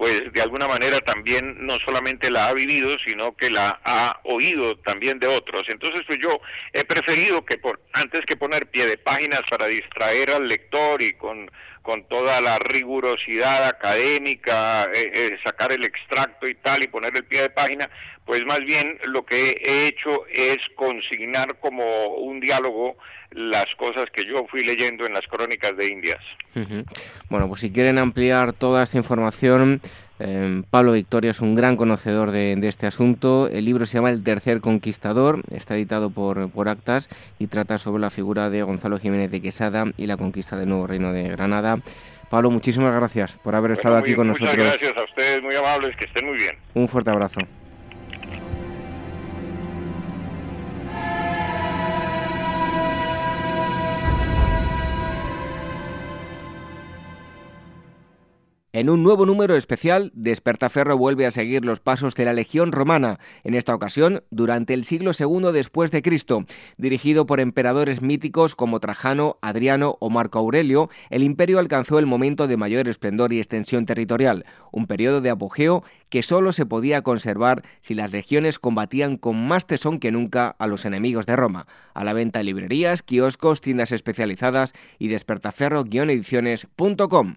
[0.01, 4.75] pues de alguna manera también no solamente la ha vivido, sino que la ha oído
[4.77, 5.69] también de otros.
[5.69, 6.41] Entonces, pues yo
[6.73, 11.13] he preferido que por, antes que poner pie de páginas para distraer al lector y
[11.13, 17.15] con, con toda la rigurosidad académica, eh, eh, sacar el extracto y tal y poner
[17.15, 17.89] el pie de página,
[18.25, 22.97] pues más bien lo que he hecho es consignar como un diálogo
[23.31, 26.21] las cosas que yo fui leyendo en las crónicas de Indias.
[27.29, 29.81] Bueno, pues si quieren ampliar toda esta información,
[30.23, 33.47] eh, Pablo Victoria es un gran conocedor de, este asunto.
[33.47, 38.01] El libro se llama El tercer conquistador, está editado por, por Actas y trata sobre
[38.01, 41.79] la figura de Gonzalo Jiménez de Quesada y la conquista del nuevo reino de Granada.
[42.29, 44.55] Pablo, muchísimas gracias por haber estado aquí con nosotros.
[44.55, 46.55] Muchas gracias a ustedes, muy amables, que estén muy bien.
[46.73, 47.41] Un fuerte abrazo.
[58.73, 63.19] En un nuevo número especial, Despertaferro vuelve a seguir los pasos de la Legión Romana,
[63.43, 66.45] en esta ocasión durante el siglo II después de Cristo.
[66.77, 72.47] Dirigido por emperadores míticos como Trajano, Adriano o Marco Aurelio, el imperio alcanzó el momento
[72.47, 77.63] de mayor esplendor y extensión territorial, un periodo de apogeo que solo se podía conservar
[77.81, 81.67] si las legiones combatían con más tesón que nunca a los enemigos de Roma.
[81.93, 87.35] A la venta librerías, kioscos, tiendas especializadas y despertaferro-ediciones.com.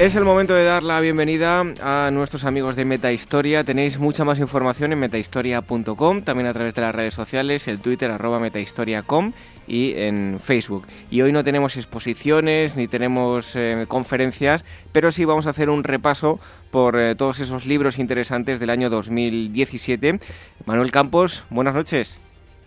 [0.00, 3.64] Es el momento de dar la bienvenida a nuestros amigos de Metahistoria.
[3.64, 8.10] Tenéis mucha más información en metahistoria.com, también a través de las redes sociales, el Twitter
[8.10, 9.34] arroba metahistoria.com
[9.66, 10.86] y en Facebook.
[11.10, 15.84] Y hoy no tenemos exposiciones ni tenemos eh, conferencias, pero sí vamos a hacer un
[15.84, 16.40] repaso
[16.70, 20.18] por eh, todos esos libros interesantes del año 2017.
[20.64, 22.18] Manuel Campos, buenas noches.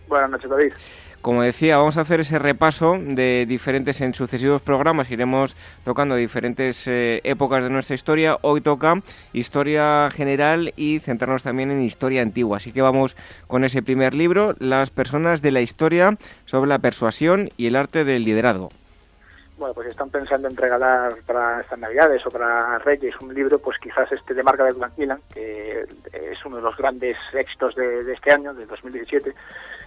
[0.06, 0.72] Buenas noches, David.
[1.24, 5.10] Como decía, vamos a hacer ese repaso de diferentes en sucesivos programas.
[5.10, 8.36] Iremos tocando diferentes eh, épocas de nuestra historia.
[8.42, 9.00] Hoy toca
[9.32, 12.58] historia general y centrarnos también en historia antigua.
[12.58, 17.48] Así que vamos con ese primer libro, Las personas de la historia sobre la persuasión
[17.56, 18.68] y el arte del liderazgo.
[19.56, 23.78] Bueno, pues están pensando en regalar para estas Navidades o para Reyes un libro, pues
[23.78, 28.30] quizás este de Margaret Macmillan, que es uno de los grandes éxitos de, de este
[28.30, 29.32] año, de 2017,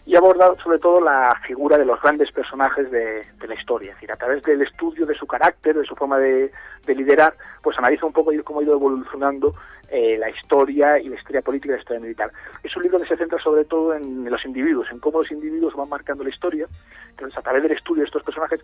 [0.07, 3.89] y aborda sobre todo la figura de los grandes personajes de, la historia.
[3.89, 6.49] Es decir, a través del estudio de su carácter, de su forma de,
[6.87, 9.53] liderar, pues analiza un poco cómo ha ido evolucionando
[9.89, 12.31] eh, la historia y la historia política y la historia militar.
[12.63, 15.75] Es un libro que se centra sobre todo en, los individuos, en cómo los individuos
[15.75, 16.67] van marcando la historia.
[17.09, 18.59] Entonces, a través del estudio de estos personajes,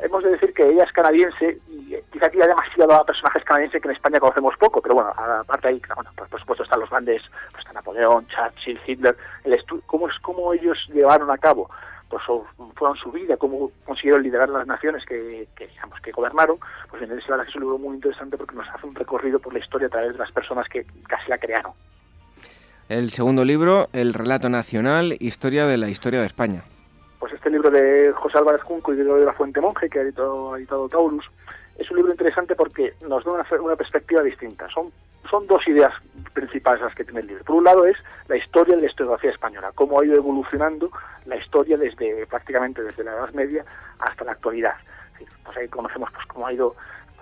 [0.00, 3.80] hemos de decir que ella es canadiense y eh, quizá aquí hay demasiado personajes canadienses
[3.80, 7.22] que en España conocemos poco, pero bueno, aparte ahí, bueno, por supuesto están los grandes,
[7.52, 11.70] pues está Napoleón, Churchill, Hitler, el cómo, es, cómo ellos llevaron a cabo
[12.14, 12.46] pues
[12.76, 16.58] fueron su vida, cómo consiguieron liderar las naciones que, digamos, que gobernaron,
[16.88, 19.58] pues en ese es un libro muy interesante porque nos hace un recorrido por la
[19.58, 21.72] historia a través de las personas que casi la crearon.
[22.88, 26.62] El segundo libro, El relato nacional, historia de la historia de España.
[27.18, 30.54] Pues este libro de José Álvarez Junco y de la Fuente Monje, que ha editado,
[30.54, 31.24] ha editado Taurus,
[31.78, 34.68] es un libro interesante porque nos da una, una perspectiva distinta.
[34.68, 34.92] Son
[35.30, 35.92] son dos ideas
[36.32, 37.44] principales las que tiene el libro.
[37.44, 37.96] Por un lado es
[38.28, 40.90] la historia de la historiografía española, cómo ha ido evolucionando
[41.26, 43.64] la historia desde prácticamente desde la Edad Media
[43.98, 44.74] hasta la actualidad.
[45.44, 46.74] Pues ahí conocemos pues cómo ha ido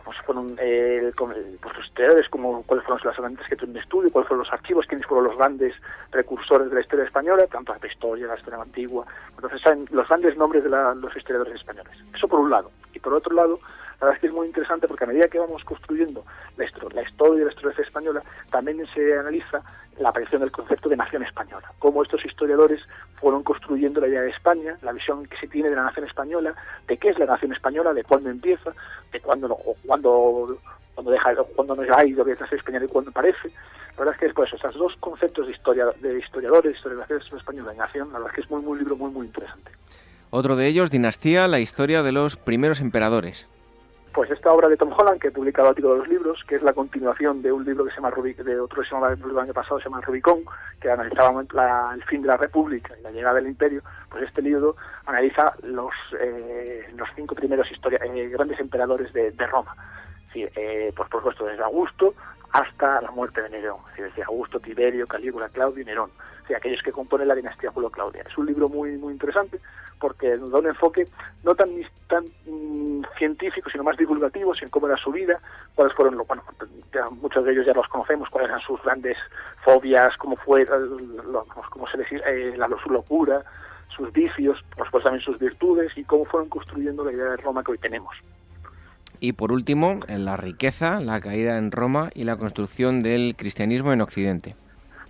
[0.04, 4.10] pues fueron eh, pues los historiadores, como, cuáles fueron las herramientas que tuvieron de estudio,
[4.10, 5.74] cuáles fueron los archivos, quiénes fueron los grandes
[6.10, 9.06] precursores de la historia española, tanto la historia, la historia antigua.
[9.36, 11.92] Entonces, saben los grandes nombres de los historiadores españoles.
[12.14, 12.70] Eso por un lado.
[12.94, 13.60] Y por otro lado,
[14.02, 16.24] la verdad es que es muy interesante porque a medida que vamos construyendo
[16.56, 17.04] la, historia
[17.38, 18.20] de la historia española,
[18.50, 19.62] también se analiza
[20.00, 22.80] la aparición del concepto de nación española, cómo estos historiadores
[23.20, 26.52] fueron construyendo la idea de España, la visión que se tiene de la nación española,
[26.88, 28.72] de qué es la nación española, de cuándo empieza,
[29.12, 30.58] de cuándo o cuándo
[30.96, 33.50] cuando deja cuando no hay lo que es español y cuando parece.
[33.92, 37.72] La verdad es que es pues esos dos conceptos de historia de historiadores, historiadores española
[37.72, 39.70] en acción, la verdad es que es muy muy libro muy muy interesante.
[40.30, 43.46] Otro de ellos, Dinastía, la historia de los primeros emperadores.
[44.12, 46.56] Pues esta obra de Tom Holland, que he publicado a título de los libros, que
[46.56, 49.38] es la continuación de un libro que se llama de otro que se llama el
[49.38, 50.40] año pasado, se llama Rubicón,
[50.80, 51.40] que analizaba
[51.94, 54.76] el fin de la República y la llegada del Imperio, pues este libro
[55.06, 59.74] analiza los, eh, los cinco primeros eh, grandes emperadores de, Roma.
[60.34, 62.14] Eh, pues por supuesto, desde Augusto
[62.52, 66.10] hasta la muerte de Nerón, desde Augusto, Tiberio, Calígula, Claudio y Nerón,
[66.56, 68.24] aquellos que componen la dinastía Julio-Claudia.
[68.28, 69.60] Es un libro muy, muy interesante
[69.98, 71.06] porque da un enfoque
[71.44, 71.70] no tan,
[72.08, 75.38] tan mm, científico, sino más divulgativo, en cómo era su vida,
[75.74, 76.42] cuáles fueron, lo, bueno,
[77.20, 79.16] muchos de ellos ya los conocemos, cuáles eran sus grandes
[79.64, 80.66] fobias, cómo fue,
[81.70, 83.44] cómo se les, eh, la, su locura,
[83.96, 87.62] sus vicios, por supuesto también sus virtudes y cómo fueron construyendo la idea de Roma
[87.62, 88.16] que hoy tenemos.
[89.20, 94.00] Y por último, la riqueza, la caída en Roma y la construcción del cristianismo en
[94.00, 94.56] Occidente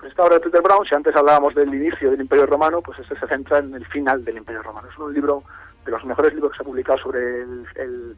[0.05, 3.19] esta obra de Peter Brown, si antes hablábamos del inicio del Imperio Romano, pues este
[3.19, 4.89] se centra en el final del Imperio Romano.
[4.91, 5.43] Es un libro
[5.85, 8.17] de los mejores libros que se ha publicado sobre el, el,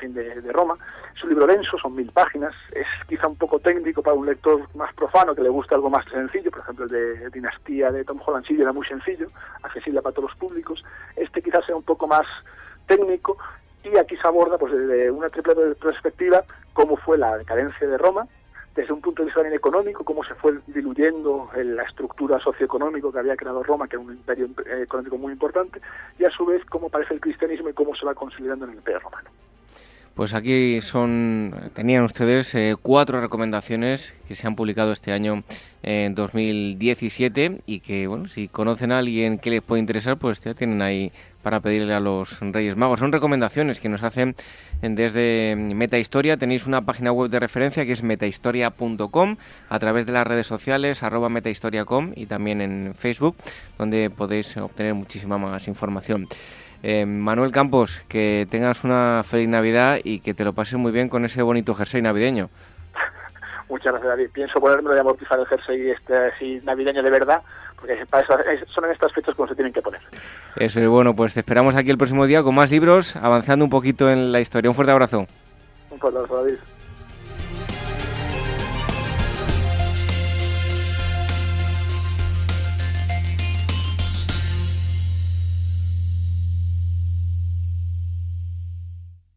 [0.00, 0.76] fin de, Roma.
[1.14, 4.62] Es un libro denso, son mil páginas, es quizá un poco técnico para un lector
[4.74, 8.20] más profano que le gusta algo más sencillo, por ejemplo el de Dinastía de Tom
[8.24, 9.28] Holland sí era muy sencillo,
[9.62, 10.82] accesible para todos los públicos.
[11.16, 12.26] Este quizás sea un poco más
[12.86, 13.38] técnico
[13.84, 16.42] y aquí se aborda pues desde una triple perspectiva
[16.72, 18.26] cómo fue la decadencia de Roma,
[18.74, 23.36] desde un punto de vista económico, cómo se fue diluyendo la estructura socioeconómica que había
[23.36, 25.80] creado Roma, que era un imperio eh, económico muy importante,
[26.18, 28.76] y a su vez cómo aparece el cristianismo y cómo se va consolidando en el
[28.78, 29.30] imperio romano.
[30.14, 35.42] Pues aquí son, tenían ustedes eh, cuatro recomendaciones que se han publicado este año
[35.82, 40.54] en 2017 y que, bueno, si conocen a alguien que les puede interesar, pues ya
[40.54, 41.10] tienen ahí
[41.42, 43.00] para pedirle a los Reyes Magos.
[43.00, 44.36] Son recomendaciones que nos hacen
[44.82, 46.36] desde Metahistoria.
[46.36, 49.36] Tenéis una página web de referencia que es metahistoria.com
[49.68, 53.36] a través de las redes sociales arroba metahistoria.com y también en Facebook,
[53.76, 56.28] donde podéis obtener muchísima más información.
[56.86, 61.08] Eh, Manuel Campos, que tengas una feliz Navidad y que te lo pases muy bien
[61.08, 62.50] con ese bonito jersey navideño.
[63.70, 64.28] Muchas gracias, David.
[64.34, 67.40] Pienso ponerme de amortizar el jersey este así navideño de verdad,
[67.80, 68.04] porque
[68.74, 70.02] son en estas fechas cuando se tienen que poner.
[70.56, 73.70] Eso, y bueno, pues te esperamos aquí el próximo día con más libros, avanzando un
[73.70, 74.68] poquito en la historia.
[74.70, 75.26] Un fuerte abrazo.
[75.90, 76.58] Un fuerte abrazo, David.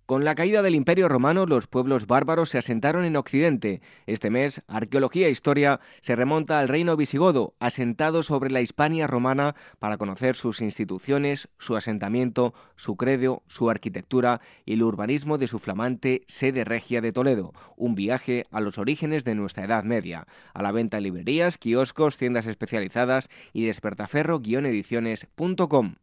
[0.07, 3.81] Con la caída del Imperio Romano, los pueblos bárbaros se asentaron en Occidente.
[4.05, 9.53] Este mes, Arqueología e Historia se remonta al reino visigodo, asentado sobre la Hispania romana,
[9.79, 15.59] para conocer sus instituciones, su asentamiento, su credo, su arquitectura y el urbanismo de su
[15.59, 17.51] flamante sede regia de Toledo.
[17.75, 20.25] Un viaje a los orígenes de nuestra Edad Media.
[20.53, 25.95] A la venta en librerías, kioscos, tiendas especializadas y despertaferro-ediciones.com.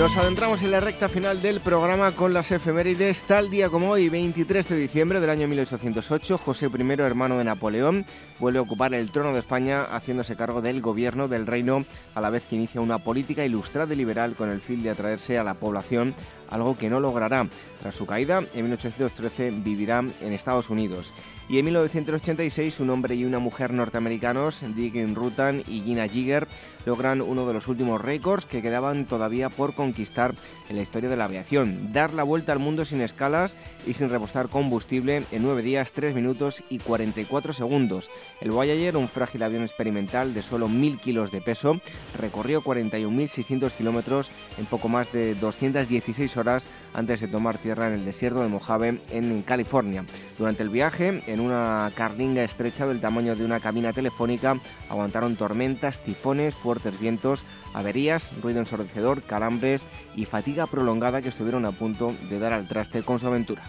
[0.00, 3.22] 'Nos adentramos en la recta final del programa con las efemérides.
[3.24, 8.06] Tal día como hoy, 23 de diciembre del año 1808, José I, hermano de Napoleón,
[8.38, 12.30] vuelve a ocupar el trono de España haciéndose cargo del gobierno del reino, a la
[12.30, 15.52] vez que inicia una política ilustrada y liberal con el fin de atraerse a la
[15.52, 16.14] población
[16.50, 17.46] algo que no logrará.
[17.78, 21.12] Tras su caída, en 1813 vivirá en Estados Unidos.
[21.48, 26.46] Y en 1986, un hombre y una mujer norteamericanos, Dick Rutan y Gina Jigger,
[26.86, 30.34] logran uno de los últimos récords que quedaban todavía por conquistar
[30.68, 31.92] en la historia de la aviación.
[31.92, 36.14] Dar la vuelta al mundo sin escalas y sin repostar combustible en 9 días, 3
[36.14, 38.10] minutos y 44 segundos.
[38.40, 41.80] El Voyager, un frágil avión experimental de solo 1.000 kilos de peso,
[42.18, 48.04] recorrió 41.600 kilómetros en poco más de 216 horas antes de tomar tierra en el
[48.04, 50.04] desierto de Mojave, en California.
[50.38, 56.00] Durante el viaje, en una carlinga estrecha del tamaño de una cabina telefónica, aguantaron tormentas,
[56.00, 57.44] tifones, fuertes vientos,
[57.74, 63.02] averías, ruido ensordecedor, calambres y fatiga prolongada que estuvieron a punto de dar al traste
[63.02, 63.64] con su aventura.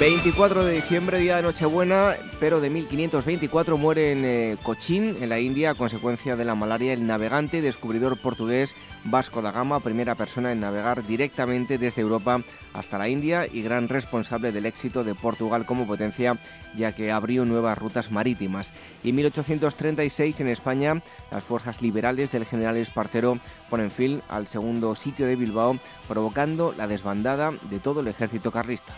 [0.00, 5.40] 24 de diciembre, día de Nochebuena, pero de 1524 muere en eh, Cochín, en la
[5.40, 8.74] India, a consecuencia de la malaria, el navegante descubridor portugués
[9.04, 13.90] Vasco da Gama, primera persona en navegar directamente desde Europa hasta la India y gran
[13.90, 16.38] responsable del éxito de Portugal como potencia,
[16.74, 18.72] ya que abrió nuevas rutas marítimas.
[19.04, 24.96] Y en 1836 en España, las fuerzas liberales del general Espartero ponen fin al segundo
[24.96, 25.78] sitio de Bilbao,
[26.08, 28.94] provocando la desbandada de todo el ejército carlista.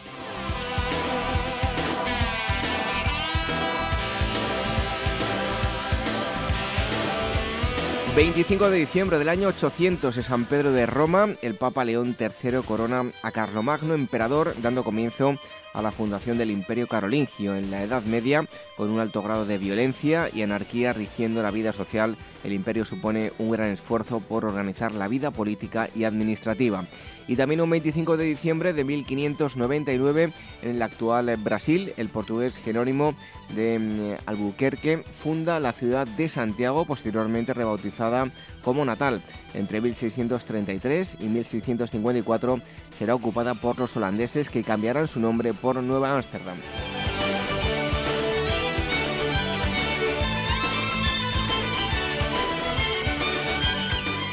[8.15, 12.61] 25 de diciembre del año 800 en San Pedro de Roma, el Papa León III
[12.63, 15.39] corona a Carlomagno emperador, dando comienzo
[15.73, 18.47] a la fundación del Imperio Carolingio en la Edad Media,
[18.77, 22.16] con un alto grado de violencia y anarquía rigiendo la vida social.
[22.44, 26.85] El imperio supone un gran esfuerzo por organizar la vida política y administrativa
[27.27, 30.32] y también un 25 de diciembre de 1599
[30.62, 33.15] en el actual Brasil, el portugués Jerónimo
[33.55, 38.31] de mm, Albuquerque funda la ciudad de Santiago, posteriormente rebautizada
[38.62, 39.23] como Natal.
[39.55, 42.61] Entre 1633 y 1654
[42.99, 46.59] será ocupada por los holandeses que cambiarán su nombre por Nueva Ámsterdam.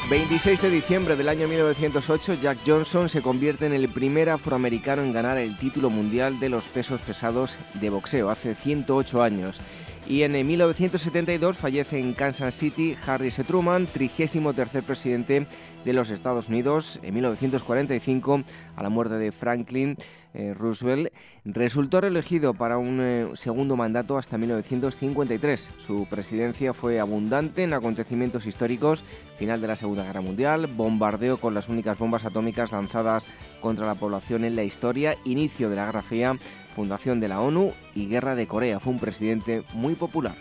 [0.10, 5.14] 26 de diciembre del año 1908, Jack Johnson se convierte en el primer afroamericano en
[5.14, 9.60] ganar el título mundial de los pesos pesados de boxeo, hace 108 años.
[10.08, 13.44] Y en 1972 fallece en Kansas City Harry S.
[13.44, 15.46] Truman, trigésimo tercer presidente
[15.86, 17.00] de los Estados Unidos.
[17.04, 18.44] En 1945,
[18.76, 19.98] a la muerte de Franklin
[20.34, 21.12] eh, Roosevelt,
[21.46, 25.70] resultó reelegido para un eh, segundo mandato hasta 1953.
[25.78, 29.04] Su presidencia fue abundante en acontecimientos históricos,
[29.38, 33.26] final de la Segunda Guerra Mundial, bombardeo con las únicas bombas atómicas lanzadas
[33.62, 36.38] contra la población en la historia, inicio de la Guerra Fría,
[36.76, 38.80] fundación de la ONU y Guerra de Corea.
[38.80, 40.36] Fue un presidente muy popular.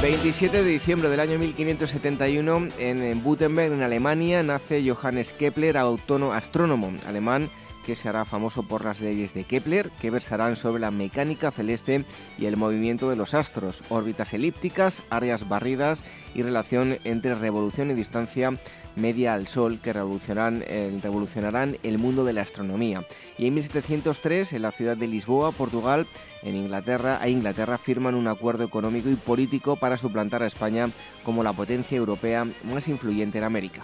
[0.00, 2.68] ...27 de diciembre del año 1571...
[2.78, 4.42] ...en Gutenberg, en Alemania...
[4.44, 7.50] ...nace Johannes Kepler, autónomo astrónomo alemán
[7.88, 12.04] que se hará famoso por las leyes de Kepler, que versarán sobre la mecánica celeste
[12.36, 16.04] y el movimiento de los astros, órbitas elípticas, áreas barridas
[16.34, 18.52] y relación entre revolución y distancia
[18.96, 20.64] media al Sol que revolucionarán,
[21.02, 23.06] revolucionarán el mundo de la astronomía.
[23.38, 26.06] Y en 1703, en la ciudad de Lisboa, Portugal,
[26.42, 30.90] en Inglaterra, Inglaterra firman un acuerdo económico y político para suplantar a España
[31.24, 33.82] como la potencia europea más influyente en América.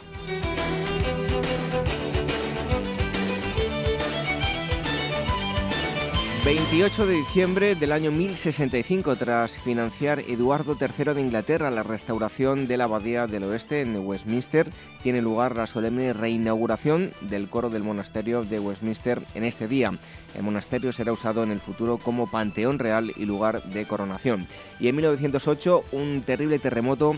[6.45, 12.77] 28 de diciembre del año 1065, tras financiar Eduardo III de Inglaterra la restauración de
[12.77, 14.69] la Abadía del Oeste en Westminster,
[15.03, 19.99] tiene lugar la solemne reinauguración del coro del monasterio de Westminster en este día.
[20.37, 24.47] El monasterio será usado en el futuro como panteón real y lugar de coronación.
[24.79, 27.16] Y en 1908, un terrible terremoto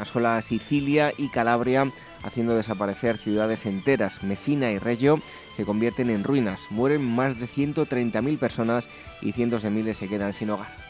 [0.00, 1.90] asola Sicilia y Calabria,
[2.22, 4.22] haciendo desaparecer ciudades enteras.
[4.22, 5.20] Messina y Reggio
[5.60, 6.62] se convierten en ruinas.
[6.70, 8.88] Mueren más de 130.000 personas
[9.20, 10.89] y cientos de miles se quedan sin hogar.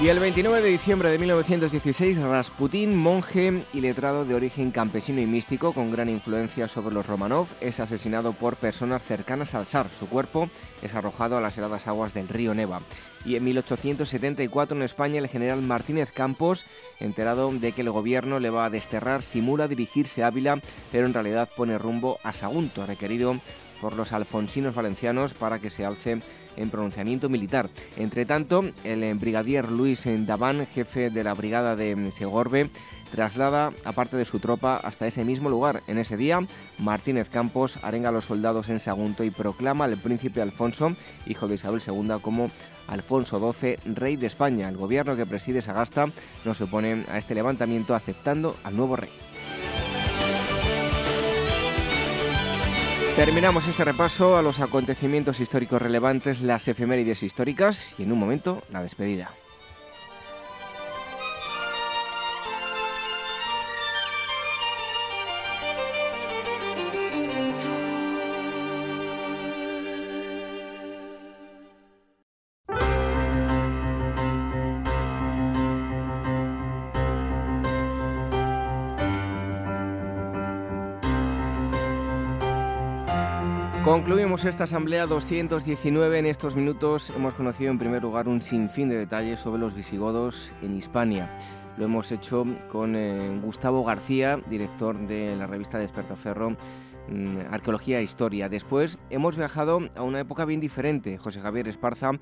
[0.00, 5.26] Y el 29 de diciembre de 1916, Rasputín, monje y letrado de origen campesino y
[5.26, 9.90] místico con gran influencia sobre los Romanov, es asesinado por personas cercanas al zar.
[9.90, 10.48] Su cuerpo
[10.80, 12.80] es arrojado a las heladas aguas del río Neva.
[13.26, 16.64] Y en 1874 en España el general Martínez Campos,
[16.98, 21.12] enterado de que el gobierno le va a desterrar, simula dirigirse a Ávila, pero en
[21.12, 23.38] realidad pone rumbo a Sagunto, requerido
[23.82, 26.20] por los alfonsinos valencianos para que se alce
[26.56, 27.70] en pronunciamiento militar.
[27.96, 32.70] Entre tanto, el brigadier Luis Daván, jefe de la brigada de Segorbe,
[33.10, 35.82] traslada a parte de su tropa hasta ese mismo lugar.
[35.86, 36.46] En ese día,
[36.78, 40.94] Martínez Campos arenga a los soldados en Sagunto y proclama al príncipe Alfonso,
[41.26, 42.50] hijo de Isabel II, como
[42.86, 44.68] Alfonso XII, rey de España.
[44.68, 46.06] El gobierno que preside Sagasta
[46.44, 49.10] no se opone a este levantamiento aceptando al nuevo rey.
[53.20, 58.62] Terminamos este repaso a los acontecimientos históricos relevantes, las efemérides históricas y en un momento
[58.72, 59.34] la despedida.
[84.30, 86.20] Concluimos esta asamblea 219.
[86.20, 90.52] En estos minutos hemos conocido en primer lugar un sinfín de detalles sobre los visigodos
[90.62, 91.28] en Hispania.
[91.76, 96.56] Lo hemos hecho con eh, Gustavo García, director de la revista Despertaferro
[97.50, 98.48] arqueología e historia.
[98.48, 101.18] Después hemos viajado a una época bien diferente.
[101.18, 102.12] José Javier Esparza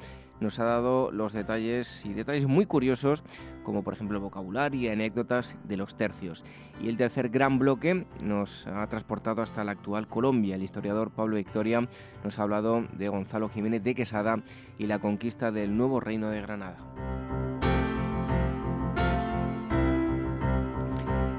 [0.41, 3.25] nos ha dado los detalles y detalles muy curiosos,
[3.65, 6.45] como por ejemplo vocabulario y anécdotas de los tercios.
[6.81, 10.55] Y el tercer gran bloque nos ha transportado hasta la actual Colombia.
[10.55, 11.89] El historiador Pablo Victoria
[12.25, 14.43] nos ha hablado de Gonzalo Jiménez de Quesada
[14.79, 16.79] y la conquista del nuevo reino de Granada.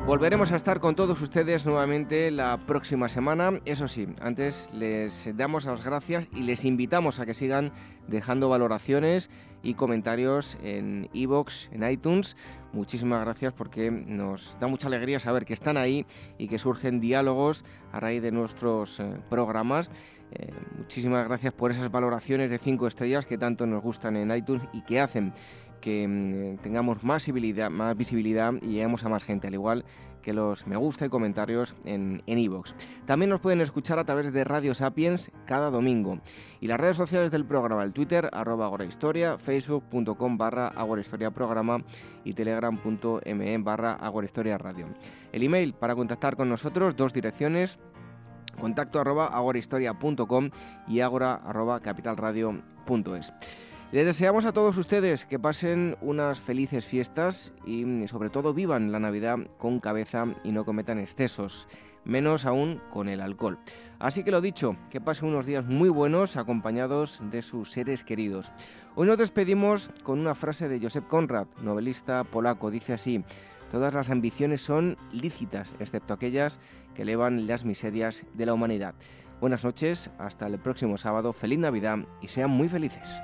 [0.09, 3.61] Volveremos a estar con todos ustedes nuevamente la próxima semana.
[3.65, 7.71] Eso sí, antes les damos las gracias y les invitamos a que sigan
[8.07, 9.29] dejando valoraciones
[9.61, 12.37] y comentarios en iVoox, en iTunes.
[12.73, 16.07] Muchísimas gracias porque nos da mucha alegría saber que están ahí
[16.39, 19.91] y que surgen diálogos a raíz de nuestros eh, programas.
[20.31, 24.63] Eh, muchísimas gracias por esas valoraciones de 5 estrellas que tanto nos gustan en iTunes
[24.73, 25.33] y que hacen
[25.81, 29.85] que mm, tengamos más visibilidad, más visibilidad y lleguemos a más gente, al igual
[30.21, 32.73] que los me gusta y comentarios en iVoox.
[33.05, 36.19] También nos pueden escuchar a través de Radio Sapiens cada domingo.
[36.59, 41.83] Y las redes sociales del programa, el Twitter, arroba agorahistoria, facebook.com barra agorahistoria programa
[42.23, 44.87] y telegram.me barra agorahistoria radio.
[45.31, 47.79] El email para contactar con nosotros, dos direcciones,
[48.59, 50.49] contacto arroba agorahistoria.com
[50.87, 53.33] y agora arroba capitalradio.es.
[53.91, 58.99] Les deseamos a todos ustedes que pasen unas felices fiestas y sobre todo vivan la
[58.99, 61.67] Navidad con cabeza y no cometan excesos,
[62.05, 63.57] menos aún con el alcohol.
[63.97, 68.51] Así que lo dicho, que pasen unos días muy buenos acompañados de sus seres queridos.
[68.93, 73.23] Hoy nos despedimos con una frase de Josep Conrad, novelista polaco, dice así,
[73.71, 76.59] Todas las ambiciones son lícitas, excepto aquellas
[76.95, 78.95] que elevan las miserias de la humanidad.
[79.39, 83.21] Buenas noches, hasta el próximo sábado, feliz Navidad y sean muy felices.